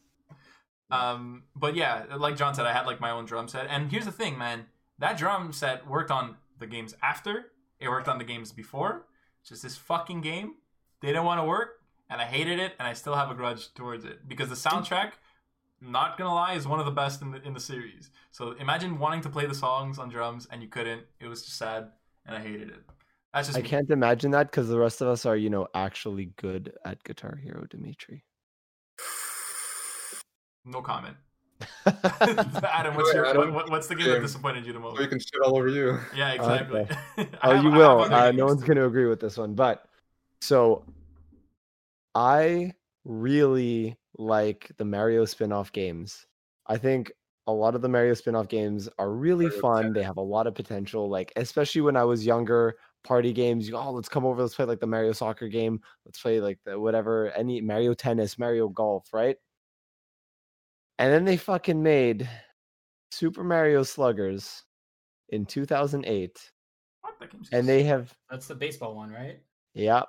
[0.91, 3.67] Um, but yeah, like John said, I had like my own drum set.
[3.69, 4.67] And here's the thing, man.
[4.99, 7.53] That drum set worked on the games after.
[7.79, 9.07] It worked on the games before.
[9.45, 10.55] Just this fucking game
[11.01, 11.81] They didn't want to work,
[12.11, 15.13] and I hated it, and I still have a grudge towards it because the soundtrack.
[15.81, 18.11] Not gonna lie, is one of the best in the in the series.
[18.31, 21.03] So imagine wanting to play the songs on drums and you couldn't.
[21.21, 21.91] It was just sad,
[22.27, 22.81] and I hated it.
[23.33, 23.69] That's just I me.
[23.69, 27.37] can't imagine that because the rest of us are, you know, actually good at Guitar
[27.37, 28.25] Hero, Dimitri.
[30.65, 31.17] No comment.
[31.87, 33.55] Adam, what's your Adam.
[33.55, 34.97] What, what's the game that disappointed you the most?
[34.97, 35.99] So we can shit all over you.
[36.17, 36.87] Yeah, exactly.
[37.19, 38.01] I Oh, have- you will.
[38.13, 39.85] Uh, no one's going to agree with this one, but
[40.41, 40.85] so
[42.15, 42.73] I
[43.05, 46.27] really like the Mario spin-off games.
[46.67, 47.13] I think
[47.47, 49.93] a lot of the Mario spin-off games are really fun.
[49.93, 51.09] They have a lot of potential.
[51.09, 53.67] Like especially when I was younger, party games.
[53.67, 54.43] You go, oh, let's come over.
[54.43, 55.81] Let's play like the Mario soccer game.
[56.05, 59.37] Let's play like the whatever any Mario tennis, Mario golf, right?
[60.99, 62.29] And then they fucking made
[63.13, 64.65] Super Mario Sluggers
[65.31, 66.53] in 2008
[67.03, 67.15] What?
[67.21, 69.41] That and they have That's the baseball one, right?
[69.75, 70.03] yeah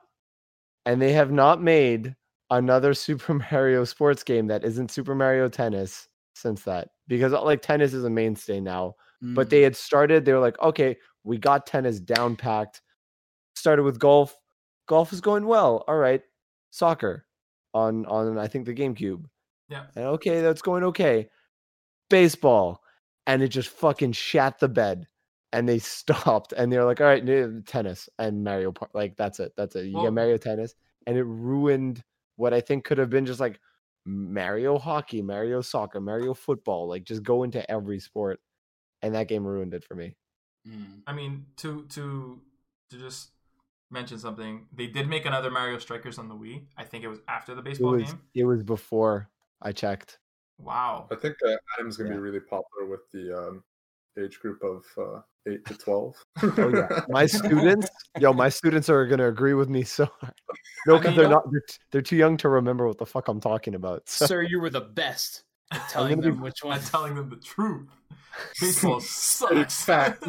[0.85, 2.15] and they have not made
[2.51, 7.61] another super mario sports game that isn't super mario tennis since that because uh, like
[7.61, 9.49] tennis is a mainstay now but Mm.
[9.49, 10.95] they had started they were like okay
[11.25, 12.81] we got tennis down packed
[13.55, 14.35] started with golf
[14.87, 16.21] golf is going well all right
[16.71, 17.25] soccer
[17.73, 19.25] on on i think the gamecube
[19.67, 19.83] Yeah.
[19.95, 21.29] and okay that's going okay
[22.09, 22.81] baseball
[23.27, 25.07] and it just fucking shat the bed
[25.51, 28.89] and they stopped and they're like all right tennis and mario Par-.
[28.93, 30.75] like that's it that's it you Well- get mario tennis
[31.07, 32.03] and it ruined
[32.39, 33.59] what i think could have been just like
[34.05, 38.39] mario hockey mario soccer mario football like just go into every sport
[39.01, 40.15] and that game ruined it for me
[40.67, 41.03] Mm.
[41.07, 42.41] I mean, to to
[42.89, 43.31] to just
[43.89, 46.67] mention something, they did make another Mario Strikers on the Wii.
[46.77, 48.21] I think it was after the it baseball was game.
[48.35, 49.29] it was before
[49.61, 50.19] i checked
[50.57, 51.07] Wow.
[51.11, 52.15] I think uh, Adam's gonna Yeah.
[52.15, 53.63] be really popular with the um,
[54.23, 56.15] age group of uh, eight to twelve.
[56.43, 57.89] oh yeah my students
[58.19, 60.33] yo my students are gonna agree with me so hard
[60.87, 63.05] no I because mean, they're not they're, t- they're too young to remember what the
[63.05, 66.41] fuck i'm talking about so Sir, you were the best at telling gonna be- them
[66.41, 66.79] which I'm one.
[66.81, 67.87] telling them the truth.
[68.61, 69.83] Baseball It's sucks.
[69.83, 70.23] fact.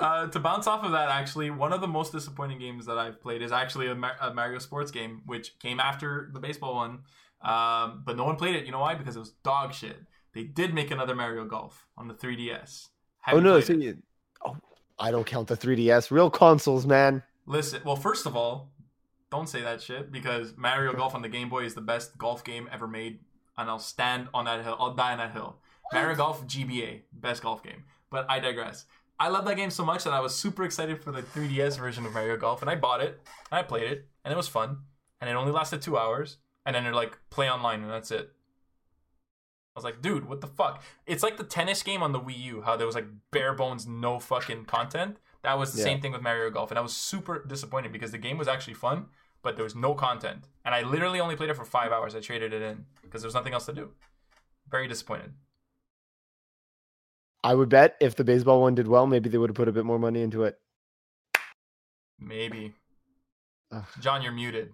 [0.00, 3.20] uh, to bounce off of that, actually, one of the most disappointing games that I've
[3.20, 7.00] played is actually a, Mar- a Mario Sports game, which came after the baseball one.
[7.42, 8.64] Um, but no one played it.
[8.66, 8.94] You know why?
[8.94, 9.96] Because it was dog shit.
[10.34, 12.88] They did make another Mario Golf on the 3DS.
[13.20, 13.96] Have oh no so you,
[14.44, 14.56] oh
[14.98, 18.70] i don't count the 3ds real consoles man Listen, well, first of all,
[19.30, 22.44] don't say that shit because Mario Golf on the Game Boy is the best golf
[22.44, 23.18] game ever made,
[23.58, 24.76] and I'll stand on that hill.
[24.78, 25.56] I'll die on that hill.
[25.92, 27.84] Mario Golf GBA, best golf game.
[28.10, 28.86] But I digress.
[29.20, 32.06] I love that game so much that I was super excited for the 3DS version
[32.06, 33.20] of Mario Golf, and I bought it,
[33.50, 34.78] and I played it, and it was fun,
[35.20, 38.32] and it only lasted two hours, and then they're like, play online, and that's it.
[39.74, 40.82] I was like, dude, what the fuck?
[41.04, 43.86] It's like the tennis game on the Wii U, how there was like bare bones,
[43.88, 45.16] no fucking content.
[45.42, 45.84] That was the Yeah.
[45.84, 48.74] same thing with Mario Golf, and I was super disappointed because the game was actually
[48.74, 49.06] fun,
[49.42, 52.14] but there was no content, and I literally only played it for five hours.
[52.14, 53.90] I traded it in because there was nothing else to do.
[54.68, 55.34] Very disappointed.
[57.42, 59.72] i would bet if the baseball one did well maybe they would have put a
[59.72, 60.58] bit more money into it
[62.18, 62.72] Maybe.
[63.70, 63.84] Ugh.
[64.00, 64.72] John, you're muted.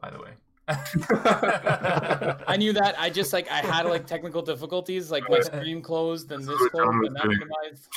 [0.00, 0.30] By the way.
[0.68, 2.94] I knew that.
[2.98, 6.70] I just like I had like technical difficulties, like my screen closed and this what
[6.72, 7.48] closed John and that was doing.
[7.48, 7.88] minimized.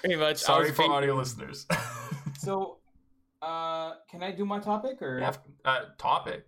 [0.00, 0.38] Pretty much.
[0.38, 1.66] Sorry for fake- audio listeners.
[2.38, 2.78] So,
[3.40, 5.32] uh, can I do my topic or yeah,
[5.64, 6.44] uh, topic.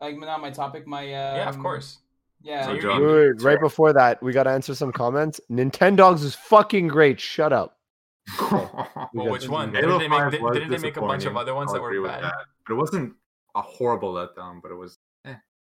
[0.00, 0.86] like not my topic?
[0.86, 1.98] My uh, yeah, of course.
[2.42, 2.64] Yeah.
[2.66, 6.36] So So wait, wait, right before that we got to answer some comments nintendogs is
[6.36, 7.76] fucking great shut up
[9.14, 9.74] Well, which one?
[9.74, 11.74] Halo Didn't they make, did, was didn't they make a bunch of other ones I'll
[11.74, 12.24] that were with bad?
[12.24, 12.34] that.
[12.66, 13.14] But it wasn't
[13.54, 14.98] a horrible letdown, but it was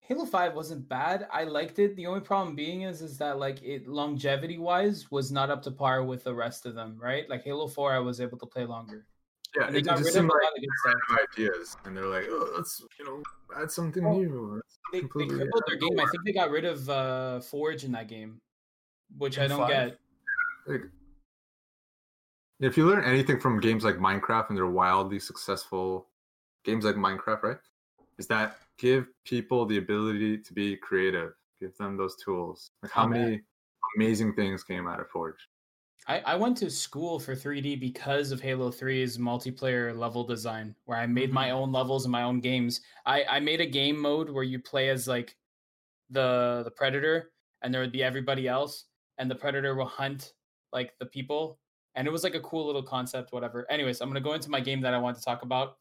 [0.00, 1.26] Halo Five wasn't bad.
[1.32, 1.96] I liked it.
[1.96, 5.72] The only problem being is is that like it longevity wise was not up to
[5.72, 6.96] par with the rest of them.
[7.00, 7.28] Right?
[7.28, 9.04] Like Halo Four, I was able to play longer.
[9.56, 10.70] yeah, And they it, it got just rid of a seemed lot like of good
[10.78, 10.94] stuff.
[11.10, 13.22] random ideas, and they're like, oh, let's you know
[13.60, 14.60] add something Well, new.
[14.92, 15.98] They, they completely crippled their game.
[15.98, 18.40] I think they got rid of uh, Forge in that game,
[19.18, 19.68] which I don't five?
[19.68, 19.98] get.
[20.68, 20.82] Like,
[22.60, 26.08] if you learn anything from games like Minecraft and they're wildly successful
[26.64, 27.56] games like Minecraft, right?
[28.18, 31.32] Is that give people the ability to be creative.
[31.60, 32.70] Give them those tools.
[32.82, 33.40] Like how Oh, many
[33.96, 35.48] amazing things came out of Forge.
[36.08, 40.98] I, I went to school for 3D because of Halo 3's multiplayer level design, where
[40.98, 41.56] I made my mm-hmm.
[41.56, 42.80] own levels and my own games.
[43.06, 45.36] I, I made a game mode where you play as like
[46.10, 48.84] the the predator, and there would be everybody else,
[49.18, 50.34] and the predator will hunt
[50.72, 51.58] like the people,
[51.96, 53.68] and it was like a cool little concept, whatever.
[53.70, 55.78] Anyways, I'm gonna go into my game that I want to talk about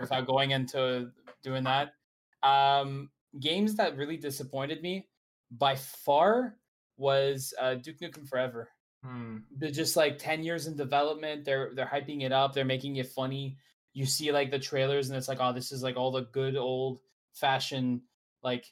[0.00, 1.10] without going into
[1.42, 1.94] doing that.
[2.42, 3.10] Um,
[3.40, 5.08] games that really disappointed me
[5.50, 6.56] by far
[6.96, 8.68] was uh, Duke Nukem Forever.
[9.02, 9.38] Hmm.
[9.56, 11.44] They're just like 10 years in development.
[11.44, 12.52] They're they're hyping it up.
[12.52, 13.56] They're making it funny.
[13.94, 16.56] You see like the trailers and it's like, oh, this is like all the good
[16.56, 17.00] old
[17.32, 18.02] fashioned
[18.42, 18.66] like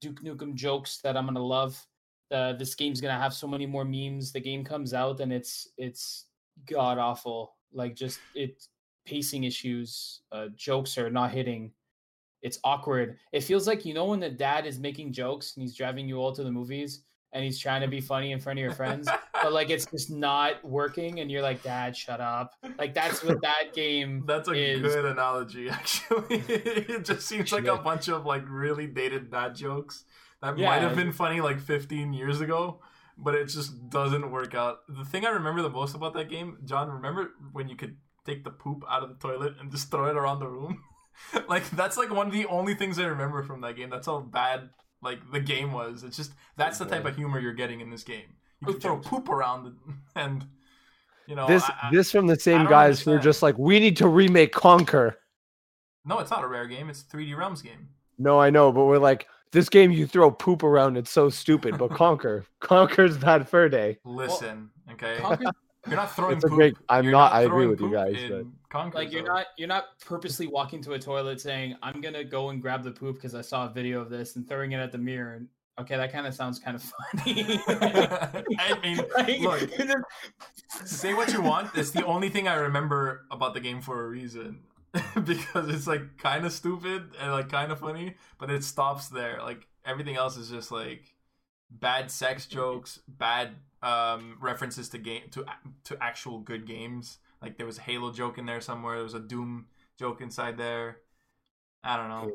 [0.00, 1.82] Duke Nukem jokes that I'm gonna love.
[2.30, 4.32] Uh, this game's gonna have so many more memes.
[4.32, 6.26] The game comes out and it's it's
[6.68, 7.54] god awful.
[7.72, 8.62] Like just it
[9.04, 10.20] pacing issues.
[10.32, 11.72] Uh, jokes are not hitting.
[12.42, 13.18] It's awkward.
[13.32, 16.16] It feels like you know when the dad is making jokes and he's driving you
[16.18, 19.08] all to the movies and he's trying to be funny in front of your friends,
[19.32, 22.54] but like it's just not working, and you're like, Dad, shut up.
[22.78, 24.24] Like that's what that game.
[24.26, 24.80] That's a is.
[24.80, 26.24] good analogy, actually.
[26.48, 30.04] it just seems like a bunch of like really dated dad jokes
[30.42, 30.66] that Yeah.
[30.70, 32.80] might have been funny like 15 years ago,
[33.16, 34.78] but it just doesn't work out.
[34.88, 38.44] The thing I remember the most about that game, John, remember when you could take
[38.44, 40.82] the poop out of the toilet and just throw it around the room?
[41.48, 43.88] like that's like one of the only things I remember from that game.
[43.90, 44.70] That's how bad
[45.02, 46.02] like the game was.
[46.04, 48.34] It's just that's the type of humor you're getting in this game.
[48.60, 49.08] You oh, can throw jokes.
[49.08, 49.74] poop around
[50.14, 50.46] and
[51.26, 53.56] you know this I- I- this from the same don't guys who are just like,
[53.56, 55.14] we need to remake Conker.
[56.04, 56.88] No, it's not a rare game.
[56.88, 57.88] It's a 3D Realms game.
[58.18, 61.78] No, I know, but we're like, this game you throw poop around, it's so stupid.
[61.78, 63.98] But Conker, Conker's bad fur day.
[64.04, 65.16] Listen, okay.
[65.20, 65.50] Conker-
[65.86, 66.52] You're not throwing It's poop.
[66.54, 69.34] great- I'm You're not- I agree with you guys, in Conker, like you're though.
[69.34, 72.90] not you're not purposely walking to a toilet saying I'm gonna go and grab the
[72.90, 75.46] poop because I saw a video of this and throwing it at the mirror and
[75.78, 77.60] okay that kind of sounds kind of funny.
[77.68, 80.02] I mean, Like, look,
[80.84, 81.70] say what you want.
[81.76, 84.58] It's the only thing I remember about the game for a reason.
[85.24, 89.40] because it's like kind of stupid and like kind of funny, but it stops there.
[89.42, 91.14] Like everything else is just like
[91.70, 95.44] bad sex jokes, bad um, references to game to
[95.84, 97.18] to actual good games.
[97.42, 98.96] Like there was a Halo joke in there somewhere.
[98.96, 99.66] There was a Doom
[99.98, 100.98] joke inside there.
[101.84, 102.32] I don't know.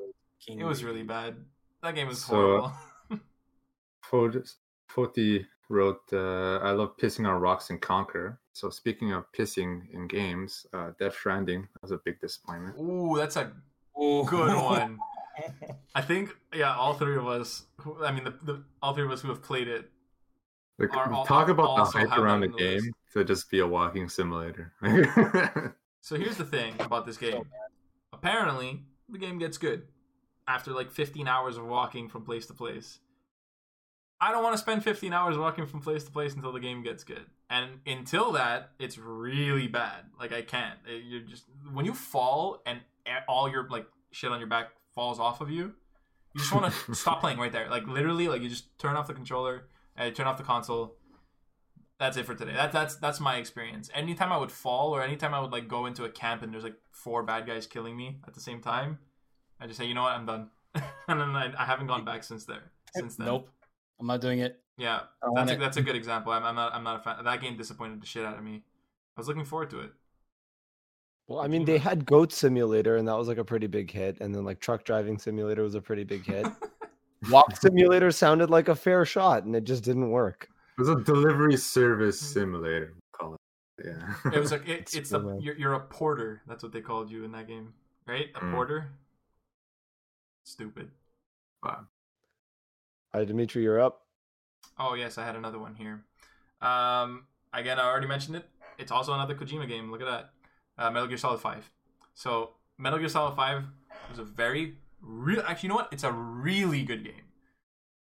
[0.58, 1.38] It was really bad.
[1.84, 2.74] That game was So, horrible.
[4.90, 8.38] Foti wrote, uh, I love pissing on rocks in Conker.
[8.54, 12.76] So speaking of pissing in games, uh, Death Stranding was a big disappointment.
[12.80, 13.52] Ooh, that's a
[14.02, 14.24] Ooh.
[14.26, 15.00] good one.
[15.96, 17.66] I think yeah, all three of us.
[18.04, 19.90] I mean, the, the all three of us who have played it.
[20.78, 22.84] Like, Are al- talk about the hype around the on list.
[22.84, 24.74] game to just be a walking simulator.
[26.02, 27.44] So here's the thing about this game.
[28.12, 29.84] Apparently, the game gets good
[30.48, 33.00] after like 15 hours of walking from place to place.
[34.24, 36.84] I don't want to spend 15 hours walking from place to place until the game
[36.84, 37.26] gets good.
[37.50, 40.06] And until that, it's really bad.
[40.20, 40.78] Like I can't.
[40.88, 42.80] It- You're just when you fall and
[43.28, 45.74] all your like shit on your back falls off of you,
[46.36, 47.68] you just want to stop playing right there.
[47.70, 49.64] Like literally, like you just turn off the controller,
[49.98, 50.96] and turn off the console.
[52.00, 52.54] That's it for today.
[52.54, 53.90] That, that's that's my experience.
[53.94, 56.64] Anytime I would fall, or anytime I would like go into a camp and there's
[56.64, 58.98] like four bad guys killing me at the same time,
[59.60, 62.24] I just say, you know what, I'm done, and then I, I haven't gone back
[62.24, 62.72] since there.
[62.96, 63.50] Since then, Nope,
[64.02, 64.60] I'm not doing it.
[64.78, 65.02] Yeah,
[65.36, 65.60] that's a, it.
[65.60, 66.34] that's a good example.
[66.34, 67.24] I'm, I'm not I'm not a fan.
[67.24, 68.64] That game disappointed the shit out of me.
[69.16, 69.92] I was looking forward to it.
[71.28, 74.20] Well, I mean, they had Goat Simulator, and that was like a pretty big hit.
[74.20, 76.46] And then like Truck Driving Simulator was a pretty big hit.
[77.30, 80.50] Walk Simulator sounded like a fair shot, and it just didn't work.
[80.78, 83.86] it was a delivery service simulator, call it.
[83.86, 84.32] Yeah.
[84.34, 85.42] It was like it, It's it's the cool, man.
[85.42, 86.42] you're, you're a porter.
[86.48, 87.74] That's what they called you in that game,
[88.08, 88.28] right?
[88.36, 88.52] A Mm.
[88.54, 88.90] porter.
[90.44, 90.90] Stupid.
[91.64, 91.86] Wow.
[93.14, 94.02] All right, Dimitri, you're up.
[94.80, 96.04] Oh yes, I had another one here.
[96.62, 98.46] Um, again, I already mentioned it.
[98.78, 99.92] It's also another Kojima game.
[99.92, 100.30] Look at that,
[100.78, 101.70] uh, Metal Gear Solid Five.
[102.14, 103.64] So Metal Gear Solid Five
[104.10, 105.42] was a very real.
[105.42, 105.90] Actually, you know what?
[105.92, 107.26] It's a really good game.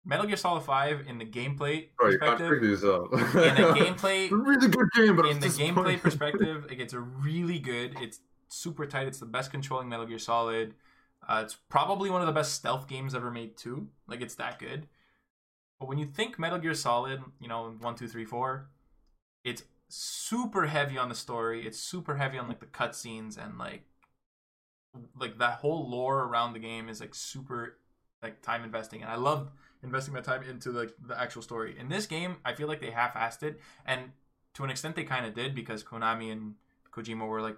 [0.05, 2.39] Metal Gear Solid Five in the gameplay Bro, perspective.
[2.39, 3.13] contradict yourself.
[3.13, 7.59] In the gameplay, really good game, but in the gameplay perspective, it gets a really
[7.59, 7.97] good.
[8.01, 9.09] It's super tight.
[9.09, 10.75] It's the best controlling Metal Gear Solid.
[11.29, 13.89] Uh, it's probably one of the best stealth games ever made too.
[14.07, 14.87] Like it's that good.
[15.81, 18.69] But when you think Metal Gear Solid, you know one, two, three, four,
[19.45, 21.67] it's super heavy on the story.
[21.67, 23.85] It's super heavy on like the cutscenes and like
[25.19, 27.79] like that whole lore around the game is like super
[28.23, 29.03] like time investing.
[29.03, 29.51] And I love
[29.83, 31.77] investing my time into like the actual story.
[31.79, 34.13] In this game, I feel like they half-assed it, and
[34.55, 36.55] to an extent they kind of did because Konami and
[36.93, 37.57] Kojima were like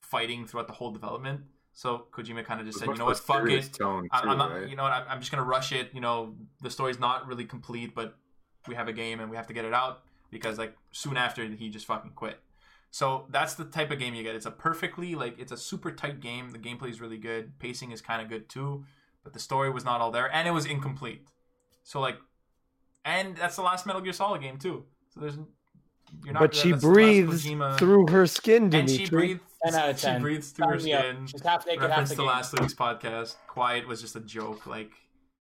[0.00, 1.40] fighting throughout the whole development.
[1.74, 3.72] So Kojima kind of just said, you know what, fuck it.
[3.72, 4.68] Tone I- too, I'm not, right?
[4.68, 5.90] you know what, I'm, I'm just gonna rush it.
[5.92, 8.16] You know, the story's not really complete, but
[8.68, 11.44] we have a game and we have to get it out because like soon after
[11.44, 12.38] he just fucking quit.
[12.92, 14.36] So that's the type of game you get.
[14.36, 16.50] It's a perfectly like it's a super tight game.
[16.50, 17.58] The gameplay is really good.
[17.58, 18.84] Pacing is kind of good too,
[19.24, 21.26] but the story was not all there and it was incomplete.
[21.82, 22.18] So like,
[23.04, 24.84] and that's the last Metal Gear Solid game too.
[25.12, 25.38] So there's
[26.24, 26.40] you're not.
[26.40, 29.04] but she that's the last breathes through her skin, and Dimitri.
[29.04, 29.40] she breathes.
[29.64, 31.00] 10 out of She breathes through her Sign up.
[31.00, 31.26] skin.
[31.26, 32.26] She's half naked, half Reference the to game.
[32.28, 33.34] last week's podcast.
[33.46, 34.66] Quiet was just a joke.
[34.66, 34.92] Like,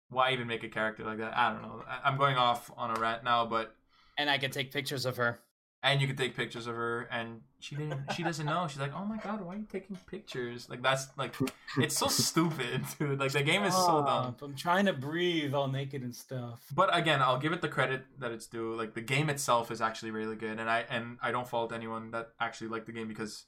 [0.10, 1.38] why even make a character like that?
[1.38, 1.84] I don't know.
[1.88, 3.76] I- I'm going off on a rant now, but
[4.18, 5.40] And I can take pictures of her.
[5.85, 7.99] and you could take pictures of her, and she didn't.
[8.15, 8.68] She doesn't know.
[8.69, 10.69] She's like, oh my god, why are you taking pictures?
[10.69, 11.34] Like that's like,
[11.77, 13.19] it's so stupid, dude.
[13.19, 14.35] Like the game is so dumb.
[14.41, 16.61] I'm trying to breathe all naked and stuff.
[16.73, 18.76] But again, I'll give it the credit that it's due.
[18.76, 22.11] Like the game itself is actually really good, and I and I don't fault anyone
[22.11, 23.44] that actually liked the game because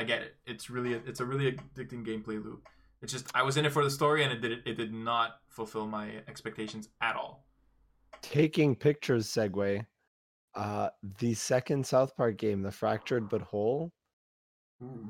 [0.00, 0.36] I get it.
[0.46, 2.66] It's really it's a really addicting gameplay loop.
[3.02, 5.40] It's just I was in it for the story, and it did it did not
[5.50, 7.44] fulfill my expectations at all.
[8.22, 9.84] Taking pictures segue.
[10.54, 13.92] Uh, the second South Park game, The Fractured But Whole.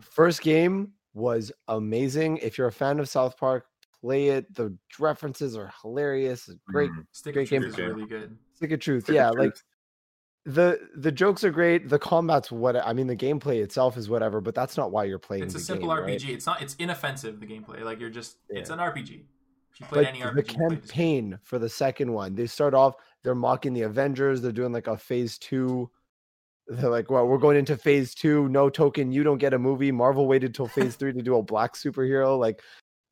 [0.01, 2.39] First game was amazing.
[2.39, 3.67] If you're a fan of South Park,
[4.01, 4.53] play it.
[4.57, 6.49] The references are hilarious.
[6.49, 6.91] It's Great.
[6.91, 7.07] Mm.
[7.13, 7.85] Stick Great of Truth game.
[7.87, 8.37] is really good.
[8.55, 9.05] Stick of truth.
[9.05, 9.39] Stick of yeah, truth.
[9.39, 9.55] like
[10.47, 11.89] the the jokes are great.
[11.89, 13.07] The combat's what I mean.
[13.07, 15.43] The gameplay itself is whatever, but that's not why you're playing.
[15.43, 16.07] It's a the simple game, RPG.
[16.07, 16.29] right?
[16.31, 16.63] It's not.
[16.63, 17.41] It's inoffensive.
[17.41, 18.39] The gameplay, like you're just.
[18.49, 19.23] It's an RPG.
[19.73, 22.95] If you played any the RPG, played campaign for the second one, they start off.
[23.23, 24.41] They're mocking the Avengers.
[24.41, 25.91] They're doing like a phase two.
[26.67, 28.49] They're like, well, we're going into phase two.
[28.49, 29.13] No token.
[29.13, 29.93] You don't get a movie.
[29.93, 32.39] Marvel waited till phase three to do a black superhero.
[32.39, 32.63] Like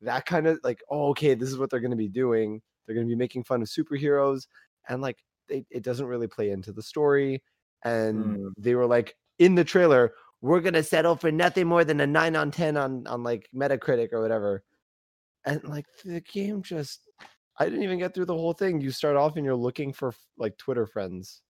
[0.01, 2.61] that kind of like, oh, okay, this is what they're going to be doing.
[2.85, 4.47] They're going to be making fun of superheroes,
[4.87, 5.19] and like,
[5.49, 7.43] they, it doesn't really play into the story.
[7.83, 8.53] And Mm.
[8.57, 12.35] they were like, in the trailer, we're gonna settle for nothing more than a nine
[12.35, 14.63] on ten on on like Metacritic or whatever.
[15.45, 17.01] And like the game just
[17.57, 18.79] I didn't even get through the whole thing.
[18.81, 21.41] You start off and you're looking for like Twitter friends.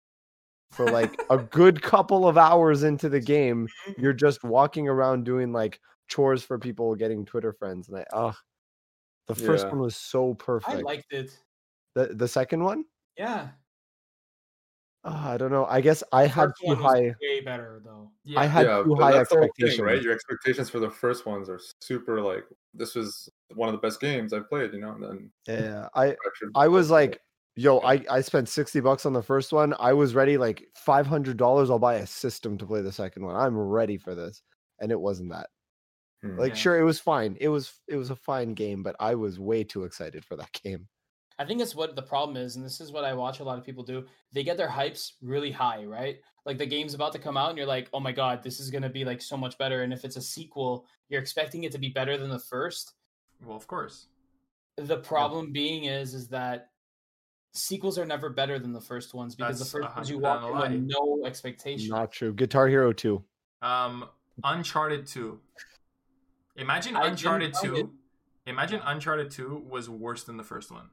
[0.71, 3.67] For like a good couple of hours into the game,
[3.97, 7.89] you're just walking around doing like chores for people getting Twitter friends.
[7.89, 8.35] And I oh
[9.27, 9.71] the first Yeah.
[9.71, 10.73] one was so perfect.
[10.73, 11.31] I liked it.
[11.95, 12.85] the the second one?
[13.17, 13.49] Yeah.
[15.03, 15.65] Oh, I don't know.
[15.65, 18.13] I guess I The had too high way better though.
[18.23, 18.39] Yeah.
[18.39, 19.59] I had yeah, too high that's the expectations.
[19.59, 20.01] thing, right?
[20.01, 23.99] Your expectations for the first ones are super like this was one of the best
[23.99, 26.17] games I've played, you know, and then Yeah, I
[26.55, 27.21] I was like,
[27.55, 29.73] yo, I, I spent 60 bucks on the first one.
[29.79, 31.69] I was ready, like $500.
[31.69, 33.35] I'll buy a system to play the second one.
[33.35, 34.41] I'm ready for this.
[34.79, 35.49] And it wasn't that.
[36.21, 36.39] Hmm.
[36.39, 36.55] Like, Yeah.
[36.55, 37.37] sure, it was fine.
[37.41, 40.53] It was it was a fine game, but I was way too excited for that
[40.63, 40.89] game.
[41.39, 43.57] I think it's what the problem is, and this is what I watch a lot
[43.57, 44.05] of people do.
[44.33, 46.17] They get their hypes really high, right?
[46.45, 48.69] Like the game's about to come out, and you're like, "Oh my god, this is
[48.69, 51.77] gonna be like so much better." And if it's a sequel, you're expecting it to
[51.77, 52.93] be better than the first.
[53.43, 54.07] Well, of course.
[54.75, 56.71] The problem being is, is that
[57.53, 60.21] sequels are never better than the first ones because That's the first ones you 100%
[60.53, 61.87] walk in with no expectation.
[61.89, 62.33] Not true.
[62.33, 63.23] Guitar Hero 2.
[63.61, 64.05] Um,
[64.43, 65.39] Uncharted Two.
[66.57, 67.93] Imagine I Uncharted find it- Two.
[68.45, 70.89] Imagine Uncharted Two was worse than the first one.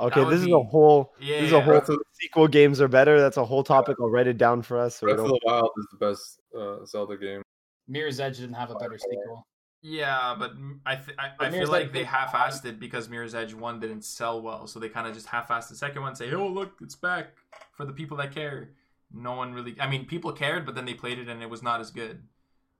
[0.00, 1.36] Okay, would this is a whole Yeah.
[1.40, 3.20] this is a whole Breath of, sequel games are better.
[3.20, 3.96] That's a whole topic.
[4.00, 4.96] I'll write it down for us.
[4.96, 7.42] So we Breath of don't, the Wild is the best uh, Zelda game.
[7.86, 9.46] Mirror's Edge didn't have a better sequel.
[9.82, 13.34] Yeah, but m- I th- I, But I feel like they half-assed it because Mirror's
[13.34, 16.16] Edge one didn't sell well, so they kind of just half-assed the second one.
[16.16, 17.34] Say, oh look, it's back
[17.72, 18.70] for the people that care.
[19.12, 19.76] No one really.
[19.78, 22.22] I mean, people cared, but then they played it and it was not as good.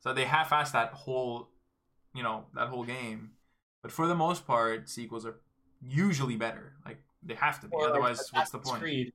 [0.00, 1.50] So they half-assed that whole,
[2.14, 3.32] you know, that whole game.
[3.82, 5.36] But for the most part, sequels are
[5.88, 6.74] usually better.
[6.84, 7.76] Like they have to be.
[7.76, 8.82] Or like Otherwise, what's the Assassin's point?
[8.82, 9.12] Creed,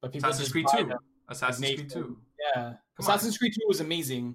[0.00, 0.84] but people Assassin's Creed Two.
[0.84, 0.98] them.
[1.28, 2.18] Assassin's Creed Two.
[2.40, 2.78] Yeah, Come on.
[3.00, 4.34] Assassin's Creed Two was amazing.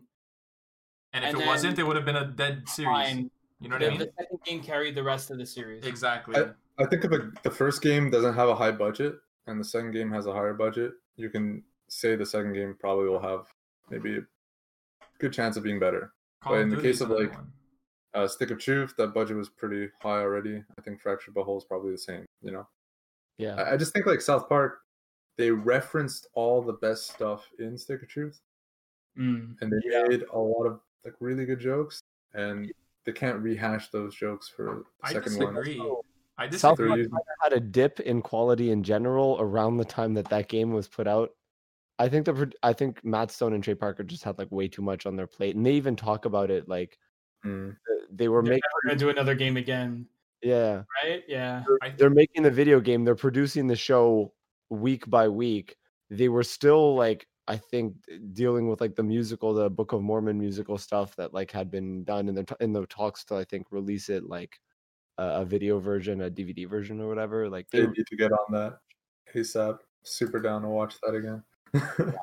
[1.13, 2.91] And if And it wasn't, it would have been a dead series.
[2.91, 3.31] Fine.
[3.59, 3.99] You know what the, I mean?
[3.99, 5.85] the second game carried the rest of the series.
[5.85, 6.35] Exactly.
[6.79, 9.15] I think if the, the first game doesn't have a high budget
[9.47, 13.09] and the second game has a higher budget, you can say the second game probably
[13.09, 13.47] will have
[13.89, 14.21] maybe a
[15.17, 16.13] good chance of being better.
[16.41, 17.51] Call but in the case of, like, one.
[18.13, 20.63] Uh, Stick of Truth, that budget was pretty high already.
[20.77, 22.25] I think Fractured But Whole is probably the same.
[22.41, 22.67] You know,
[23.37, 23.55] yeah.
[23.55, 24.79] I, I just think like South Park,
[25.37, 28.39] they referenced all the best stuff in Stick of Truth,
[29.17, 29.55] Mm.
[29.61, 30.03] and they Yeah.
[30.07, 32.01] made a lot of like really good jokes,
[32.33, 32.71] and
[33.05, 35.55] they can't rehash those jokes for the I second one.
[35.55, 35.81] disagree.
[36.39, 36.87] I South disagree.
[37.03, 40.47] They're Park using- had a dip in quality in general around the time that that
[40.49, 41.31] game was put out.
[41.99, 44.81] I think the I think Matt Stone and Trey Parker just had like way too
[44.83, 46.97] much on their plate, and they even talk about it like
[47.45, 47.75] Mm.
[48.11, 50.07] They were They're making never gonna do another game again,
[50.41, 51.23] yeah right?
[51.27, 51.63] Yeah.
[51.81, 54.33] I, they're making the video game, they're producing the show
[54.69, 55.75] week by week.
[56.09, 57.95] They were still like I think
[58.33, 62.03] dealing with like the musical, the Book of Mormon musical stuff that like had been
[62.03, 64.59] done in the in the talks to I think release it like
[65.17, 67.49] a, a video version, a DVD version or whatever.
[67.49, 68.79] Like They they need to get on that
[69.33, 69.79] ASAP.
[70.03, 71.43] super down to watch that again.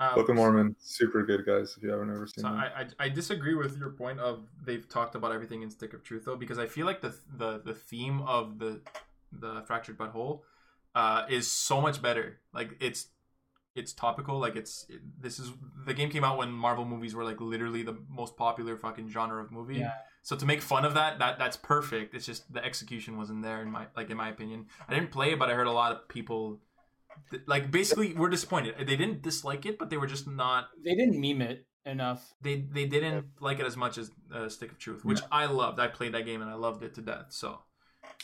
[0.00, 1.74] Uh, Book of Mormon, super good guys.
[1.76, 4.88] If you haven't ever seen So I, I I disagree with your point of they've
[4.88, 7.74] talked about everything in Stick of Truth though because I feel like the the the
[7.74, 8.80] theme of the
[9.30, 10.40] the fractured butthole
[10.94, 12.38] uh, is so much better.
[12.54, 13.08] Like it's
[13.74, 14.38] it's topical.
[14.38, 15.52] Like it's it, this is
[15.86, 19.42] the game came out when Marvel movies were like literally the most popular fucking genre
[19.42, 19.76] of movie.
[19.80, 19.92] Yeah.
[20.22, 22.14] So to make fun of that, that that's perfect.
[22.14, 24.66] It's just the execution wasn't there in my like in my opinion.
[24.88, 26.60] I didn't play it, but I heard a lot of people th-
[27.46, 28.74] like basically we're disappointed.
[28.78, 32.34] They didn't dislike it, but they were just not They didn't meme it enough.
[32.40, 35.80] they they didn't like it as much as uh, Stick of Truth, which I loved.
[35.80, 37.26] I played that game and I loved it to death.
[37.30, 37.60] So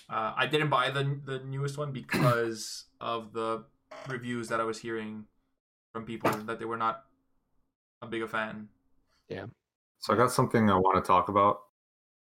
[0.08, 3.64] uh, I didn't buy the the newest one because of the
[4.08, 5.26] reviews that I was hearing
[5.92, 7.04] from people that they were not
[8.02, 8.68] a big a fan.
[9.28, 9.46] Yeah.
[9.98, 11.60] So I got something I want to talk about.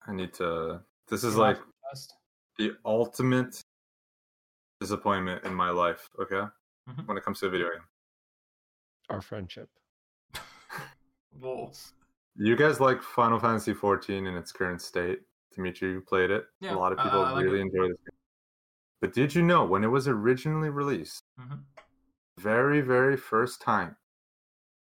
[0.07, 0.81] I need to.
[1.09, 1.59] This is like
[2.59, 3.61] the ultimate
[4.81, 6.09] disappointment in my life.
[6.19, 6.43] Okay,
[6.89, 7.07] Mhm.
[7.07, 7.85] when it comes to a video game,
[9.11, 9.69] Our friendship.
[11.39, 11.73] Whoa.
[12.37, 15.23] you guys like Final Fantasy 14 in its current state.
[15.55, 16.47] Dimitri, you played it.
[16.61, 17.63] Yeah, a lot of I- people I like really it.
[17.63, 18.17] enjoy this game.
[19.01, 21.65] But did you know when it was originally released, Mhm.
[22.39, 23.97] very very first time,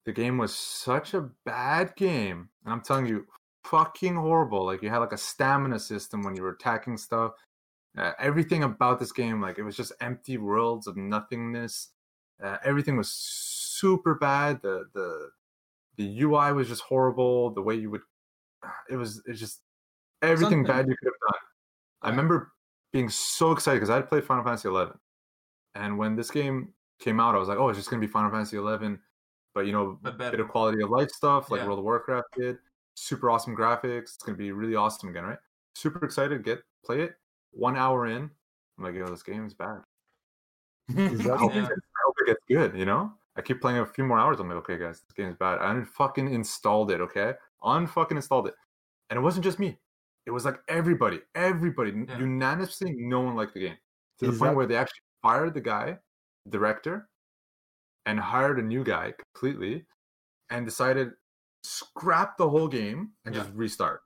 [0.06, 3.28] the game was such a bad game, and I'm telling you,
[3.64, 4.66] fucking horrible.
[4.66, 7.34] Like you had like a stamina system when you were attacking stuff.
[7.98, 11.90] Uh, everything about this game, like it was just empty worlds of nothingness.
[12.42, 14.62] Uh, everything was super bad.
[14.62, 15.30] The the
[15.98, 17.50] the UI was just horrible.
[17.52, 18.02] The way you would,
[18.90, 19.62] it was it's just
[20.22, 21.40] everything Something- bad you could have done.
[22.04, 22.54] I remember
[22.94, 24.98] being so excited because I had played Final Fantasy 11,
[25.76, 28.32] and when this game came out, I was like, oh, it's just gonna be Final
[28.32, 29.00] Fantasy 11,
[29.54, 31.68] but you know, a bit of quality of life stuff like Yeah.
[31.68, 32.58] World of Warcraft did.
[32.96, 34.16] Super awesome graphics.
[34.16, 35.40] It's gonna be really awesome again, right?
[35.76, 37.16] Super excited get play it.
[37.52, 38.30] One hour in,
[38.78, 39.82] I'm like, yo, this game is bad.
[40.90, 41.64] Is I hope, Yeah.
[41.66, 43.14] it, gets- I hope it gets good, you know?
[43.36, 44.40] I keep playing a few more hours.
[44.40, 45.60] I'm like, okay, guys, this game is bad.
[45.60, 47.34] I fucking installed it, okay?
[47.64, 48.56] Unfucking installed it.
[49.10, 49.78] And it wasn't just me.
[50.26, 52.20] It was like everybody, everybody, Yeah.
[52.20, 53.78] unanimously, no one liked the game.
[54.20, 56.00] To the point that- where they actually fired the guy,
[56.50, 57.10] director,
[58.06, 59.86] and hired a new guy completely
[60.50, 61.12] and decided
[61.64, 63.44] scrap the whole game and Yeah.
[63.44, 64.02] just restart.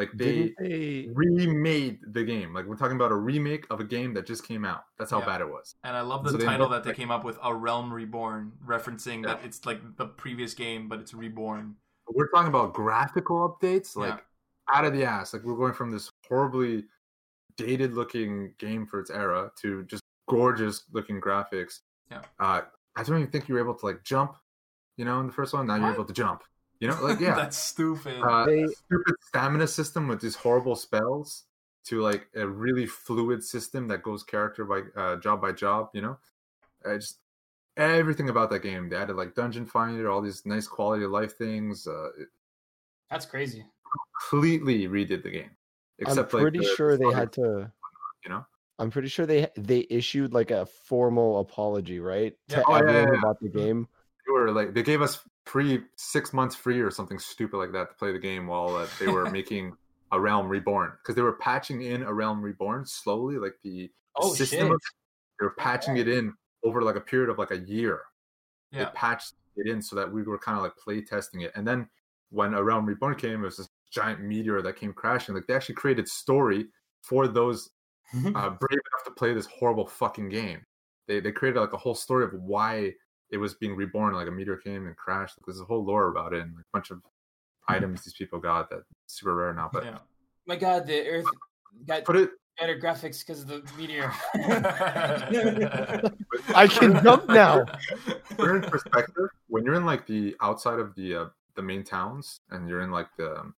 [0.00, 1.08] Like they they?
[1.12, 2.54] remade the game.
[2.54, 4.84] Like we're talking about a remake of a game that just came out.
[4.98, 5.26] That's how Yeah.
[5.26, 5.74] bad it was.
[5.84, 8.52] And I love the So title ended- that they came up with, A Realm Reborn,
[8.66, 9.34] referencing Yeah.
[9.34, 11.76] that it's like the previous game, but it's reborn.
[12.12, 14.74] we're talking about graphical updates like Yeah.
[14.76, 16.88] out of the ass like we're going from this horribly
[17.56, 22.22] dated looking game for its era to just gorgeous looking graphics Yeah.
[22.40, 22.62] uh
[22.96, 24.34] i don't even think you were able to like jump
[24.96, 26.42] you know in the first one now you're able to jump
[26.80, 28.20] you know like yeah That's stupid.
[28.22, 31.44] uh, They- stupid stamina system with these horrible spells
[31.86, 36.02] to like a really fluid system that goes character by uh, job by job you
[36.02, 36.18] know
[36.84, 37.18] I just
[37.76, 41.36] everything about that game they added like dungeon finder all these nice quality of life
[41.38, 42.28] things uh, it
[43.10, 43.64] That's crazy.
[44.20, 45.50] completely redid the game
[45.98, 47.70] except I'm pretty like the- sure they had to.
[48.24, 48.44] you know
[48.78, 52.56] I'm pretty sure they they issued like a formal apology, right, Yeah.
[52.56, 53.20] to Oh, everyone yeah, who yeah.
[53.20, 53.86] bought the game.
[54.26, 57.88] they were like they gave us free six months free or something stupid like that
[57.90, 59.72] to play the game while uh, they were making
[60.12, 64.34] a realm reborn because they were patching in a realm reborn slowly like the Oh
[64.34, 64.72] system shit!
[64.72, 64.80] of-
[65.38, 66.32] they were patching it in
[66.64, 68.00] over like a period of like a year
[68.72, 68.84] yeah.
[68.84, 71.66] they patched it in so that we were kind of like play testing it and
[71.66, 71.88] then
[72.30, 75.54] when a realm reborn came it was this giant meteor that came crashing like they
[75.54, 76.66] actually created story
[77.02, 77.70] for those
[78.14, 80.60] uh, brave enough to play this horrible fucking game.
[81.06, 82.92] They they created like a whole story of why
[83.30, 84.14] it was being reborn.
[84.14, 85.38] Like a meteor came and crashed.
[85.46, 87.00] There's a whole lore about it and like, a bunch of
[87.68, 89.70] items these people got that super rare now.
[89.72, 89.98] But yeah.
[90.46, 91.26] My God, the Earth
[91.86, 92.30] got put it.
[92.58, 94.12] better graphics because of the meteor.
[96.54, 97.64] I can jump now.
[98.36, 99.28] Put it in perspective.
[99.48, 101.26] When you're in like the outside of the uh,
[101.56, 103.54] the main towns and you're in like the um,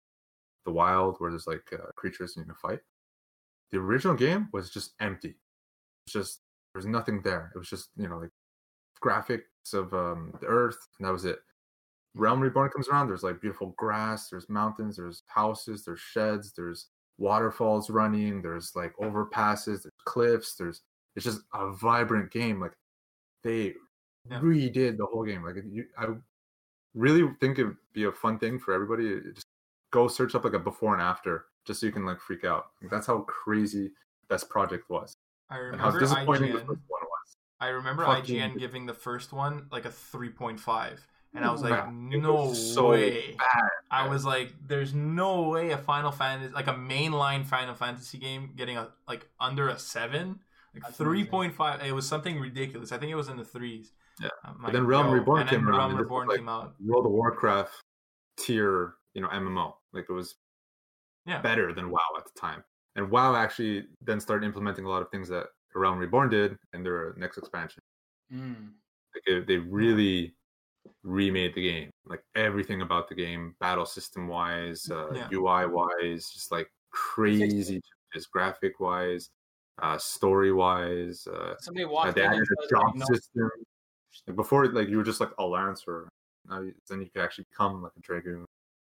[0.65, 2.81] the wild where there's like uh, creatures you can fight.
[3.71, 5.37] The original game was just empty.
[6.07, 6.41] It's just
[6.75, 7.51] there's nothing there.
[7.55, 8.31] It was just you know like
[9.03, 11.41] graphics of um, the earth, and that was it.
[12.15, 13.09] Realm Reborn comes around.
[13.09, 14.29] There's like beautiful grass.
[14.29, 14.97] There's mountains.
[14.97, 15.85] There's houses.
[15.85, 16.53] There's sheds.
[16.53, 16.89] There's
[17.19, 18.43] waterfalls running.
[18.43, 19.83] There's like overpasses.
[19.83, 20.55] There's cliffs.
[20.55, 20.83] There's
[21.17, 22.61] it's just a vibrant game.
[22.61, 22.73] Like
[23.43, 23.75] they
[24.31, 24.41] Yeah.
[24.41, 25.43] redid the whole game.
[25.45, 26.09] Like you, I
[26.95, 29.21] really think it'd be a fun thing for everybody.
[29.35, 29.47] Just
[29.91, 32.67] go search up like a before and after, just so you can like freak out.
[32.83, 33.91] Like, that's how crazy
[34.29, 35.15] this project was,
[35.51, 36.79] I and how remember disappointing the IGN.
[37.71, 38.05] First one was.
[38.05, 40.99] I remember fucking- IGN giving the first one like a 3.5.
[41.35, 43.35] And I was like, no was so way.
[43.39, 43.69] bad.
[43.91, 48.51] I was like, there's no way a Final Fantasy, like a mainline Final Fantasy game,
[48.55, 50.41] getting a like under a seven.
[50.75, 51.83] Like three point five.
[51.83, 52.93] It was something ridiculous.
[52.93, 53.93] I think it was in the threes.
[54.21, 54.29] Yeah.
[54.63, 56.75] Like, then Realm Reborn and then came around, Realm Reborn like- came out.
[56.85, 57.73] World of Warcraft
[58.39, 59.75] tier, you know, MMO.
[59.95, 60.35] Like it was
[61.25, 61.41] Yeah.
[61.41, 62.63] better than WoW at the time.
[62.95, 66.83] And WoW actually then started implementing a lot of things that Realm Reborn did in
[66.83, 67.83] their next expansion.
[68.33, 68.73] Mm.
[69.15, 70.35] Like it, they really
[71.03, 75.29] remade the game, like everything about the game, battle system wise, uh, Yeah.
[75.33, 77.81] UI wise, just like crazy,
[78.13, 79.31] just graphic wise,
[79.83, 81.27] uh, story wise.
[81.27, 83.51] Uh, Somebody uh, walked they added a job like, system.
[84.35, 86.09] Before, like you were just like a lancer.
[86.49, 88.45] Now then you could actually become like a dragoon.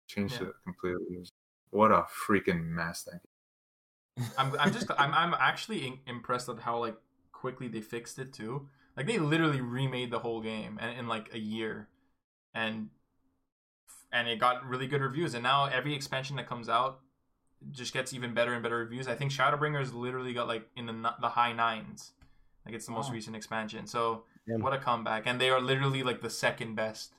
[0.06, 0.48] Changed Yeah.
[0.48, 1.24] it completely.
[1.70, 3.20] What a freaking mess that
[4.38, 6.96] I'm, I'm just I'm I'm actually in, impressed at how like
[7.32, 8.68] quickly they fixed it too.
[8.96, 11.88] Like they literally remade the whole game and in like a year,
[12.54, 12.88] and
[14.12, 15.34] and it got really good reviews.
[15.34, 17.00] And now every expansion that comes out
[17.70, 19.06] just gets even better and better reviews.
[19.06, 22.12] I think Shadowbringers literally got like in the the high nines.
[22.66, 23.86] Like it's the most recent expansion.
[23.86, 25.22] So what a comeback!
[25.26, 27.14] And they are literally like the second best.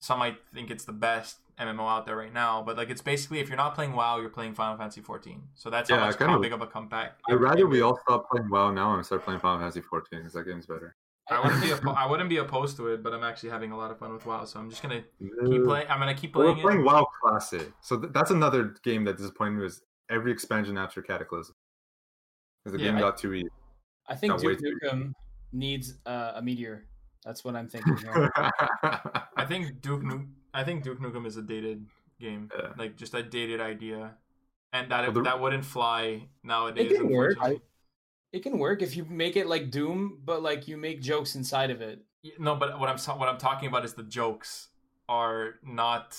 [0.00, 3.38] Some might think it's the best MMO out there right now, but like it's basically
[3.40, 5.42] if you're not playing WoW, you're playing Final Fantasy 14.
[5.54, 7.18] So that's Yeah, I much, kind how of- big of a comeback.
[7.28, 10.32] I'd rather we all stop playing WoW now and start playing Final Fantasy 14 because
[10.34, 10.96] that game's better.
[11.30, 13.76] I wouldn't be oppo- I wouldn't be opposed to it, but I'm actually having a
[13.78, 15.86] lot of fun with WoW, so I'm just gonna keep playing.
[15.88, 16.74] I'm gonna keep Well, playing we're it.
[16.74, 19.62] playing WoW Classic, so th- that's another game that disappointed me.
[19.62, 21.54] Was every expansion after Cataclysm
[22.62, 23.48] because the Yeah, game I- got too easy.
[24.06, 25.12] I think Duke Nukem
[25.52, 26.84] needs uh, a meteor.
[27.24, 27.96] That's what I'm thinking.
[29.36, 31.84] I think Duke Nu- I think Duke Nukem is a dated
[32.20, 32.72] game, Yeah.
[32.78, 34.16] like just a dated idea,
[34.72, 36.92] and that Well, the- that wouldn't fly nowadays.
[36.92, 37.32] It can work.
[37.32, 37.62] unfortunately.
[38.32, 41.70] it can work if you make it like Doom, but like you make jokes inside
[41.70, 42.04] of it.
[42.38, 44.68] No, but what I'm what I'm talking about is the jokes
[45.08, 46.18] are not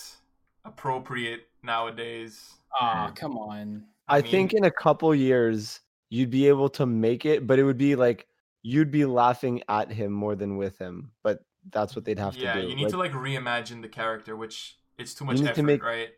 [0.64, 2.54] appropriate nowadays.
[2.80, 3.86] Ah, come on.
[4.08, 7.64] I, I think in a couple years you'd be able to make it, but it
[7.64, 8.28] would be like
[8.62, 11.12] you'd be laughing at him more than with him.
[11.24, 12.66] But that's what they'd have yeah, to do.
[12.68, 15.64] Yeah, you need Like, to like reimagine the character, which it's too much need to
[15.64, 16.10] make- right?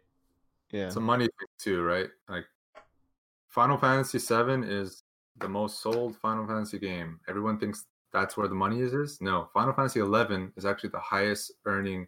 [0.71, 0.87] yeah.
[0.87, 2.09] It's a money thing too, right?
[2.27, 2.45] Like
[3.47, 5.03] Final Fantasy VII is
[5.39, 7.19] the most sold Final Fantasy game.
[7.27, 8.93] Everyone thinks that's where the money is.
[8.93, 12.07] Is no, Final Fantasy XI is actually the highest earning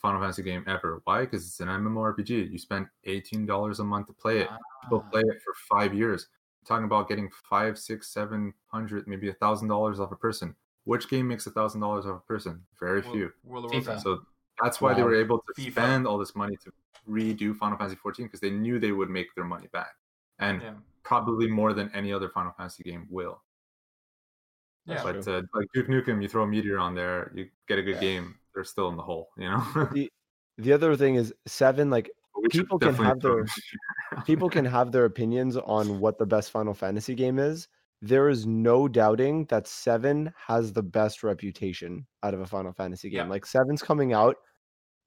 [0.00, 1.00] Final Fantasy game ever.
[1.04, 1.20] Why?
[1.20, 2.50] Because it's an MMORPG.
[2.50, 4.48] You spend eighteen dollars a month to play it.
[4.82, 5.10] People Ah.
[5.10, 6.28] play it for five years.
[6.64, 10.54] talking about getting five, six, seven hundred, maybe a thousand dollars off a person.
[10.84, 12.62] Which game makes a thousand dollars off a person?
[12.80, 13.32] Very World, few.
[13.44, 13.74] World of FIFA.
[13.74, 14.02] Warcraft.
[14.02, 14.22] So
[14.62, 15.70] that's why they were able to FIFA.
[15.72, 16.72] spend all this money to
[17.08, 19.94] redo Final Fantasy 14 because they knew they would make their money back,
[20.38, 20.74] and Yeah.
[21.02, 23.42] probably more than any other Final Fantasy game will.
[24.86, 25.02] Yeah.
[25.04, 27.94] but uh, like Duke Nukem, you throw a meteor on there, you get a good
[27.96, 28.00] Yeah.
[28.00, 28.34] game.
[28.54, 29.88] They're still in the hole, you know.
[29.92, 30.10] the
[30.58, 33.46] the other thing is seven like We should people can have their-
[34.26, 37.68] people can have their opinions on what the best Final Fantasy game is.
[38.04, 43.08] There is no doubting that seven has the best reputation out of a Final Fantasy
[43.10, 43.18] game.
[43.18, 43.26] Yeah.
[43.30, 44.36] Like seven's coming out.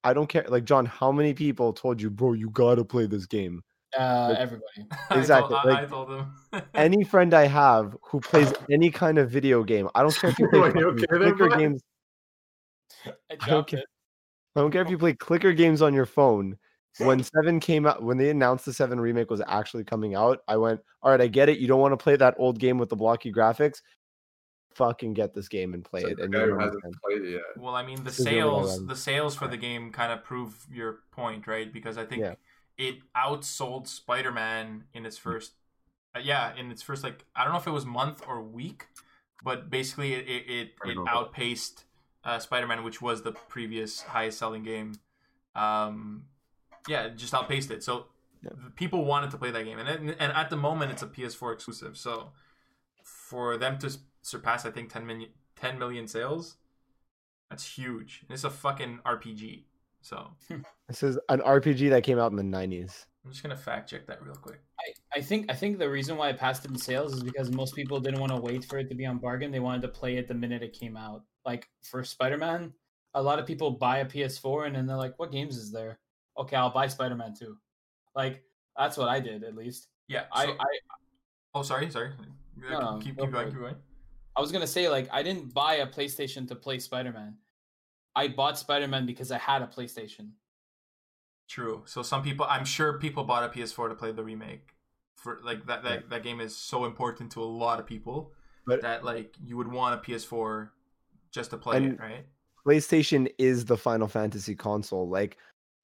[0.02, 0.46] I don't care.
[0.48, 3.62] Like John, how many people told you, bro, you gotta play this game?
[3.98, 4.86] Uh, Like- everybody.
[5.10, 6.32] Exactly, I told, I, I told him.
[6.74, 10.38] Any friend I have who plays any kind of video game, I don't care if
[10.38, 11.58] you play Are you fucking okay there, clicker bud?
[11.58, 11.82] games.
[13.30, 13.82] I don't care.
[14.56, 16.56] I don't care if you play clicker games on your phone.
[16.98, 20.56] When seven came out, when they announced the seven remake was actually coming out, I
[20.56, 21.58] went, "All right, I get it.
[21.58, 23.82] You don't want to play that old game with the blocky graphics.
[24.74, 27.42] Fucking get this game and play So it." And you'll hasn't played it yet.
[27.58, 29.92] Well, I mean, the This is really what I sales, the sales for the game
[29.92, 31.72] kind of prove your point, right?
[31.72, 32.34] Because I think Yeah.
[32.78, 35.52] it outsold Spider-Man in its first,
[36.14, 38.86] uh, yeah, in its first like I don't know if it was month or week,
[39.42, 41.84] but basically it it it, it outpaced
[42.24, 44.92] uh, Spider-Man, which was the previous highest selling game.
[45.54, 46.24] Um,
[46.88, 47.82] yeah, just outpaced it.
[47.82, 48.06] So
[48.42, 48.50] Yeah.
[48.64, 51.06] the people wanted to play that game, and it- and at the moment it's a
[51.06, 51.96] PS4 exclusive.
[51.96, 52.32] So
[53.02, 56.56] for them to surpass, I think 10 million, 10 million sales,
[57.50, 58.22] that's huge.
[58.22, 59.64] And it's a fucking RPG.
[60.02, 60.36] So
[60.88, 63.06] This is an RPG that came out in the '90s.
[63.24, 64.60] I'm just gonna fact check that real quick.
[64.78, 67.74] I, I think I think the reason why it passed in sales is because most
[67.74, 69.50] people didn't want to wait for it to be on bargain.
[69.50, 71.24] They wanted to play it the minute it came out.
[71.44, 72.72] Like for Spider Man,
[73.14, 75.98] a lot of people buy a PS4 and then they're like, "What games is there?"
[76.38, 77.56] Okay, I'll buy Spider Man too.
[78.14, 78.42] Like
[78.76, 79.88] that's what I did at least.
[80.08, 80.24] Yeah.
[80.32, 80.64] I, so- I
[81.54, 82.12] oh, sorry, sorry.
[82.56, 83.74] No, no, keep keep going, keep going.
[84.36, 87.36] I was gonna say like I didn't buy a PlayStation to play Spider Man.
[88.14, 90.30] I bought Spider Man because I had a PlayStation.
[91.48, 91.82] True.
[91.86, 94.70] So some people, I'm sure people bought a PS4 to play the remake.
[95.16, 96.10] For like that, that Right.
[96.10, 98.32] that game is so important to a lot of people
[98.66, 100.70] But- that like you would want a PS4
[101.32, 102.26] just to play it, right?
[102.66, 105.08] PlayStation is the Final Fantasy console.
[105.08, 105.36] Like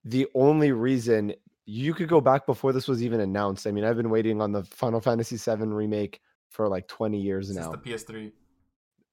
[0.05, 1.35] the only reason
[1.65, 3.67] you could go back before this was even announced.
[3.67, 6.21] I mean, I've been waiting on the Final Fantasy VII remake
[6.51, 7.71] for like 20 years Since now.
[7.71, 8.33] the PS3.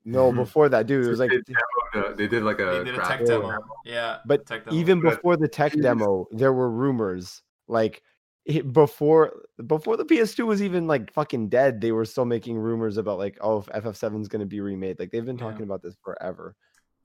[0.05, 0.35] No, Mhm.
[0.37, 2.95] before that, dude, it was like they, demoed, uh, they did like a, They did
[2.95, 3.59] a tech graphic demo.
[3.85, 4.17] Yeah.
[4.25, 4.75] But tech demo.
[4.77, 8.01] even before the tech demo, there were rumors like
[8.45, 11.81] it- before before the PS2 was even like fucking dead.
[11.81, 14.97] They were still making rumors about like oh if FF7 is going to be remade.
[14.99, 15.43] Like they've been Yeah.
[15.51, 16.55] talking about this forever.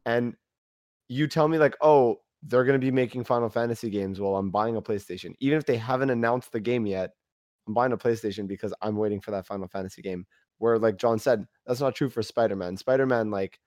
[0.06, 0.36] And
[1.08, 4.20] you tell me like oh they're going to be making Final Fantasy games.
[4.20, 7.12] Well, I'm buying a PlayStation, even if they haven't announced the game yet.
[7.66, 10.26] I'm buying a PlayStation because I'm waiting for that Final Fantasy game.
[10.58, 12.76] Where like John said, that's not true for Spider Man.
[12.76, 13.58] Spider Man like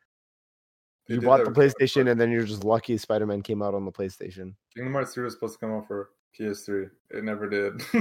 [1.07, 2.11] They you bought the PlayStation Hearts.
[2.11, 4.53] and then you're just lucky Spider Man came out on the PlayStation.
[4.75, 6.89] Kingdom Hearts 3 was supposed to come out for PS3.
[7.09, 7.81] It never did.
[7.93, 7.99] yeah,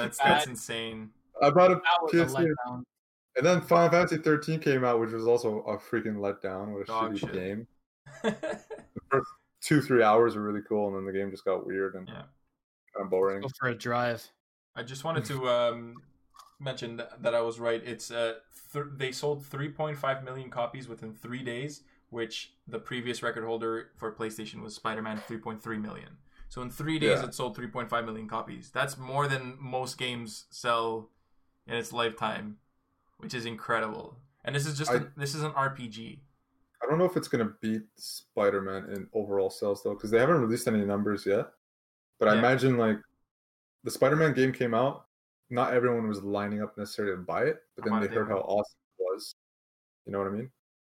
[0.00, 1.10] that's that's That- insane.
[1.40, 2.82] I bought a That was a PS3, letdown.
[3.36, 6.72] and then Final Fantasy 13 came out, which was also a freaking letdown.
[6.72, 7.32] What a Dog shitty shit.
[7.32, 7.66] game.
[8.24, 9.28] The first
[9.64, 12.14] two, three hours were really cool, and then the game just got weird and Yeah.
[12.94, 13.40] kind of boring.
[13.40, 14.22] Go for a drive.
[14.76, 15.94] I just wanted to um,
[16.60, 17.82] mention that, that I was right.
[17.84, 18.34] It's uh,
[18.72, 24.12] th- they sold 3.5 million copies within three days, which the previous record holder for
[24.12, 26.18] PlayStation was Spider-Man 3.3 million.
[26.48, 27.26] So in three days, Yeah.
[27.26, 28.70] it sold 3.5 million copies.
[28.70, 31.10] That's more than most games sell
[31.66, 32.58] in its lifetime,
[33.18, 34.18] which is incredible.
[34.44, 36.20] And this is just I- a, this is an RPG.
[36.84, 40.18] I don't know if it's gonna beat Spider Man in overall sales though, because they
[40.18, 41.46] haven't released any numbers yet.
[42.18, 42.98] But I imagine like
[43.84, 45.06] the Spider Man game came out,
[45.50, 48.28] not everyone was lining up necessarily to buy it, but then they it day heard
[48.28, 49.34] how awesome it was.
[50.06, 50.50] You know what I mean?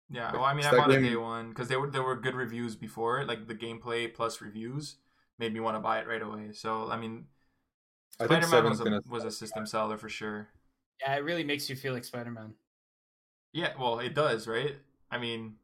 [0.09, 2.03] Yeah, Like, well, I mean, I bought it game- day one because there were there
[2.03, 3.23] were good reviews before.
[3.25, 4.97] Like the gameplay plus reviews
[5.39, 6.51] made me want to buy it right away.
[6.53, 7.25] So I mean,
[8.11, 10.49] Spider Man was a gonna was a system seller for sure.
[11.01, 12.53] Yeah, it really makes you feel like Spider Man.
[13.51, 14.75] Yeah, well, it does, right?
[15.11, 15.55] I mean,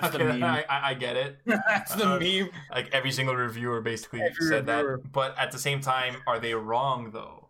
[0.00, 0.42] That's the meme.
[0.42, 1.38] I, I, I get it.
[1.46, 2.50] That's the Uh, meme.
[2.70, 4.98] Like every single reviewer basically Every said reviewer.
[5.02, 7.48] that, but at the same time, are they wrong though?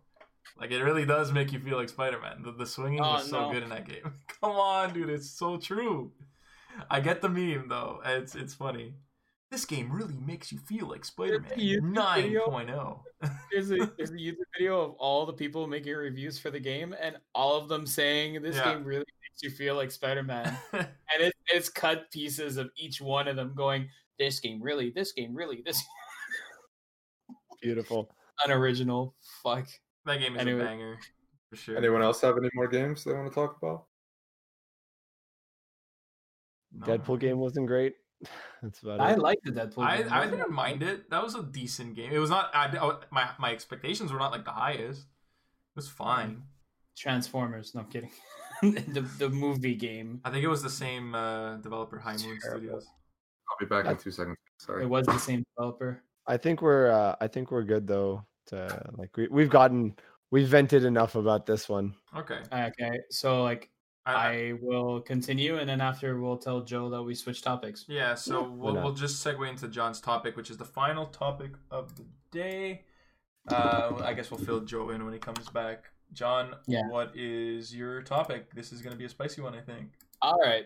[0.59, 2.43] Like it really does make you feel like Spider Man.
[2.43, 3.51] The, the swinging Oh, was so no.
[3.53, 4.13] good in that game.
[4.41, 6.11] Come on, dude, it's so true.
[6.89, 8.01] I get the meme though.
[8.05, 8.93] It's it's funny.
[9.49, 12.47] This game really makes you feel like Spider Man YouTube video.
[12.47, 12.99] 9.0.
[13.51, 16.95] There's a there's a YouTube video of all the people making reviews for the game,
[17.01, 18.73] and all of them saying this Yeah.
[18.75, 20.57] game really makes you feel like Spider Man.
[20.73, 20.87] and
[21.19, 23.89] it, it's cut pieces of each one of them going,
[24.19, 25.81] "This game really, this game really, this
[27.61, 28.13] Beautiful.
[28.45, 29.67] unoriginal." Fuck.
[30.05, 30.61] that game is Anyway.
[30.61, 30.97] a banger
[31.49, 31.77] for sure.
[31.77, 33.85] Anyone else have any more games they want to talk about?
[36.73, 36.85] No.
[36.87, 37.95] Deadpool game wasn't great.
[38.61, 39.13] That's about I it.
[39.13, 39.83] I like the Deadpool.
[39.83, 40.07] I, game.
[40.11, 41.09] I didn't mind it.
[41.09, 42.11] That was a decent game.
[42.11, 42.49] It was not.
[42.53, 45.01] I, I- my my expectations were not like the highest.
[45.01, 46.43] It was fine.
[46.97, 47.73] Transformers.
[47.73, 48.11] No, I'm kidding.
[48.93, 50.21] the the movie game.
[50.23, 52.85] I think it was the same uh, developer, High Moon Studios.
[53.49, 54.37] I'll be back in two seconds.
[54.59, 54.83] Sorry.
[54.83, 56.01] It was the same developer.
[56.27, 58.25] I think we're uh, I think we're good though.
[58.47, 59.95] To like we we've gotten
[60.31, 61.93] we've vented enough about this one.
[62.15, 62.39] Okay.
[62.51, 63.69] Okay, so like
[64.05, 67.85] I, I- I will continue, and then after we'll tell Joe that we switch topics.
[67.87, 68.15] yeah.
[68.15, 71.95] So Yeah, we'll we'll just segue into John's topic, which is the final topic of
[71.95, 72.85] the day.
[73.47, 75.85] Uh, I guess we'll fill Joe in when he comes back.
[76.13, 76.87] John, Yeah.
[76.89, 78.53] what is your topic?
[78.53, 79.91] This is going to be a spicy one, I think.
[80.21, 80.65] All right.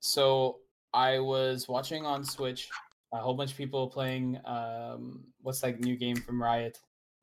[0.00, 0.58] So
[0.92, 2.68] I was watching on Switch
[3.12, 6.78] a whole bunch of people playing um what's that new game from Riot?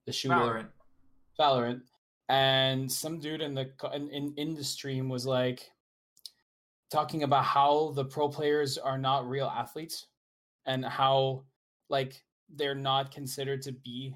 [0.05, 0.67] The shooter Valorant.
[1.39, 1.81] Valorant.
[2.29, 5.71] And some dude in the in, in in the stream was like
[6.91, 10.07] talking about how the pro players are not real athletes
[10.65, 11.43] and how
[11.89, 12.23] like
[12.55, 14.15] they're not considered to be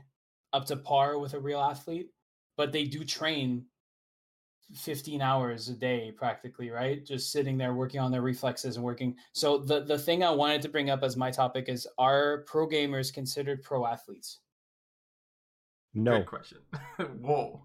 [0.53, 2.09] up to par with a real athlete,
[2.57, 3.65] but they do train
[4.75, 9.15] 15 hours a day practically right just sitting there working on their reflexes and working
[9.33, 12.65] so the the thing i wanted to bring up as my topic is are pro
[12.67, 14.39] gamers considered pro athletes
[15.93, 16.59] No, Great question.
[17.19, 17.61] Whoa.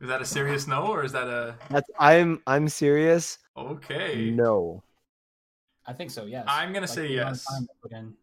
[0.00, 3.38] Is that a serious no, or is that a that's I'm I'm serious.
[3.56, 4.30] okay?
[4.34, 4.82] No,
[5.86, 7.44] i think so yes I'm gonna Like say the amount of yes.
[7.46, 8.14] time they put in.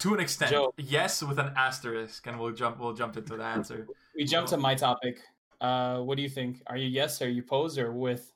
[0.00, 0.72] To an extent, Joe.
[0.76, 2.78] yes, with an asterisk, and we'll jump.
[2.80, 3.86] We'll jump into the answer.
[4.16, 5.20] we jump to my topic
[5.60, 8.32] uh what do you think are you yes are you pose or with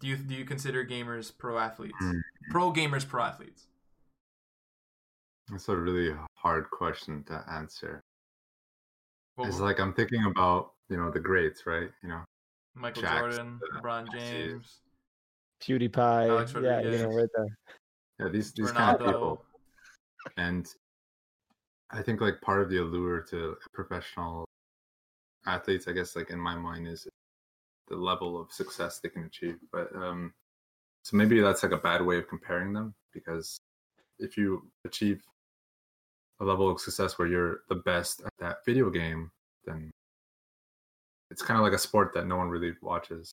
[0.00, 1.96] Do you do you consider gamers pro athletes?
[1.98, 2.18] Hmm.
[2.50, 3.66] Pro gamers pro athletes.
[5.50, 8.02] That's a really hard question to answer.
[9.36, 11.90] Well, It's like I'm thinking about you know the greats, right?
[12.02, 12.20] You know,
[12.74, 14.80] Michael Jack's, Jordan, uh, LeBron James,
[15.62, 16.28] PewDiePie.
[16.28, 17.46] Alex yeah, you know, right there.
[18.20, 19.44] yeah, these these kind of people.
[20.36, 20.68] And
[21.90, 24.46] I think like part of the allure to professional
[25.46, 27.06] athletes, I guess, like in my mind, is
[27.88, 29.56] the level of success they can achieve.
[29.72, 30.32] But um,
[31.02, 33.58] so maybe that's like a bad way of comparing them because
[34.18, 35.22] if you achieve
[36.40, 39.30] a level of success where you're the best at that video game,
[39.64, 39.90] then
[41.30, 43.32] it's kind of like a sport that no one really watches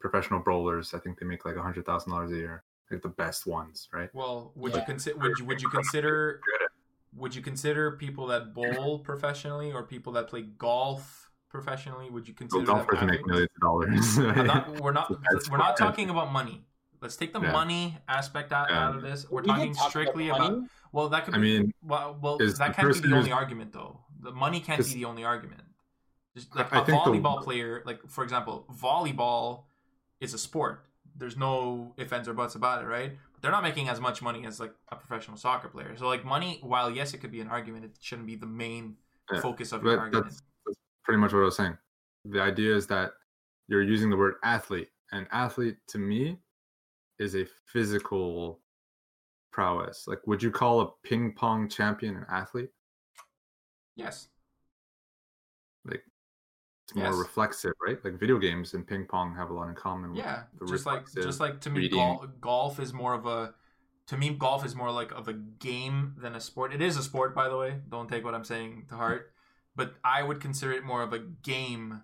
[0.00, 0.92] professional bowlers.
[0.94, 2.62] I think they make like a hundred thousand dollars a year.
[2.90, 4.10] Like the best ones, right?
[4.14, 6.40] Well, would you consider would you would you consider
[7.16, 12.10] would you consider people that bowl professionally or people that play golf professionally?
[12.10, 14.18] Would you consider them golfers make millions of dollars.
[14.18, 16.62] Not, we're not That's we're not talking about money.
[17.00, 17.52] Let's take the Yeah.
[17.52, 18.88] money aspect out, Yeah.
[18.88, 19.28] out of this.
[19.30, 20.46] We're We talking talk strictly money.
[20.46, 20.62] about
[20.92, 23.72] well that could Be, I mean, well, well is that can't be the only argument
[23.72, 24.00] though.
[24.20, 25.62] The money can't be the only argument.
[26.36, 29.64] Just like I a think the- volleyball player, like for example, volleyball
[30.20, 30.84] is a sport.
[31.16, 33.12] There's no ifs ands or buts about it, right?
[33.32, 35.96] But they're not making as much money as like a professional soccer player.
[35.96, 38.96] So like money, while yes, it could be an argument, it shouldn't be the main
[39.32, 40.26] Yeah, focus of your argument.
[40.26, 41.78] that's, that's pretty much what I was saying.
[42.24, 43.12] The idea is that
[43.68, 46.38] you're using the word athlete, and athlete to me
[47.18, 48.60] is a physical
[49.52, 50.06] prowess.
[50.08, 52.70] Like, would you call a ping pong champion an athlete?
[53.96, 54.28] Yes.
[56.84, 57.18] It's more Yes.
[57.18, 58.02] reflexive, right?
[58.04, 60.10] Like video games and ping pong have a lot in common.
[60.10, 63.54] With Yeah, just like just like to me, gol- golf is more of a
[64.06, 66.74] to me golf is more like of a game than a sport.
[66.74, 67.80] It is a sport, by the way.
[67.88, 69.32] Don't take what I'm saying to heart,
[69.74, 72.02] but I would consider it more of a game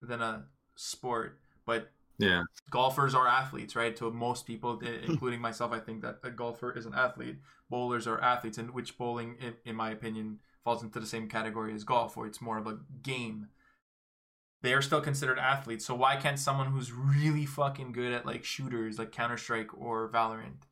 [0.00, 0.44] than a
[0.76, 1.40] sport.
[1.66, 3.96] But Yeah, golfers are athletes, right?
[3.96, 7.38] To most people, including myself, I think that a golfer is an athlete.
[7.68, 11.74] Bowlers are athletes, and which bowling, in, in my opinion, falls into the same category
[11.74, 13.48] as golf, where it's more of a game.
[14.62, 15.84] They are still considered athletes.
[15.84, 20.08] So why can't someone who's really fucking good at like shooters, like Counter Strike or
[20.08, 20.62] Valorant,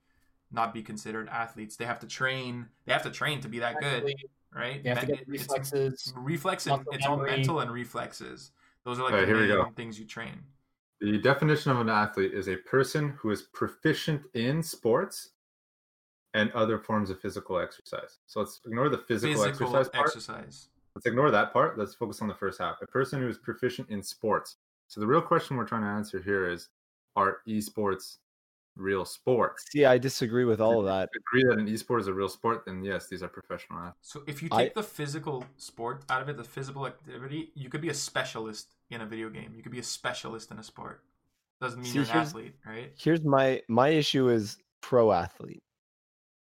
[0.52, 1.76] not be considered athletes?
[1.76, 2.66] They have to train.
[2.86, 4.12] They have to train to be that good,
[4.54, 4.82] right?
[4.82, 6.12] They have to Men- get it's- reflexes.
[6.16, 8.52] reflex and it's all mental and reflexes.
[8.84, 9.70] Those are like Alright, the here we main go.
[9.76, 10.42] things you train.
[11.02, 15.30] the definition of an athlete is a person who is proficient in sports
[16.34, 18.18] and other forms of physical exercise.
[18.26, 20.06] So let's ignore the physical, Physical exercise part.
[20.06, 20.68] exercise.
[20.94, 21.78] Let's ignore that part.
[21.78, 22.76] Let's focus on the first half.
[22.82, 24.56] A person who is proficient in sports.
[24.88, 26.68] So the real question we're trying to answer here is
[27.16, 28.18] are esports
[28.76, 29.64] real sports?
[29.70, 31.08] See, I disagree with all of that.
[31.14, 33.98] You agree that an esport is a real sport, then yes, these are professional athletes.
[34.02, 37.68] So if you I- take the physical sport out of it, the physical activity, you
[37.68, 39.52] could be a specialist in a video game.
[39.54, 41.04] You could be a specialist in a sport.
[41.60, 42.92] Doesn't mean See, you're an here's- athlete, right?
[42.98, 45.62] Here's my my issue is pro athlete.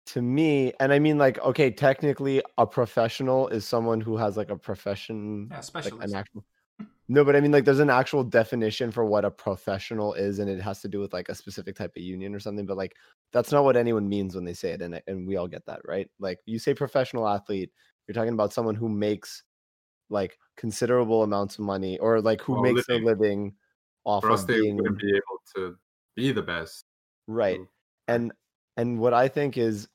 [0.07, 4.51] To me, and I mean like okay, technically a professional is someone who has like
[4.51, 6.45] a profession Yeah, like an actual
[7.09, 10.51] no but i mean like there's an actual definition for what a professional is and
[10.51, 12.95] it has to do with like a specific type of union or something but like
[13.33, 15.81] that's not what anyone means when they say it and, and we all get that
[15.87, 17.73] right like you say professional athlete
[18.09, 19.45] you're talking about someone who makes
[20.11, 23.03] like considerable amounts of money or like who Well, makes living.
[23.03, 23.55] a living
[24.05, 25.77] off Or else of they being wouldn't be able to
[26.17, 26.85] be the best.
[27.27, 27.69] right So-
[28.09, 28.33] and
[28.77, 29.89] and what i think is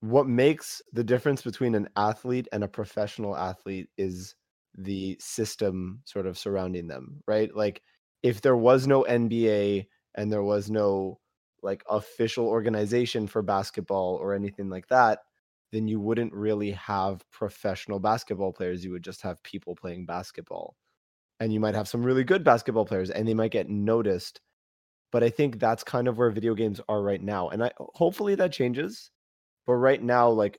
[0.00, 4.34] what makes the difference between an athlete and a professional athlete is
[4.76, 7.54] the system sort of surrounding them right?
[7.54, 7.82] Like
[8.22, 11.18] if there was no nba and there was no
[11.62, 15.20] like official organization for basketball or anything like that
[15.72, 18.84] then you wouldn't really have professional basketball players.
[18.84, 20.76] You would just have people playing basketball.
[21.38, 24.40] And you might have some really good basketball players and they might get noticed.
[25.12, 27.48] But i think that's kind of where video games are right now.
[27.50, 29.10] And i hopefully that changes
[29.70, 30.58] but right now like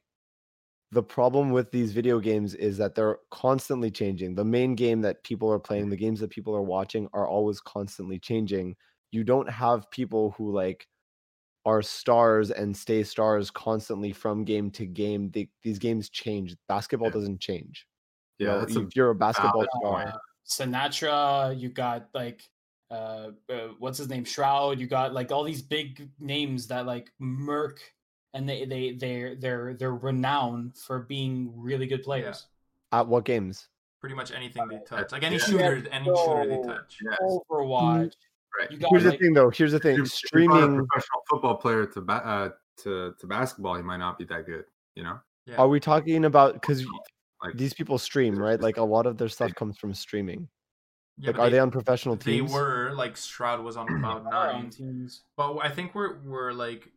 [0.94, 4.36] the problem with these video games is that they're constantly changing.
[4.36, 7.60] The main game that people are playing the games that people are watching are always
[7.60, 8.78] constantly changing.
[9.12, 10.88] You don't have people who like
[11.66, 15.30] are stars and stay stars constantly from game to game.
[15.32, 16.56] They, these games change.
[16.70, 17.16] Basketball Yeah.
[17.16, 17.86] doesn't change
[18.40, 20.18] you Yeah, know, that's a if you're a basketball valid star Uh,
[20.48, 22.50] Sinatra, you got like
[22.90, 24.24] uh, uh what's his name?
[24.24, 27.82] Shroud, you got like all these big names that like Merc
[28.34, 32.48] and they they they're they're they're renowned for being really good players.
[32.92, 33.68] at what games
[34.00, 35.44] Pretty much anything they touch, like any yeah.
[35.44, 36.98] shooter, any shooter they So- touch.
[37.04, 37.18] Yes.
[37.52, 38.12] Overwatch.
[38.60, 38.72] Right.
[38.72, 41.22] You got here's the thing though here's the thing If you- if streaming a professional
[41.30, 42.50] football player to ba- uh,
[42.84, 44.66] to to basketball, he might not be that good.
[44.96, 45.56] You know, Yeah.
[45.58, 46.86] are we talking about because
[47.44, 50.48] like these people stream right like a lot of their stuff comes from streaming
[51.18, 52.26] Yeah, like are they, on professional teams?
[52.26, 55.24] They teams were like Shroud was on Cloud are Nine, teams.
[55.38, 56.92] but I think we're we're like moving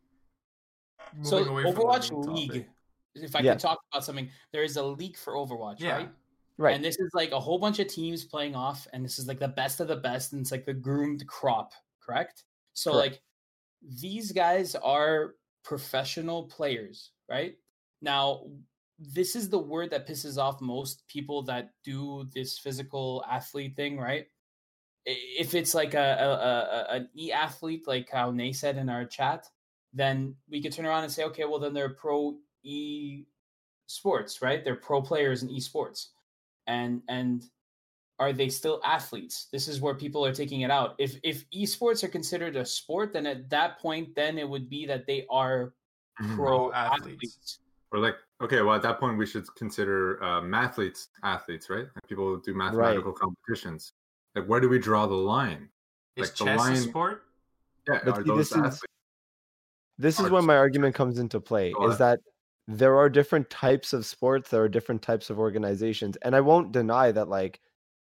[1.23, 2.69] So away from the Overwatch League.
[3.15, 3.53] If I Yeah.
[3.53, 5.93] can talk about something, there is a league for Overwatch, Yeah.
[5.97, 6.11] right?
[6.57, 9.29] right And this is like a whole bunch of teams playing off, and this is
[9.29, 12.45] like the best of the best, and it's like the groomed crop, correct?
[12.73, 13.13] So Correct.
[13.13, 13.23] like
[14.01, 17.57] these guys are professional players, right?
[18.01, 18.47] Now,
[18.99, 23.99] this is the word that pisses off most people that do this physical athlete thing,
[23.99, 24.27] right?
[25.07, 28.89] If it's like a, a, a a- an e athlete, like how Nay said in
[28.89, 29.47] our chat,
[29.95, 33.25] then we could turn around and say, okay, well then they're pro e
[33.87, 34.65] sports, right?
[34.65, 36.09] They're pro players in esports
[36.67, 37.45] and and
[38.21, 39.49] are they still athletes?
[39.53, 40.95] This is where people are taking it out.
[40.99, 44.87] If if esports are considered a sport, then at that point, then it would be
[44.87, 45.75] that they are
[46.23, 46.37] Mhm.
[46.37, 47.05] pro athletes.
[47.17, 47.59] athletes.
[47.91, 51.87] Or like, okay, well, at that point, we should consider uh, mathletes athletes, right?
[51.95, 53.93] Like people do mathematical competitions.
[54.37, 55.69] Like, where do we draw the line?
[56.17, 57.25] Is Like the chess line- a sport?
[57.89, 58.94] Yeah, But are see, those this is- athletes?
[59.99, 61.99] This is where my argument comes into play Go is ahead.
[61.99, 62.21] that
[62.67, 66.17] there are different types of sports, there are different types of organizations.
[66.23, 67.61] And I won't deny that, like,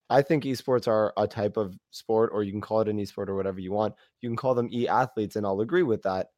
[0.09, 3.29] I think esports are a type of sport, or you can call it an esport
[3.29, 3.95] or whatever you want.
[4.21, 6.29] You can call them e athletes, and I'll agree with that.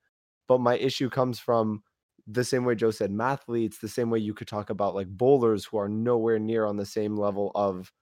[0.48, 1.82] But my issue comes from
[2.26, 5.64] the same way Joe said mathletes, the same way you could talk about like bowlers
[5.66, 7.92] who are nowhere near on the same level of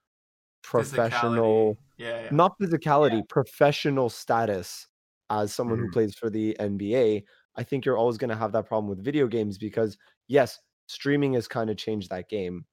[0.63, 1.79] professional.
[1.97, 2.33] Yeah, yeah.
[2.33, 4.89] not physicality, professional status
[5.31, 5.91] as someone who Mhm.
[5.91, 7.25] plays for the NBA,
[7.57, 9.97] I think you're always going to have that problem with video games because
[10.29, 12.65] yes, streaming has kind of changed that game,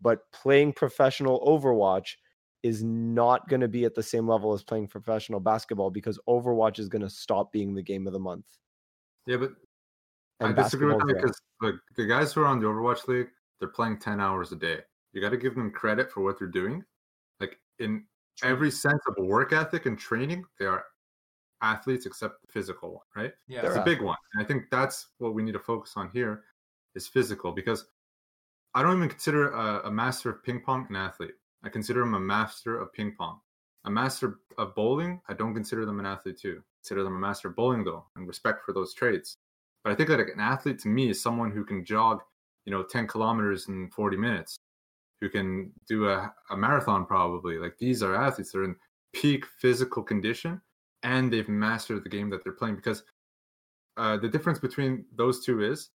[0.00, 2.14] but playing professional Overwatch
[2.62, 6.78] is not going to be at the same level as playing professional basketball because Overwatch
[6.78, 8.46] is going to stop being the game of the month.
[9.26, 9.52] Yeah, but
[10.40, 13.28] And I disagree with that because the, the guys who are on the Overwatch League,
[13.58, 14.78] they're playing 10 hours a day.
[15.12, 16.84] You got to give them credit for what they're doing.
[17.40, 18.04] Like in
[18.42, 20.84] every sense of work ethic and training, they are
[21.62, 23.32] athletes except the physical one, right?
[23.46, 23.60] yeah.
[23.60, 24.16] It's They're a big one.
[24.34, 26.44] And I think that's what we need to focus on here
[26.94, 27.86] is physical because
[28.74, 31.34] I don't even consider a, a master of ping pong an athlete.
[31.64, 33.40] I consider him a master of ping pong.
[33.84, 36.62] A master of bowling, I don't consider them an athlete too.
[36.82, 39.36] consider them a master of bowling though, and respect for those traits.
[39.82, 42.20] But I think that an athlete to me is someone who can jog,
[42.64, 44.58] you know, 10 kilometers in 40 minutes,
[45.20, 47.58] who can do a, a marathon probably.
[47.58, 48.52] Like these are athletes.
[48.52, 48.76] They're in
[49.12, 50.60] peak physical condition
[51.02, 53.02] and they've mastered the game that they're playing because
[53.96, 55.90] uh, the difference between those two is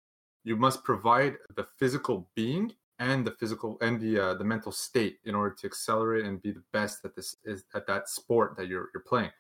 [0.44, 5.18] you must provide the physical being and the physical and the uh, the mental state
[5.26, 8.68] in order to accelerate and be the best at this is at that sport that
[8.68, 9.32] you're you're playing.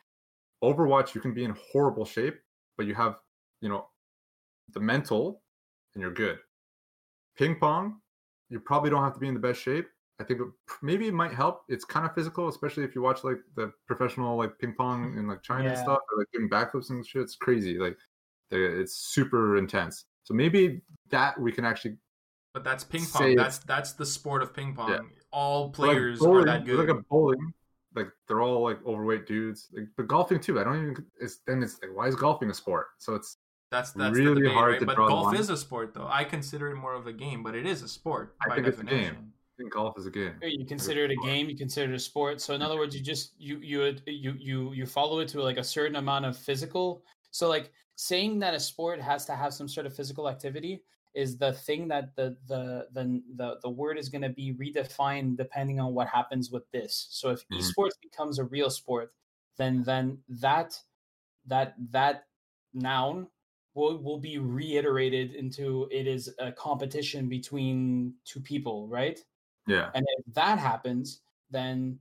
[0.64, 2.40] Overwatch, you can be in horrible shape,
[2.76, 3.20] but you have
[3.62, 3.88] you know
[4.74, 5.42] the mental,
[5.94, 6.40] and you're good.
[7.38, 8.02] Ping pong,
[8.50, 9.88] you probably don't have to be in the best shape.
[10.22, 10.39] I think
[10.81, 11.64] maybe it might help.
[11.68, 15.19] It's kind of physical, especially if you watch like the professional like ping pong mm-hmm.
[15.19, 17.22] in like China and stuff, or like doing backflips and shit.
[17.23, 17.77] It's crazy.
[17.77, 17.98] Like
[18.52, 20.06] it's super intense.
[20.23, 21.98] So maybe that we can actually
[22.53, 23.31] But that's ping pong.
[23.31, 24.89] it- That's that's the sport of ping pong.
[24.91, 24.99] Yeah.
[25.31, 26.76] All like players bowling, are that good.
[26.77, 27.53] Look at bowling.
[27.95, 29.68] Like they're all like overweight dudes.
[29.73, 30.60] Like, but golfing too.
[30.60, 31.06] I don't even.
[31.19, 32.88] It's then it's like why is golfing a sport?
[32.99, 33.38] So it's
[33.72, 34.80] That's that's really the debate, hard right?
[34.81, 35.35] to But draw the golf line.
[35.38, 36.07] is a sport, though.
[36.10, 38.68] I consider it more of a game, but it is a sport I by think
[38.68, 39.14] it's a definition.
[39.15, 39.34] game.
[39.62, 40.34] Think golf is a game.
[40.44, 41.50] You consider it a game.
[41.50, 42.42] You consider it a sport.
[42.42, 45.58] So in other words, you just you you you you you follow it to like
[45.58, 47.04] a certain amount of physical.
[47.30, 50.84] So like saying that a sport has to have some sort of physical activity
[51.14, 55.38] is the thing that the the the the, the word is going to be redefined
[55.38, 57.08] depending on what happens with this.
[57.12, 57.60] So if Mhm.
[57.60, 59.14] esports becomes a real sport,
[59.58, 60.82] then then that
[61.46, 62.28] that that
[62.74, 63.28] noun
[63.74, 69.24] will will be reiterated into it is a competition between two people, right?
[69.68, 69.90] Yeah.
[69.94, 72.00] And if that happens, then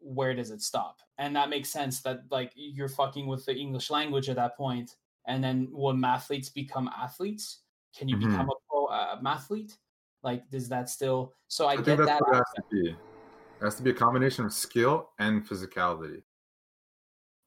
[0.00, 0.98] where does it stop?
[1.18, 4.96] And that makes sense that like you're fucking with the English language at that point.
[5.26, 7.60] And then when mathletes become athletes,
[7.96, 8.30] can you Mhm.
[8.30, 9.76] become a pro uh, mathlete?
[10.22, 11.34] Like, does that still?
[11.48, 12.20] So I, I get that.
[12.20, 12.90] it has to be.
[12.90, 16.22] It has to be a combination of skill and physicality.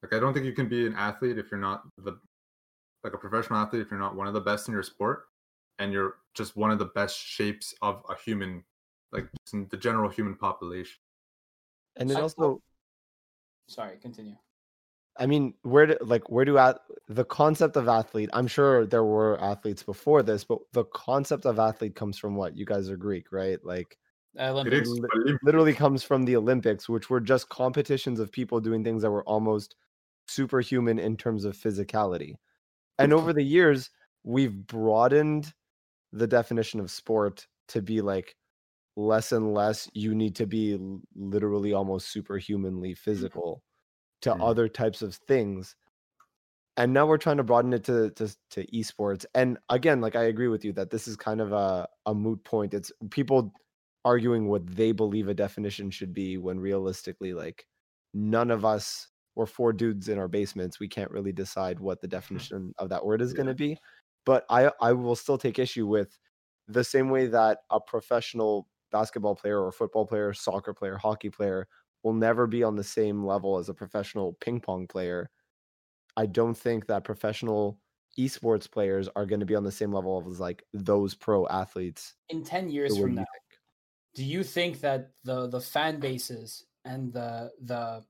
[0.02, 2.20] Like I don't think you can be an athlete if you're not the
[3.04, 5.26] like a professional athlete if you're not one of the best in your sport
[5.80, 8.64] and you're just one of the best shapes of a human
[9.12, 10.98] like just in the general human population.
[11.96, 12.62] And then also
[13.68, 14.36] Sorry, continue.
[15.18, 18.30] I mean, where do like where do at the concept of athlete?
[18.34, 22.56] I'm sure there were athletes before this, but the concept of athlete comes from what?
[22.56, 23.60] You guys are Greek, right?
[23.64, 23.98] Like
[24.40, 24.90] Olympics.
[24.90, 29.02] Greeks, li- literally comes from the Olympics, which were just competitions of people doing things
[29.02, 29.76] that were almost
[30.28, 32.36] superhuman in terms of physicality.
[33.00, 33.90] And over the years,
[34.24, 35.54] we've broadened
[36.14, 38.36] the definition of sport to be like
[38.98, 40.80] less and less you need to be
[41.16, 43.64] literally almost superhumanly physical
[44.22, 44.42] to Mhm.
[44.42, 45.76] other types of things.
[46.76, 49.26] And now we're trying to broaden it to, to to esports.
[49.34, 52.44] And again like i agree with you that this is kind of a, a moot
[52.44, 52.74] point.
[52.74, 53.54] It's people
[54.06, 57.66] arguing what they believe a definition should be when realistically like
[58.14, 60.80] none of us we're four dudes in our basements.
[60.80, 63.78] We can't really decide what the definition of that word is going to be.
[64.26, 66.18] But i i will still take issue with
[66.68, 71.68] the same way that a professional basketball player or football player soccer player hockey player
[72.04, 75.30] will never be on the same level as a professional ping pong player
[76.16, 77.80] i don't think that professional
[78.18, 82.16] esports players are going to be on the same level as like those pro athletes
[82.30, 83.60] In ten years way from now, think.
[84.16, 88.04] do you think that the the fan bases and the the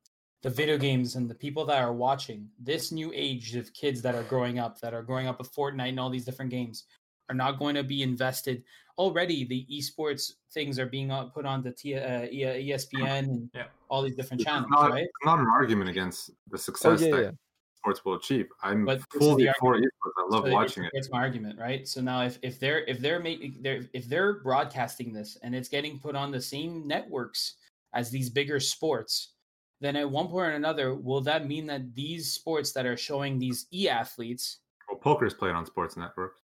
[0.44, 4.16] the video games and the people that are watching this new age of kids that
[4.16, 6.86] are growing up that are growing up with Fortnite and all these different games
[7.30, 8.64] are not going to be invested
[8.98, 13.50] already the esports things are being uh, put on the T, uh, E- espn and
[13.54, 13.68] Yeah.
[13.90, 17.02] all these different It's channels not, right it's not an argument against the Oh success
[17.02, 17.32] yeah, that yeah.
[17.76, 18.48] sports will achieve.
[18.64, 20.12] I'm But fully the for esports.
[20.18, 20.92] I love So watching it.
[20.94, 21.88] It's my argument, right?
[21.88, 25.70] So now, if if they're if they're making they're if they're broadcasting this and it's
[25.70, 27.56] getting put on the same networks
[27.94, 29.34] as these bigger sports,
[29.80, 33.40] then at one point or another, will that mean that these sports that are showing
[33.40, 34.60] these e athletes
[34.90, 36.47] Well, poker is played on Sports Network, so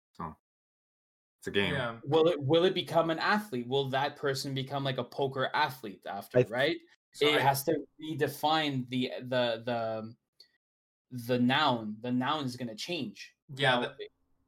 [1.47, 1.73] it's a game.
[1.73, 1.95] Yeah.
[2.03, 3.67] will it will it become an athlete?
[3.67, 6.39] Will that person become like a poker athlete after?
[6.39, 6.77] I th- right?
[7.13, 10.13] So it I- has to redefine the the the
[11.11, 11.97] the noun.
[12.01, 13.33] The noun is going to change.
[13.55, 13.95] Yeah, Now, that-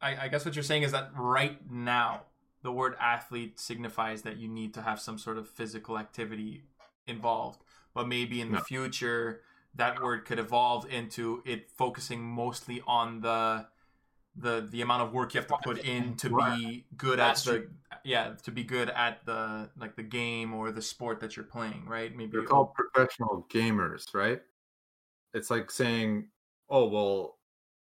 [0.02, 2.22] I, I guess what you're saying is that right now,
[2.64, 6.64] the word athlete signifies that you need to have some sort of physical activity
[7.08, 7.62] involved.
[7.94, 9.42] But maybe in the future,
[9.76, 13.66] that word could evolve into it focusing mostly on the
[14.40, 17.68] the the amount of work you have to put in to be good at the
[18.04, 21.86] yeah to be good at the like the game or the sport that you're playing
[21.88, 24.42] right maybe They're called professional gamers, right?
[25.34, 26.30] It's like saying,
[26.70, 27.38] "Oh, well,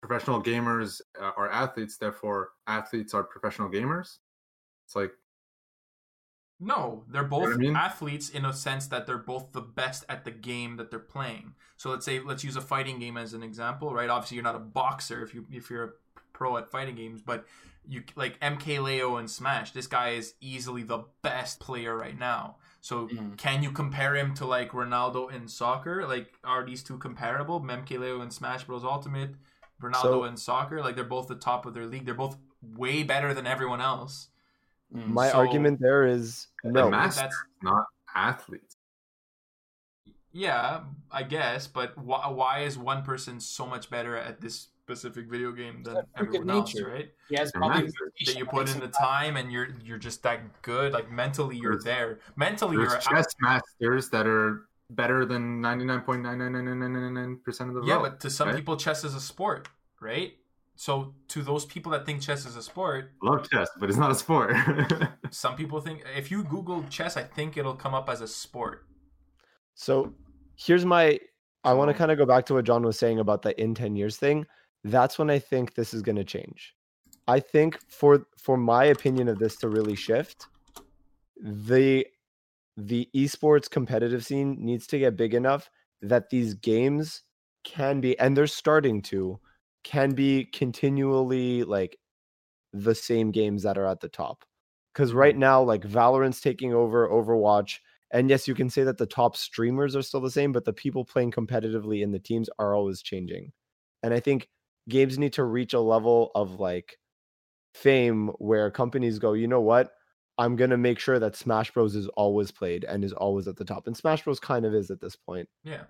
[0.01, 4.17] professional gamers are athletes, therefore athletes are professional gamers."
[4.85, 5.11] It's like
[6.59, 7.75] No, they're know both what I mean?
[7.75, 11.53] athletes in a sense that they're both the best at the game that they're playing.
[11.77, 14.09] So let's say let's use a fighting game as an example, right?
[14.09, 15.91] Obviously, you're not a boxer if you if you're a
[16.37, 17.45] pro at fighting games, but
[17.89, 19.71] you like MKLeo and Smash.
[19.71, 22.57] This guy is easily the best player right now.
[22.81, 23.37] So Mm.
[23.37, 26.05] can you compare him to like Ronaldo in soccer?
[26.05, 27.59] Like, are these two comparable?
[27.59, 29.35] MK and Smash Bros Ultimate,
[29.81, 30.81] Ronaldo So- in soccer.
[30.81, 32.05] Like they're both the top of their league.
[32.05, 34.29] They're both way better than everyone else.
[34.93, 35.07] Mm.
[35.07, 36.91] My So- argument there is the no.
[36.91, 37.33] that's-
[37.63, 38.77] not athletes.
[40.31, 45.29] Yeah, I guess, but why, why is one person so much better at this specific
[45.29, 46.89] video game than That's freaking everyone else, nature.
[46.89, 47.09] right?
[47.29, 48.11] he has They're probably masters.
[48.25, 50.93] That you put in the time and you're you're just that good.
[50.93, 52.19] Like mentally, you're There's- there.
[52.37, 56.65] Mentally, There's you're chess masters that are better than ninety nine point nine nine nine
[56.65, 58.11] nine nine nine nine percent of the yeah, world.
[58.13, 58.55] but to some right?
[58.55, 59.67] people, chess is a sport,
[59.99, 60.33] right?
[60.77, 64.11] So to those people that think chess is a sport, love chess, but it's not
[64.11, 64.55] a sport.
[65.31, 68.85] some people think if you Google chess, I think it'll come up as a sport.
[69.75, 70.13] So
[70.55, 71.19] here's my
[71.63, 73.73] I want to kind of go back to what John was saying about the in
[73.75, 74.45] 10 years thing.
[74.91, 76.73] That's when I think this is going to change.
[77.27, 80.47] I think for for my opinion of this to really shift,
[81.41, 82.05] the
[82.77, 85.69] the esports competitive scene needs to get big enough
[86.01, 87.23] that these games
[87.63, 89.39] can be and they're starting to
[89.83, 91.97] can be continually like
[92.71, 94.45] the same games that are at the top.
[94.93, 95.39] Cuz right mm-hmm.
[95.39, 97.79] now like Valorant's taking over Overwatch
[98.11, 100.71] and yes, you can say that the top streamers are still the same, but the
[100.71, 103.51] people playing competitively in the teams are always changing.
[104.01, 104.47] And I think
[104.89, 106.97] games need to reach a level of like
[107.73, 109.91] fame where companies go, you know what?
[110.37, 113.57] I'm going to make sure that Smash Bros is always played and is always at
[113.57, 113.87] the top.
[113.87, 115.49] And Smash Bros kind of is at this point.
[115.63, 115.83] Yeah,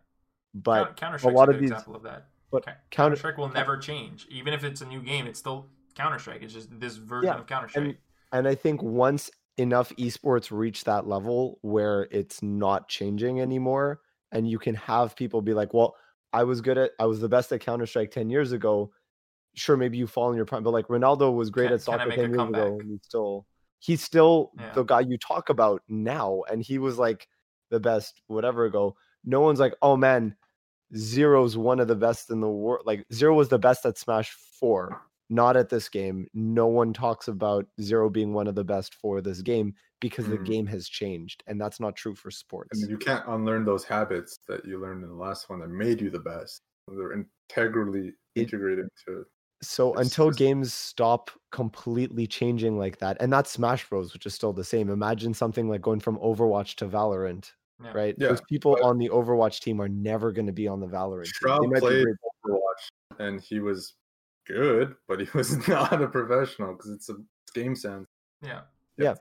[0.53, 2.27] But Counter Strike lot is a of these- example of that.
[2.49, 5.27] but Counter Counter Strike will never change, even if it's a new game.
[5.27, 6.43] It's still Counter Strike.
[6.43, 7.85] It's just this version Yeah, of Counter Strike.
[7.85, 7.97] and
[8.31, 13.99] and I think once enough esports reach that level where it's not changing anymore,
[14.31, 15.95] and you can have people be like, "Well,
[16.39, 18.91] I was good at, I was the best at Counter Strike ten years ago."
[19.55, 22.09] Sure, maybe you fall in your prime, but like Ronaldo was great Can- at soccer
[22.11, 22.67] ten years ago, comeback?
[22.81, 23.45] and he's still
[23.79, 24.73] he's still Yeah.
[24.73, 27.27] the guy you talk about now, and he was like
[27.71, 28.95] the best whatever ago.
[29.25, 30.35] No one's like, "Oh man,
[30.95, 34.31] Zero's one of the best in the world." Like Zero was the best at Smash
[34.59, 36.25] Four not at this game.
[36.33, 40.37] No one talks about Zero being one of the best for this game because the
[40.37, 40.45] Mm.
[40.45, 42.79] game has changed, and that's not true for I sports.
[42.81, 46.01] mean, you can't unlearn those habits that you learned in the last one that made
[46.01, 46.61] you the best.
[46.87, 49.25] They're integrally It- integrated into
[49.63, 54.35] So it's until games stop completely changing like that, and that's Smash Bros, which is
[54.35, 54.89] still the same.
[54.89, 57.51] Imagine something like going from Overwatch to Valorant,
[57.83, 57.91] Yeah.
[57.93, 58.15] right?
[58.19, 61.23] Yeah, Those people on the Overwatch team are never going to be on the Valorant.
[61.23, 61.31] team.
[61.33, 62.05] Shroud They might be played
[62.45, 63.95] Overwatch, and he was
[64.45, 67.15] good, but he was not a professional because it's a
[67.55, 68.07] game sense.
[68.43, 68.61] Yeah
[68.99, 69.15] yeah,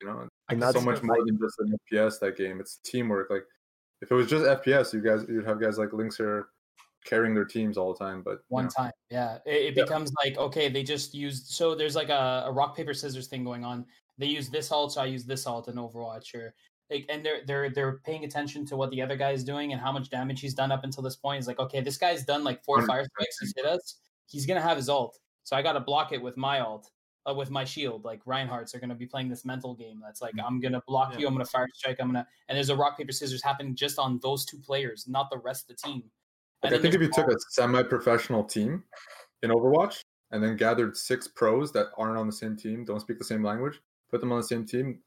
[0.00, 2.18] You know, And that's so much more than just an FPS.
[2.20, 3.30] That game, it's teamwork.
[3.30, 3.44] Like
[4.00, 6.44] if it was just FPS, you guys, you'd have guys like Linkzr
[7.04, 8.22] carrying their teams all the time.
[8.22, 9.84] But one know, time yeah it, it Yeah.
[9.84, 13.42] becomes like okay they just used so there's like a, a rock paper scissors thing
[13.44, 13.86] going on
[14.18, 16.54] they use this alt so i use this alt in overwatch or
[16.90, 19.80] like and they're they're they're paying attention to what the other guy is doing and
[19.80, 22.44] how much damage he's done up until this point it's like okay this guy's done
[22.44, 23.96] like four fire strikes he's hit us
[24.26, 26.90] he's gonna have his alt so i gotta block it with my alt
[27.28, 28.04] uh, with my shield.
[28.04, 30.00] Like Reinhardt's are going to be playing this mental game.
[30.02, 30.38] That's Mm-hmm.
[30.38, 31.20] like I'm going to block Yeah.
[31.20, 31.26] you.
[31.26, 31.98] I'm going to fire strike.
[32.00, 35.06] I'm going to and there's a rock paper scissors happening just on those two players,
[35.08, 36.04] not the rest of the team.
[36.62, 38.84] Like, I think if you took a semi-professional team
[39.42, 43.18] in Overwatch and then gathered six pros that aren't on the same team, don't speak
[43.18, 43.80] the same language,
[44.10, 45.00] put them on the same team,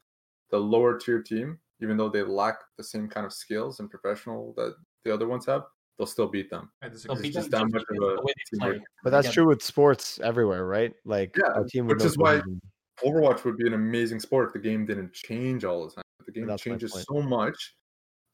[0.50, 4.52] the lower tier team, even though they lack the same kind of skills and professional
[4.56, 4.74] that
[5.04, 5.62] the other ones have,
[5.98, 6.70] they'll still beat them.
[6.82, 7.22] I they'll disagree.
[7.22, 8.76] beat just them that much of of a the way they teamwork.
[8.76, 8.84] play.
[9.04, 10.92] But that's true with sports everywhere, right?
[11.04, 12.60] Like Yeah, a team which is why- cohesion.
[13.04, 16.04] Overwatch would be an amazing sport if the game didn't change all the time.
[16.18, 17.74] But the game That's changes so much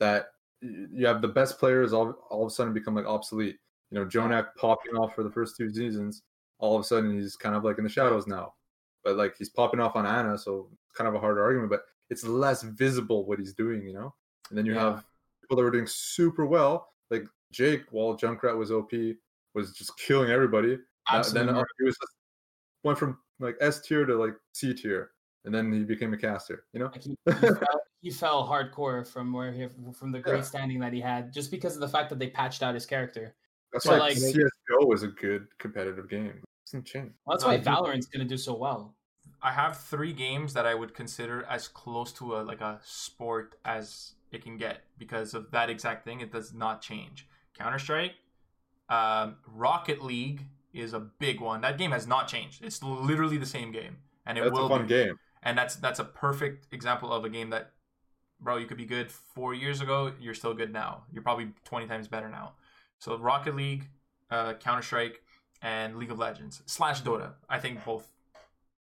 [0.01, 0.27] that
[0.61, 3.57] you have the best players all, all of a sudden become like obsolete.
[3.91, 6.23] You know, JJoNak popping off for the first two seasons,
[6.59, 8.53] all of a sudden he's kind of like in the shadows now.
[9.03, 11.85] But like he's popping off on Ana, so it's kind of a hard argument, but
[12.11, 14.15] it's less visible what he's doing, you know?
[14.51, 14.81] And then you Yeah.
[14.91, 15.05] have
[15.41, 18.93] people that were doing super well, like Jake, while Junkrat was OP,
[19.55, 20.77] was just killing everybody.
[21.11, 21.53] Now- Absolutely.
[21.55, 22.13] then he was just
[22.85, 25.11] went from like S tier to like C tier,
[25.45, 26.65] and then he became a caster.
[26.73, 30.37] You know, Like he, he, fell, he fell hardcore from where he from the great
[30.37, 30.43] Yeah.
[30.43, 33.35] standing that he had just because of the fact that they patched out his character.
[33.73, 36.27] that's So, why like- CS:GO is a good competitive game.
[36.27, 37.13] It doesn't change.
[37.27, 38.95] Well, that's why I do- Valorant's going to do so well.
[39.43, 43.57] I have three games that I would consider as close to a like a sport
[43.65, 46.21] as it can get because of that exact thing.
[46.21, 47.27] It does not change.
[47.59, 48.15] Counter Strike,
[48.89, 51.61] um, Rocket League is a big one.
[51.61, 52.65] That game has not changed.
[52.65, 54.89] It's literally the same game, and it That's will a fun be.
[54.89, 55.19] game.
[55.43, 57.73] And that's that's a perfect example of a game that,
[58.41, 60.13] bro, you could be good four years ago.
[60.21, 61.05] You're still good now.
[61.13, 62.53] You're probably twenty times better now.
[62.99, 63.89] So Rocket League,
[64.31, 65.23] uh, Counter Strike,
[65.63, 67.33] and League of Legends slash Dota.
[67.49, 68.07] I think both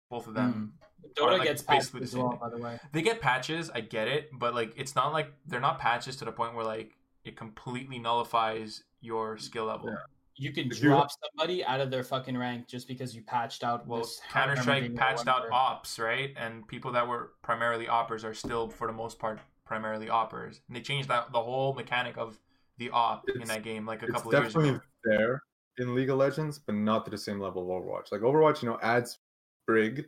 [0.09, 0.73] both of them
[1.15, 2.79] Dota like, gets patched basically the as same well, by the way.
[2.93, 6.25] they get patches i get it but like it's not like they're not patches to
[6.25, 6.95] the point where like
[7.27, 9.95] it completely nullifies your skill level Yeah.
[10.39, 13.87] You can If drop somebody out of their fucking rank just because you patched out
[13.87, 18.69] well counter strike patched out AWPs right and people that were primarily AWPers are still
[18.69, 22.39] for the most part primarily AWPers and they changed that the whole mechanic of
[22.77, 25.41] the AWP in that game like a couple of years It's definitely ago there
[25.79, 28.11] in League of Legends, but not to the same level of Overwatch.
[28.11, 29.19] Like Overwatch, you know, adds
[29.67, 30.05] Brig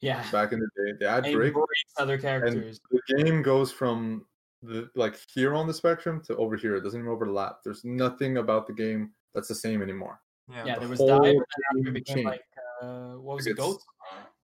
[0.00, 0.24] Yeah.
[0.30, 0.96] back in the day.
[1.00, 1.54] They add And Brig,
[1.98, 2.80] other characters.
[2.90, 4.24] the game goes from
[4.62, 6.76] the like here on the spectrum to over here.
[6.76, 7.58] It doesn't even overlap.
[7.64, 10.20] There's nothing about the game that's the same anymore.
[10.50, 12.42] yeah, yeah, the there was whole dive, and then after game it became like
[12.82, 13.84] uh, what was it, goats?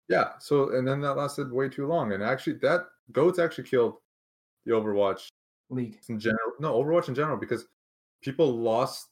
[0.07, 0.31] Yeah.
[0.39, 2.13] So and then that lasted way too long.
[2.13, 3.95] And actually, that goats actually killed
[4.65, 5.27] the Overwatch
[5.69, 5.99] League.
[6.09, 6.53] in general.
[6.59, 7.67] No, Overwatch in general because
[8.21, 9.07] people lost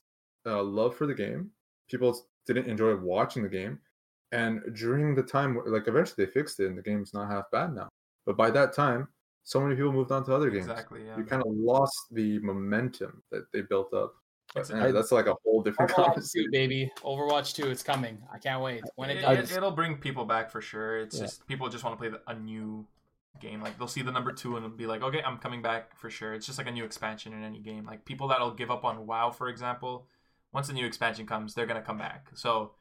[0.45, 1.51] uh, love for the game.
[1.89, 3.80] People didn't enjoy watching the game.
[4.31, 7.73] And during the time, like eventually they fixed it, and the game's not half bad
[7.73, 7.88] now.
[8.26, 9.07] But by that time,
[9.48, 10.68] so many people moved on to other games.
[10.68, 14.14] exactly yeah You kind of lost the momentum that they built up.
[14.53, 16.91] But It's- anyway, that's like a whole different Overwatch 2, baby.
[17.03, 18.22] Overwatch 2, it's coming.
[18.34, 18.84] I can't wait.
[18.95, 21.24] When it it, does, it, will bring people back for sure it's Yeah.
[21.24, 22.86] just people just want to play the, a new
[23.40, 25.95] game like they'll see the number two and they'll be like okay i'm coming back
[25.95, 28.72] for sure it's just like a new expansion in any game like people that'll give
[28.72, 30.07] up on wow for example
[30.53, 32.72] once the new expansion comes they're going to come back so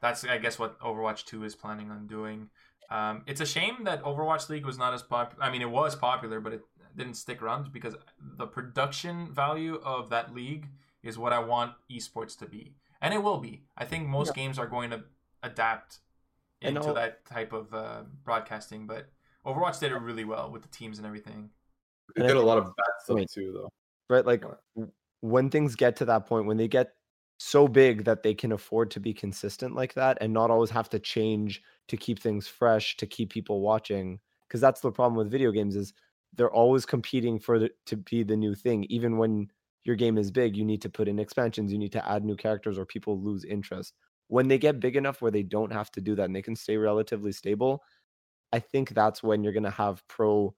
[0.00, 2.48] that's i guess what overwatch 2 is planning on doing
[2.90, 5.94] um, it's a shame that overwatch league was not as popular i mean it was
[5.96, 6.62] popular but it
[6.96, 7.94] didn't stick around because
[8.38, 10.68] the production value of that league
[11.02, 14.58] is what i want esports to be and it will be i think most games
[14.58, 15.02] are going to
[15.42, 15.98] adapt
[16.62, 19.08] into all- that type of uh, broadcasting but
[19.44, 21.50] overwatch did it really well with the teams and everything
[22.16, 23.28] They did a lot of bad stuff Wait.
[23.32, 23.68] too, though.
[24.08, 24.24] right?
[24.24, 24.42] Like
[25.20, 26.94] when things get to that point, when they get
[27.38, 30.88] so big that they can afford to be consistent like that and not always have
[30.90, 34.20] to change to keep things fresh, to keep people watching.
[34.48, 35.92] Because that's the problem with video games is
[36.34, 38.84] they're always competing for the, to be the new thing.
[38.88, 39.50] Even when
[39.84, 42.36] your game is big, you need to put in expansions, you need to add new
[42.36, 43.94] characters, or people lose interest.
[44.28, 46.56] When they get big enough where they don't have to do that and they can
[46.56, 47.82] stay relatively stable,
[48.52, 50.54] I think that's when you're going to have pro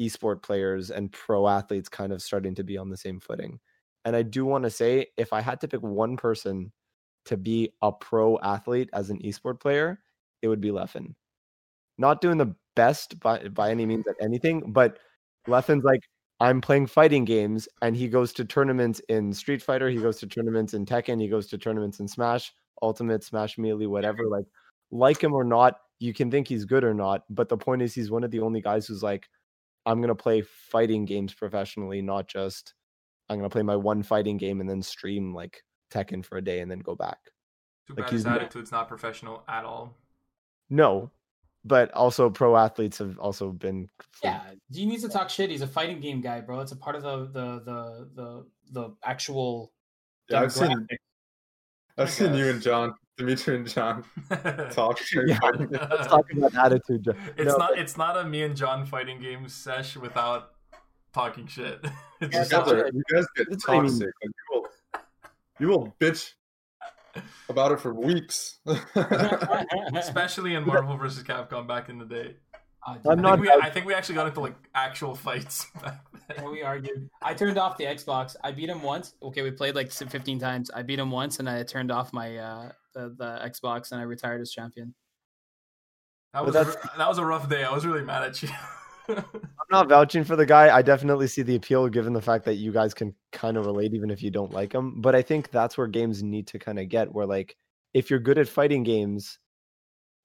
[0.00, 3.58] esport players and pro athletes kind of starting to be on the same footing.
[4.04, 6.72] And I do want to say if I had to pick one person
[7.26, 10.00] to be a pro athlete as an esport player,
[10.42, 11.14] it would be Leffen.
[11.98, 14.98] Not doing the best by by any means at anything, but
[15.48, 16.02] Leffen's like
[16.40, 20.26] I'm playing fighting games and he goes to tournaments in Street Fighter, he goes to
[20.26, 24.28] tournaments in Tekken, he goes to tournaments in Smash, Ultimate, Smash Melee, whatever.
[24.28, 24.46] Like
[24.90, 27.94] like him or not, you can think he's good or not, but the point is
[27.94, 29.28] he's one of the only guys who's like
[29.84, 32.74] I'm gonna play fighting games professionally, not just
[33.28, 36.60] I'm gonna play my one fighting game and then stream like Tekken for a day
[36.60, 37.18] and then go back.
[37.88, 39.96] too Like, bad his attitude's not professional at all
[40.70, 41.10] No,
[41.64, 43.88] but also pro athletes have also been.
[44.22, 44.40] yeah,
[44.72, 45.50] he needs to talk shit.
[45.50, 46.60] He's a fighting game guy, bro.
[46.60, 49.72] It's a part of the the the the, the actual
[50.28, 50.86] Yeah, I've seen.
[51.96, 54.04] I've oh seen you and John Dimitri and John
[54.70, 55.00] talk.
[55.12, 55.38] Yeah.
[55.42, 57.04] Let's talk about attitude.
[57.04, 57.12] Joe.
[57.36, 57.78] It's No, not.
[57.78, 60.52] It's not a me and John fighting game sesh without
[61.12, 61.84] talking shit.
[62.20, 63.90] It's Yeah, just you, guys are, you guys get That's what I mean.
[63.90, 64.06] toxic.
[64.06, 64.66] Like, you will,
[65.60, 66.32] you will bitch
[67.48, 68.58] about it for weeks.
[69.94, 71.22] especially in Marvel vs.
[71.24, 72.36] Capcom back in the day.
[72.86, 75.14] Ah, I'm I dude, not- think, we, I think we actually got into like actual
[75.14, 75.66] fights.
[75.82, 76.04] back
[76.36, 76.50] then.
[76.50, 77.08] We argued.
[77.22, 78.36] I turned off the Xbox.
[78.44, 79.14] I beat him once.
[79.22, 80.70] Okay, we played like 15 times.
[80.70, 84.04] I beat him once, and I turned off my uh the, the Xbox, and I
[84.04, 84.94] retired as champion.
[86.34, 87.64] That was that was a rough day.
[87.64, 88.48] I was really mad at you.
[89.08, 89.24] I'm
[89.70, 90.74] not vouching for the guy.
[90.74, 93.94] I definitely see the appeal given the fact that you guys can kind of relate
[93.94, 95.00] even if you don't like him.
[95.00, 97.56] But I think that's where games need to kind of get where like
[97.94, 99.38] if you're good at fighting games,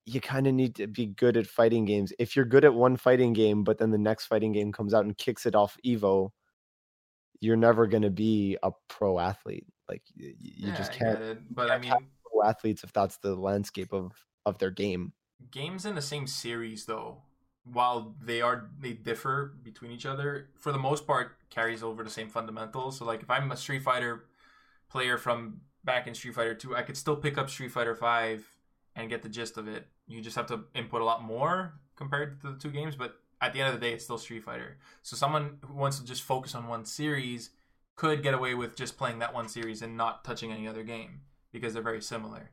[0.06, 2.12] you kind of need to be good at fighting games.
[2.20, 5.06] If you're good at one fighting game, but then the next fighting game comes out
[5.06, 6.30] and kicks it off Evo,
[7.40, 9.66] you're never going to be a pro athlete.
[9.90, 11.40] Like y- y- you Yeah, just can't it.
[11.56, 14.12] But I can't mean, pro athletes if that's the landscape of
[14.46, 15.14] of their game.
[15.52, 17.22] games in the same series though
[17.66, 22.10] while they are they differ between each other for the most part carries over the
[22.10, 22.98] same fundamentals.
[22.98, 24.26] So like if i'm a street fighter
[24.90, 28.46] player from back in street fighter 2 i could still pick up street fighter 5
[28.96, 29.88] and get the gist of it.
[30.08, 33.54] You just have to input a lot more compared to the two games but at
[33.54, 34.78] the end of the day it's still street fighter.
[35.02, 37.52] So someone who wants to just focus on one series
[37.96, 41.22] could get away with just playing that one series and not touching any other game
[41.52, 42.52] because they're very similar.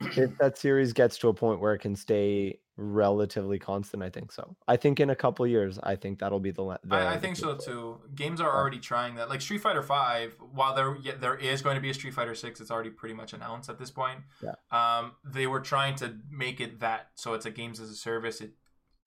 [0.00, 4.32] If that series gets to a point where it can stay relatively constant, I think
[4.32, 4.56] so.
[4.66, 6.78] I think in a couple years, I think that'll be the.
[6.84, 8.00] the I, I think so too.
[8.14, 9.28] Games are already trying that.
[9.28, 12.34] Like Street Fighter Five, while there yeah, there is going to be a Street Fighter
[12.34, 14.20] Six, it's already pretty much announced at this point.
[14.42, 14.54] Yeah.
[14.70, 18.40] Um, they were trying to make it that, so it's a games as a service.
[18.40, 18.52] It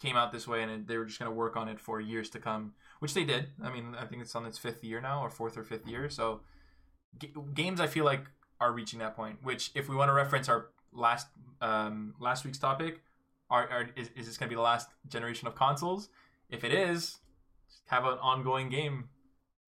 [0.02, 1.99] came out this way, and it, they were just going to work on it for
[1.99, 3.48] years to come, which they did.
[3.64, 6.10] I mean, I think it's on its fifth year now, or fourth or fifth year.
[6.10, 6.41] So,
[7.19, 8.26] g- games I feel like
[8.61, 9.39] are reaching that point.
[9.44, 11.27] Which, if we want to reference our last
[11.60, 13.02] um last week's topic,
[13.49, 16.10] are, are is, is this going to be the last generation of consoles?
[16.49, 17.18] If it is,
[17.86, 19.10] have an ongoing game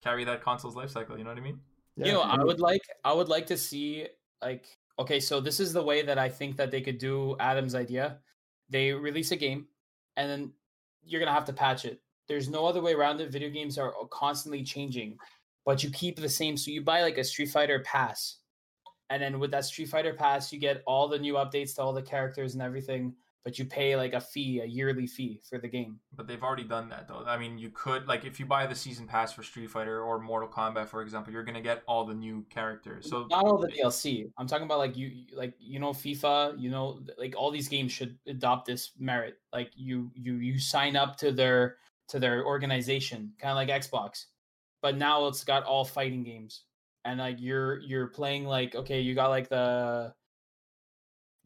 [0.02, 1.18] carry that console's life cycle.
[1.18, 1.60] You know what I mean?
[1.96, 4.06] Yeah, you know, I would like I would like to see
[4.42, 4.66] like
[4.98, 8.18] okay, so this is the way that I think that they could do Adam's idea.
[8.68, 9.66] They release a game
[10.16, 10.52] and then
[11.04, 12.00] you're gonna have to patch it.
[12.28, 13.30] There's no other way around it.
[13.30, 15.18] Video games are constantly changing,
[15.64, 16.56] but you keep the same.
[16.56, 18.36] So you buy like a Street Fighter pass,
[19.08, 21.92] and then with that Street Fighter pass, you get all the new updates to all
[21.92, 23.14] the characters and everything.
[23.42, 25.98] But you pay like a fee, a yearly fee for the game.
[26.14, 27.24] But they've already done that though.
[27.26, 30.18] I mean, you could like if you buy the season pass for Street Fighter or
[30.18, 33.08] Mortal Kombat, for example, you're gonna get all the new characters.
[33.08, 34.30] So not all the DLC.
[34.36, 37.68] I'm talking about like you you- like you know FIFA, you know like all these
[37.68, 39.38] games should adopt this merit.
[39.54, 41.76] Like you you you sign up to their
[42.08, 44.26] to their organization, kind of like Xbox.
[44.82, 46.64] But now it's got all fighting games.
[47.06, 50.12] And like you're you're playing like okay, you got like the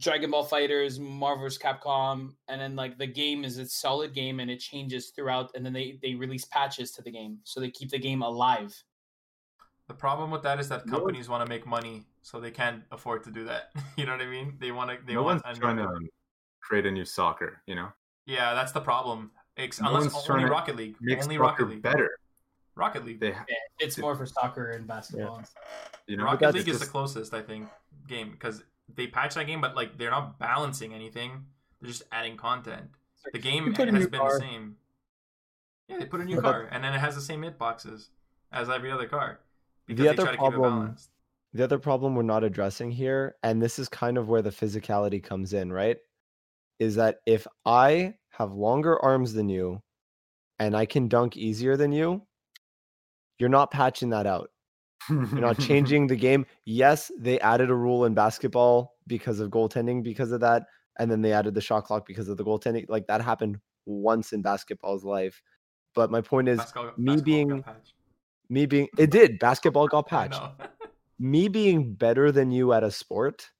[0.04, 1.58] Dragon Ball FighterZ, Marvel's.
[1.58, 5.64] Capcom, and then like the game is a solid game and it changes throughout and
[5.64, 7.38] then they they release patches to the game.
[7.44, 8.72] So they keep the game alive.
[9.88, 12.82] the problem with that is that No companies want to make money, so they can't
[12.92, 13.70] afford to do that.
[13.96, 14.54] you know what I mean?
[14.60, 14.98] They want to.
[15.06, 15.42] They no want.
[15.44, 15.88] one's trying to
[16.60, 17.62] create a new soccer.
[17.66, 17.88] You know,
[18.26, 19.30] Yeah, that's the problem.
[19.56, 20.96] Ex- No unless one's only trying Rocket League.
[21.00, 21.82] make Only Rocket League.
[21.82, 22.10] better.
[22.76, 23.20] Rocket League.
[23.20, 23.44] They, Yeah,
[23.78, 25.36] it's more for soccer and basketball.
[25.36, 25.62] and stuff.
[26.08, 27.68] you know, Rocket that's League is the closest, I think,
[28.08, 31.46] game because they patch that game, but like they're not balancing anything.
[31.80, 32.90] They're just adding content.
[33.32, 34.34] The game You put a has been car.
[34.38, 34.76] the same.
[35.88, 38.08] Yeah, they put a new car, and then it has the same hitboxes
[38.52, 39.40] as every other car
[39.86, 41.10] because The they other try to keep it problem- balanced.
[41.52, 45.22] the other problem we're not addressing here, and this is kind of where the physicality
[45.22, 45.96] comes in, right?
[46.78, 49.80] Is that if I have longer arms than you
[50.58, 52.22] and I can dunk easier than you,
[53.38, 54.50] you're not patching that out.
[55.08, 56.46] You're not changing the game.
[56.64, 60.64] Yes, they added a rule in basketball because of goaltending, because of that.
[60.98, 62.86] And then they added the shot clock because of the goaltending.
[62.88, 65.42] Like that happened once in basketball's life.
[65.94, 67.64] But my point is, Basketball- me basketball being-
[68.50, 69.38] me being, it did.
[69.38, 70.40] Basketball got patched.
[71.18, 73.50] me being better than you at a sport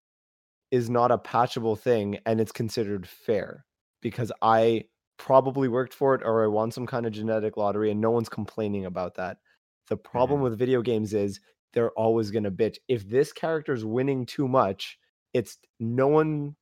[0.71, 3.65] is not a patchable thing and it's considered fair
[4.03, 4.85] because I
[5.17, 8.29] probably worked for it or I won some kind of genetic lottery and no one's
[8.29, 9.39] complaining about that.
[9.89, 10.45] The problem mm-hmm.
[10.45, 11.41] with video games is
[11.73, 12.77] they're always going to bitch.
[12.89, 14.99] If this character's winning too much,
[15.33, 16.57] it's no one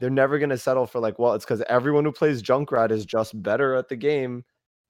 [0.00, 3.04] they're never going to settle for like, well, it's cuz everyone who plays Junkrat is
[3.04, 4.44] just better at the game.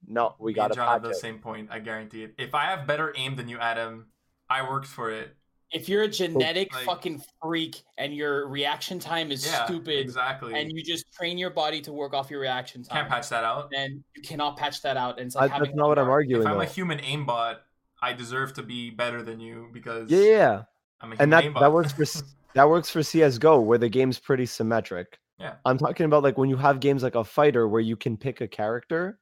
[0.06, 1.68] No, we got to have patch the same point.
[1.70, 2.34] I guarantee it.
[2.38, 4.08] If I have better aim than you, Adam,
[4.48, 5.34] I worked for it.
[5.70, 10.58] If you're a genetic like- fucking freak and your reaction time is Yeah, stupid Exactly.
[10.58, 13.44] and you just train your body to work off your reaction time, can't patch that
[13.44, 13.70] out.
[13.76, 15.18] and you cannot patch that out.
[15.18, 16.42] And it's I- like that's having not what I'm arguing.
[16.42, 16.62] If I'm though.
[16.62, 17.58] a human aimbot,
[18.00, 20.62] I deserve to be better than you because yeah, yeah, yeah.
[21.00, 22.04] I'm a and that that works for
[22.54, 25.18] that works for CS:GO where the game's pretty symmetric.
[25.38, 25.54] Yeah.
[25.64, 28.40] I'm talking about like when you have games like a fighter where you can pick
[28.40, 29.18] a character.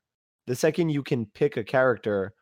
[0.47, 2.33] The second you can pick a character,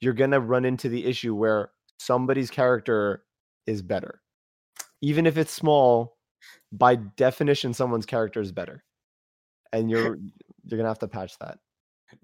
[0.00, 3.24] you're gonna run into the issue where somebody's character
[3.66, 4.22] is better.
[5.02, 6.16] Even if it's small,
[6.70, 8.84] by definition, someone's character is better.
[9.72, 10.16] And you're
[10.64, 11.58] you're gonna have to patch that.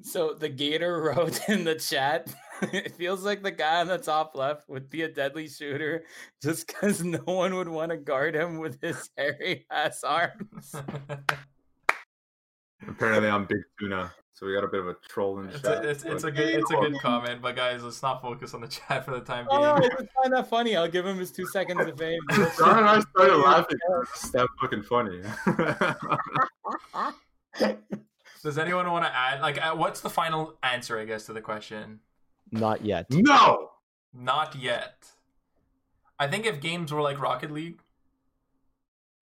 [0.02, 2.32] So the Gator wrote in the chat,
[2.72, 6.05] it feels like the guy on the top left would be a deadly shooter
[6.43, 10.74] just because no one would want to guard him with his hairy ass arms.
[12.89, 15.62] Apparently, I'm Big Tuna, so we got a bit of a troll in the It's
[15.62, 15.85] chat.
[15.85, 18.60] a, it's, it's a good it's a good comment, but guys, let's not focus on
[18.60, 19.90] the chat for the time Oh, no, I being.
[19.98, 20.76] just find that funny.
[20.76, 22.20] I'll give him his two seconds of fame.
[22.59, 23.78] John and I started laughing.
[24.14, 25.22] It's that fucking funny.
[28.44, 29.40] Does anyone want to add?
[29.40, 30.98] Like, uh, what's the final answer?
[30.98, 31.98] I guess to the question.
[32.50, 33.06] Not yet.
[33.10, 33.70] no.
[34.14, 35.06] Not yet.
[36.18, 37.80] I think if games were like Rocket League,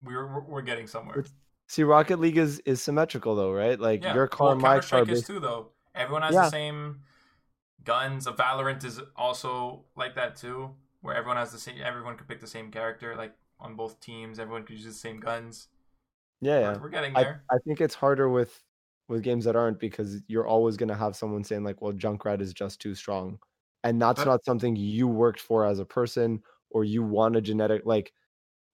[0.02, 1.24] we're we're, we're getting somewhere.
[1.68, 3.78] See, Rocket League is is symmetrical though, right?
[3.78, 4.14] Like Yeah.
[4.14, 4.82] your car, well, my Counter car.
[4.82, 5.70] Strike is too, though.
[5.94, 6.42] Everyone has Yeah.
[6.42, 7.00] the same
[7.84, 8.26] guns.
[8.26, 11.76] A Valorant is also like that too, where everyone has the same.
[11.82, 14.38] Everyone could pick the same character, like on both teams.
[14.38, 15.68] Everyone could use the same guns.
[16.40, 16.72] Yeah, yeah.
[16.74, 17.42] We're, we're getting I, there.
[17.50, 18.62] I think it's harder with
[19.08, 22.40] with games that aren't because you're always going to have someone saying like well junkrat
[22.40, 23.38] is just too strong.
[23.84, 27.82] And that's not something you worked for as a person or you want a genetic
[27.86, 28.12] like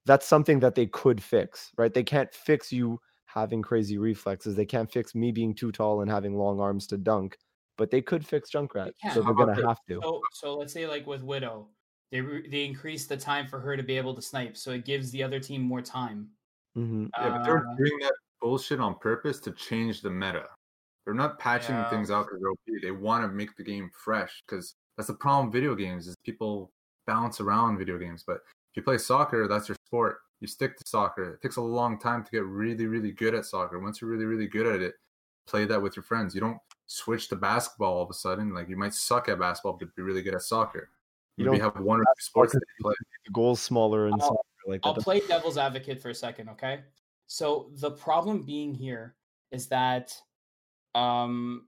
[0.07, 1.95] that's something that they could fix right?
[1.95, 4.57] They can't fix you having crazy reflexes.
[4.57, 7.39] They can't fix me being too tall and having long arms to dunk
[7.79, 9.11] but they could fix junkrat can.
[9.11, 10.03] so How they're going to have to.
[10.03, 11.69] So, so let's say like with Widow,
[12.11, 14.85] they re- they increase the time for her to be able to snipe, so it
[14.85, 16.31] gives the other team more time.
[16.75, 20.47] hmm Yeah, but they're Uh, doing that bullshit on purpose to change the meta.
[21.05, 21.89] They're not patching Yeah.
[21.91, 22.81] things out because they're OP.
[22.83, 25.47] They want to make the game fresh because that's the problem.
[25.47, 26.71] with Video games is people
[27.07, 30.19] bounce around video games, but if you play soccer, that's your sport.
[30.41, 31.35] You stick to soccer.
[31.35, 33.79] It takes a long time to get really, really good at soccer.
[33.79, 34.95] Once you're really, really good at it,
[35.47, 36.35] play that with your friends.
[36.35, 38.53] You don't switch to basketball all of a sudden.
[38.55, 40.91] Like you might suck at basketball, but be really good at soccer.
[41.37, 42.95] You You maybe don't have one or two sports that you play.
[43.25, 46.49] the goals smaller and I'll- soccer, like I'll that play devil's advocate for a second,
[46.51, 46.85] okay?
[47.27, 49.15] So the problem being here
[49.51, 50.15] is that
[50.95, 51.67] um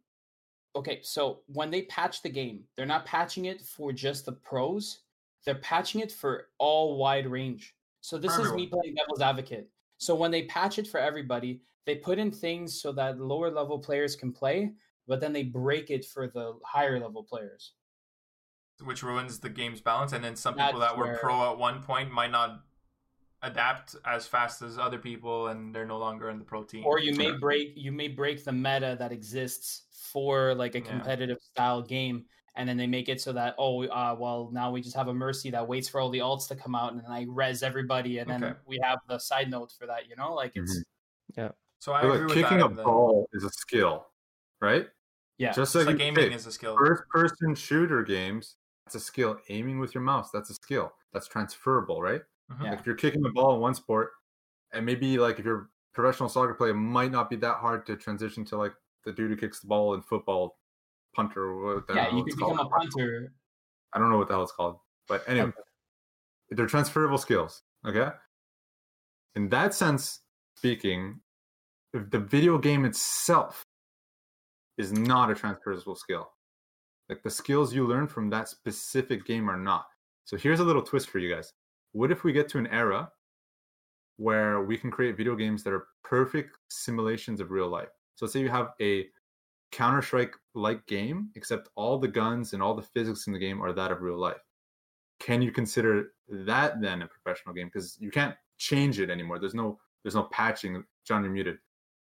[0.77, 5.01] okay, so when they patch the game, they're not patching it for just the pros,
[5.47, 7.75] they're patching it for all wide range.
[8.01, 9.71] So this is me playing devil's advocate.
[9.99, 13.79] So when they patch it for everybody, they put in things so that lower level
[13.79, 14.73] players can play,
[15.07, 17.73] but then they break it for the higher level players.
[18.83, 20.13] which ruins the game's balance.
[20.13, 22.65] And then some people That's that were where- pro at one point might not
[23.45, 26.85] adapt as fast as other people, and they're no longer in the pro team.
[26.87, 30.85] or you may break you may break the meta that exists for like a Yeah.
[30.91, 32.25] competitive style game
[32.57, 35.15] and then they make it so that oh uh, well now we just have a
[35.15, 38.19] mercy that waits for all the alts to come out and then i res everybody
[38.19, 38.59] and then Okay.
[38.67, 40.85] we have the side note for that you know like it's
[41.37, 41.49] yeah.
[41.81, 42.65] so I But, agree like, with kicking that.
[42.65, 44.07] a and then- ball is a skill,
[44.61, 44.87] right?
[45.39, 46.77] yeah Just Just like, like you is a skill.
[46.79, 48.57] first person shooter games,
[48.87, 49.39] that's a skill.
[49.49, 50.93] Aiming with your mouse, that's a skill.
[51.13, 52.23] That's transferable, right?
[52.51, 52.65] Mhm.
[52.65, 52.75] Yeah.
[52.75, 54.13] If you're kicking the ball in one sport,
[54.73, 57.87] and maybe like if you're a professional soccer player, it might not be that hard
[57.87, 60.59] to transition to like the dude who kicks the ball in football,
[61.15, 63.35] punter or what the yeah you can become a punter
[63.93, 65.53] I don't know what the hell it's called, but anyway,
[66.51, 67.63] they're transferable skills.
[67.87, 68.11] Okay,
[69.35, 70.21] in that sense,
[70.57, 71.21] speaking,
[71.95, 73.67] if the video game itself
[74.77, 76.33] is not a transferable skill,
[77.09, 79.87] like the skills you learn from that specific game are not.
[80.25, 81.53] So here's a little twist for you guys.
[81.95, 83.09] What if we get to an era
[84.17, 87.89] where we can create video games that are perfect simulations of real life?
[88.17, 89.07] So say you have a
[89.71, 93.63] Counter Strike like game, except all the guns and all the physics in the game
[93.63, 94.43] are that of real life.
[95.21, 97.69] Can you consider that then a professional game?
[97.73, 99.39] Because you can't change it anymore.
[99.39, 100.83] There's no there's no patching.
[101.07, 101.59] John, you're muted.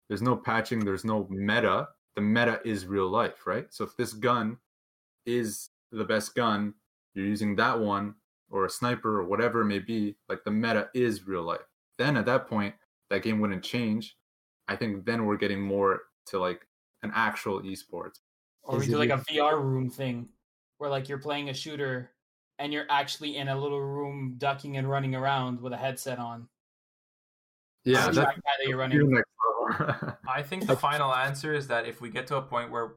[0.08, 0.84] There's no patching.
[0.84, 1.88] There's no meta.
[2.14, 3.66] The meta is real life, right?
[3.70, 4.56] So if this gun
[5.26, 6.74] is the best gun,
[7.14, 8.14] you're using that one
[8.50, 10.16] or a sniper or whatever it may be.
[10.28, 11.60] Like the meta is real life.
[11.98, 12.74] Then at that point,
[13.08, 14.16] that game wouldn't change.
[14.68, 16.66] I think then we're getting more to like
[17.02, 18.18] an actual esports.
[18.62, 20.28] or we do like a vr room thing
[20.78, 22.10] where like you're playing a shooter
[22.58, 26.48] and you're actually in a little room ducking and running around with a headset on
[27.84, 29.30] Yeah, that's track guy that you're running your next
[29.70, 30.16] level.
[30.28, 32.92] I think the final answer is that if we get to a point where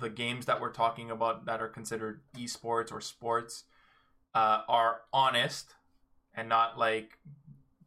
[0.00, 3.64] the games that we're talking about that are considered esports or sports
[4.34, 5.74] uh, are honest
[6.34, 7.18] and not like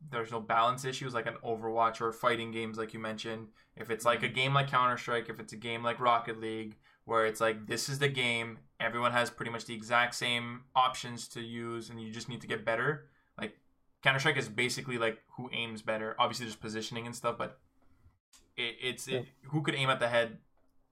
[0.09, 3.47] there's no balance issues like an Overwatch or fighting games like you mentioned.
[3.75, 6.77] If it's like a game like Counter Strike, if it's a game like Rocket League,
[7.05, 11.27] where it's like this is the game, everyone has pretty much the exact same options
[11.29, 13.07] to use, and you just need to get better.
[13.37, 13.57] Like
[14.03, 16.15] Counter Strike is basically like who aims better.
[16.17, 17.59] Obviously, there's positioning and stuff, but
[18.55, 20.37] it, it's it, who could aim at the head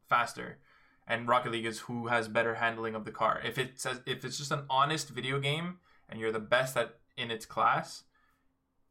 [0.08, 0.60] faster.
[1.08, 3.40] And Rocket League is who has better handling of the car.
[3.46, 5.78] If it says if it's just an honest video game
[6.10, 8.04] and you're the best at in its class,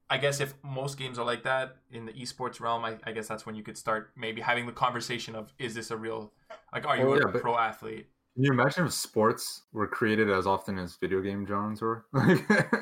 [0.09, 3.27] I guess if most games are like that in the esports realm, I, I guess
[3.27, 6.33] that's when you could start maybe having the conversation of is this a real
[6.73, 8.07] like are you Oh, a yeah, but- pro athlete?
[8.37, 12.05] Can you imagine if sports were created as often as video game genres were?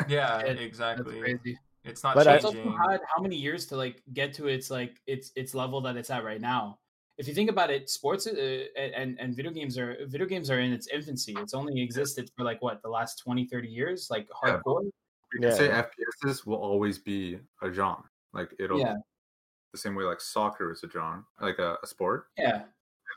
[0.08, 1.20] Yeah, It- That's exactly.
[1.20, 1.58] crazy.
[1.84, 2.78] It's not But I- It's also changing.
[2.90, 6.10] had how many years to like get to its like its its level that it's
[6.10, 6.78] at right now.
[7.18, 10.60] If you think about it, sports uh, and and video games are video games are
[10.60, 11.34] in its infancy.
[11.38, 14.60] It's only existed for like what the last 20, 30 years, like Yeah.
[14.64, 14.84] hardcore.
[15.32, 15.54] we can Yeah.
[15.56, 18.04] say FPSs will always be a genre.
[18.32, 18.96] Like it'll Yeah.
[19.72, 22.28] the same way like soccer is a genre, like a, a sport.
[22.38, 22.64] Yeah.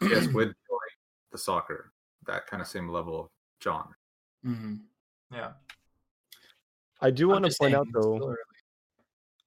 [0.02, 0.96] FPS would be like
[1.32, 1.94] the soccer,
[2.28, 3.28] that kind of same level of
[3.64, 3.96] genre.
[4.44, 4.76] hmm
[5.32, 5.54] Yeah.
[7.02, 8.36] I do want to point out though.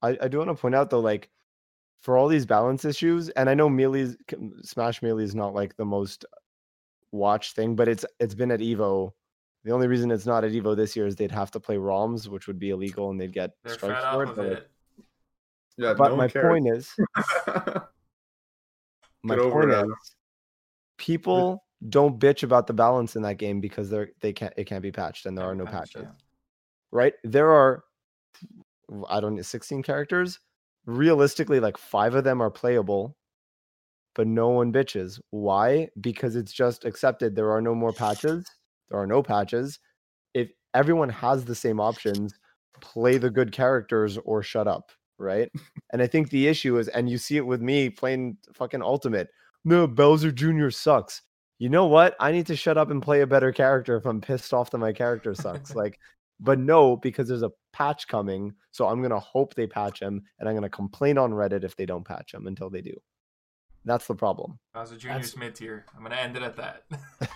[0.02, 1.30] I, I do want to point out though, like
[2.00, 4.14] for all these balance issues, and I know Melee
[4.62, 6.24] Smash Melee is not like the most
[7.12, 9.12] watched thing, but it's it's been at Evo.
[9.64, 12.28] The only reason it's not at Evo this year is they'd have to play ROMs,
[12.28, 14.28] which would be illegal, and they'd get They're strikes for it.
[14.30, 14.70] of But, it.
[15.76, 16.44] Yeah, but no my cares.
[16.46, 16.92] point is,
[19.22, 19.94] my point it, is, Adam.
[20.96, 24.82] people don't bitch about the balance in that game because they're they can't it can't
[24.82, 26.02] be patched and there are no patches.
[26.02, 26.10] yeah.
[26.90, 27.14] right?
[27.24, 27.84] There are,
[29.08, 30.40] I don't know, 16 characters.
[30.88, 33.14] Realistically, like five of them are playable,
[34.14, 35.20] but no one bitches.
[35.30, 35.90] Why?
[36.00, 37.36] Because it's just accepted.
[37.36, 38.44] There are no more patches.
[38.88, 39.78] There are no patches.
[40.32, 42.32] If everyone has the same options,
[42.80, 45.50] play the good characters or shut up, right?
[45.92, 49.28] and I think the issue is, and you see it with me playing fucking Ultimate.
[49.66, 50.70] No, Bowser Jr.
[50.70, 51.20] sucks.
[51.58, 52.16] You know what?
[52.18, 54.78] I need to shut up and play a better character if I'm pissed off that
[54.78, 55.74] my character sucks.
[55.74, 55.98] like,
[56.40, 58.52] but no, because there's a patch coming.
[58.70, 61.86] So I'm gonna hope they patch him, and I'm gonna complain on Reddit if they
[61.86, 62.94] don't patch him until they do.
[63.84, 64.58] That's the problem.
[64.74, 65.86] Bowser Jr.'s That's- mid tier.
[65.96, 66.84] I'm gonna end it at that.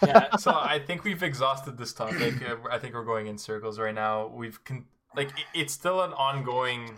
[0.02, 0.36] Yeah.
[0.36, 2.34] so I think we've exhausted this topic.
[2.48, 4.26] Uh, I think we're going in circles right now.
[4.26, 6.90] We've con- like it's still an ongoing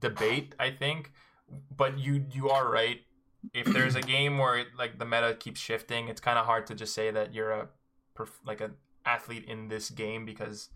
[0.00, 0.54] debate.
[0.58, 1.12] I think,
[1.76, 3.00] but you you are right.
[3.54, 6.66] If there's a game where it, like the meta keeps shifting, it's kind of hard
[6.68, 7.68] to just say that you're a
[8.16, 8.74] perf- like an
[9.06, 10.70] athlete in this game because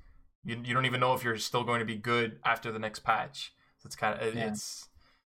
[0.44, 3.01] you you don't even know if you're still going to be good after the next
[3.01, 3.55] patch.
[3.78, 4.48] So it's kind of Yeah.
[4.48, 4.89] it's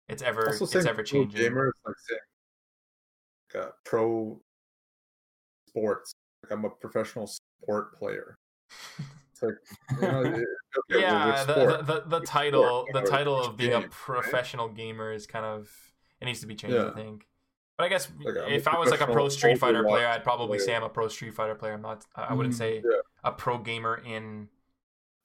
[0.08, 1.40] it's ever also it's saying ever pro changing.
[1.40, 2.20] gamer is like saying
[3.54, 4.40] like a pro
[5.68, 6.12] sports.
[6.42, 8.36] Like I'm a professional sport player.
[9.32, 9.54] It's like
[10.00, 10.20] you know,
[10.90, 14.68] okay, yeah, which the, the, the, the title the title of being a game, professional
[14.68, 15.70] gamer is kind of
[16.20, 16.76] it needs to be changed.
[16.76, 17.26] I think.
[17.76, 20.58] But I guess Like, if I was like a pro Street Fighter player, I'd probably
[20.58, 20.74] say.
[20.74, 21.74] I'm a pro Street Fighter player.
[21.74, 22.04] I'm not.
[22.16, 23.00] I I wouldn't Mm, say yeah.
[23.22, 24.48] a pro gamer in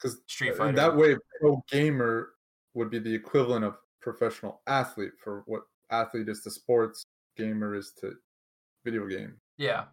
[0.03, 2.33] 'Cause Street in that way, pro gamer
[2.73, 7.05] would be the equivalent of professional athlete for what athlete is to sports,
[7.37, 8.13] gamer is to
[8.83, 9.39] video game.
[9.55, 9.85] yeah,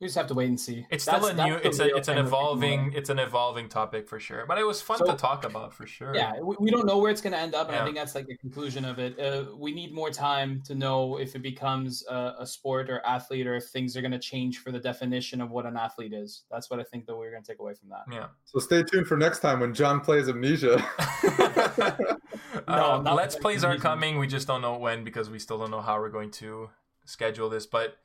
[0.00, 0.86] We just have to wait and see.
[0.90, 1.54] it's still That's- a new.
[1.56, 4.44] It's a it's an thing with people, evolving it's an evolving topic for sure.
[4.46, 6.14] But it was fun So- to talk about for sure.
[6.14, 7.82] Yeah, we, we don't know where it's going to end up, and Yeah.
[7.82, 9.18] I think that's like the conclusion of it.
[9.18, 13.46] Uh, we need more time to know if it becomes a, a sport or athlete,
[13.48, 16.44] or if things are going to change for the definition of what an athlete is.
[16.48, 18.04] That's what I think that we're going to take away from that.
[18.12, 18.26] Yeah.
[18.44, 20.78] So stay tuned for next time when John plays Amnesia.
[22.66, 23.82] No, um, let's like plays are reason.
[23.82, 24.18] coming.
[24.18, 26.68] We just don't know when because we still don't know how we're going to
[27.04, 27.66] schedule this.
[27.66, 27.96] But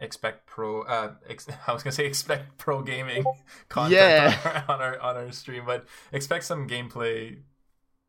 [0.00, 0.82] expect pro.
[0.82, 3.24] Uh, ex- I was gonna say expect pro gaming
[3.68, 4.64] content Yeah.
[4.68, 7.38] on, our, on our on our stream, but expect some gameplay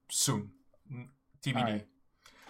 [0.09, 0.51] soon.
[1.43, 1.55] TBD.
[1.57, 1.85] Alright.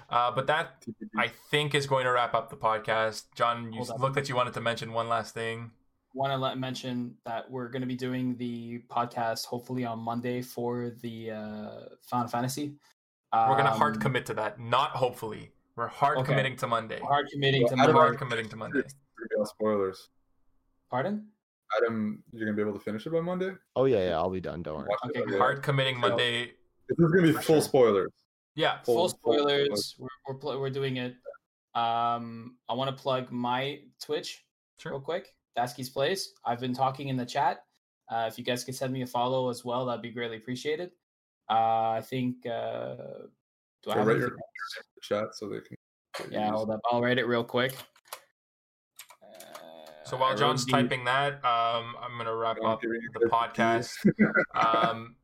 [0.09, 0.85] Uh, but that
[1.17, 3.23] I think is going to wrap up the podcast.
[3.35, 5.71] John, you Hold looked like you wanted to mention one last thing.
[6.13, 10.41] Want to let mention that we're going to be doing the podcast hopefully on Monday
[10.41, 11.69] for the uh,
[12.03, 12.75] Final Fantasy.
[13.33, 14.59] We're gonna hard Um, commit to that.
[14.61, 15.51] Not hopefully.
[15.75, 16.27] We're hard Okay.
[16.27, 17.01] committing to Monday.
[17.01, 18.07] Hard committing Well, to I We're don't Monday.
[18.07, 18.83] hard committing to Monday.
[19.25, 20.09] It's gonna be all spoilers.
[20.89, 21.27] Pardon?
[21.77, 23.51] Adam, you're gonna be able to finish it by Monday.
[23.75, 24.61] Oh yeah, yeah, I'll be done.
[24.61, 24.87] Don't worry.
[24.89, 25.37] Watch Okay.
[25.37, 26.51] Hard committing Monday.
[26.87, 27.61] This is gonna be full sure.
[27.61, 28.11] spoilers.
[28.55, 28.81] Yeah.
[28.83, 29.95] full Full- full- spoilers.
[29.99, 30.07] We're
[30.41, 31.15] we're, we're doing it.
[31.73, 34.45] Um, I want to plug my Twitch
[34.85, 34.99] real Sure.
[35.01, 35.33] quick.
[35.57, 36.33] Dasky's Place.
[36.45, 37.63] I've been talking in the chat.
[38.09, 40.91] Uh, if you guys could send me a follow as well, that'd be greatly appreciated.
[41.49, 42.45] Uh, I think.
[42.45, 42.95] Uh,
[43.83, 46.31] do I So have write anything your chat so they can.
[46.31, 46.79] Yeah, hold up.
[46.91, 47.75] I'll write it real quick.
[50.05, 53.89] So while John's typing that, um, I'm gonna wrap up the podcast.
[54.55, 55.15] um,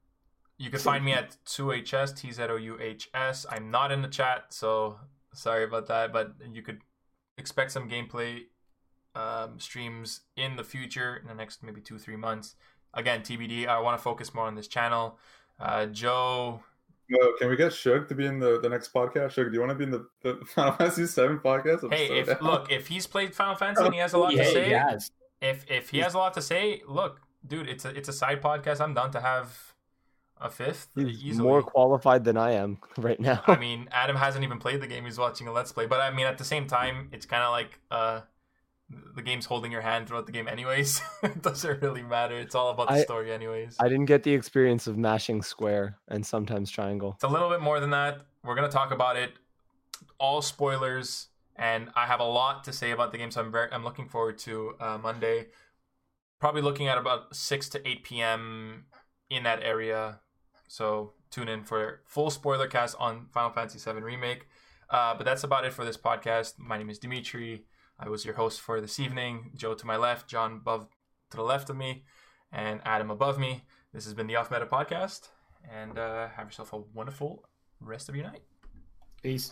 [0.57, 3.45] you can find me at 2hs t z o u h s.
[3.49, 4.99] I'm not in the chat, so
[5.33, 6.11] sorry about that.
[6.11, 6.81] But you could
[7.37, 8.45] expect some gameplay
[9.15, 12.55] um, streams in the future in the next maybe two three months.
[12.93, 13.67] Again, TBD.
[13.67, 15.17] I want to focus more on this channel.
[15.59, 16.63] Uh, Joe,
[17.11, 19.31] No, can we get Shug to be in the, the next podcast?
[19.31, 21.83] Shug, do you want to be in the, the Final Fantasy Seven podcast?
[21.83, 22.37] I'm Hey, so if down.
[22.41, 25.11] look, if he's played Final Fantasy and he has a lot yeah, to say, yes.
[25.41, 28.41] if if he has a lot to say, look, dude, it's a it's a side
[28.41, 28.79] podcast.
[28.79, 29.73] I'm down to have
[30.39, 31.47] a fifth He's easily.
[31.47, 33.43] more qualified than I am right now.
[33.45, 35.03] I mean, Adam hasn't even played the game.
[35.03, 35.87] He's watching a let's play.
[35.87, 38.21] But I mean, at the same time, it's kind of like uh,
[39.15, 41.01] the game's holding your hand throughout the game, anyways.
[41.23, 42.37] it doesn't really matter.
[42.37, 43.77] It's all about the I- story, anyways.
[43.79, 47.13] I didn't get the experience of mashing square and sometimes triangle.
[47.15, 48.21] It's a little bit more than that.
[48.43, 49.33] We're gonna talk about it.
[50.19, 53.71] All spoilers, and I have a lot to say about the game, so I'm very
[53.71, 55.47] I'm looking forward to uh, Monday.
[56.39, 58.85] Probably looking at about six to eight p.m.
[59.29, 60.19] in that area.
[60.67, 64.47] So tune in for full spoiler cast on Final Fantasy VII Remake.
[64.89, 66.59] Uh, but that's about it for this podcast.
[66.59, 67.65] My name is Dimitri.
[68.03, 69.51] I was your host for this evening.
[69.55, 70.87] Joe to my left, John above
[71.29, 72.03] to the left of me,
[72.51, 73.63] and Adam above me.
[73.93, 75.29] This has been the Off Meta Podcast,
[75.71, 77.45] and uh, have yourself a wonderful
[77.79, 78.41] rest of your night.
[79.21, 79.51] Peace.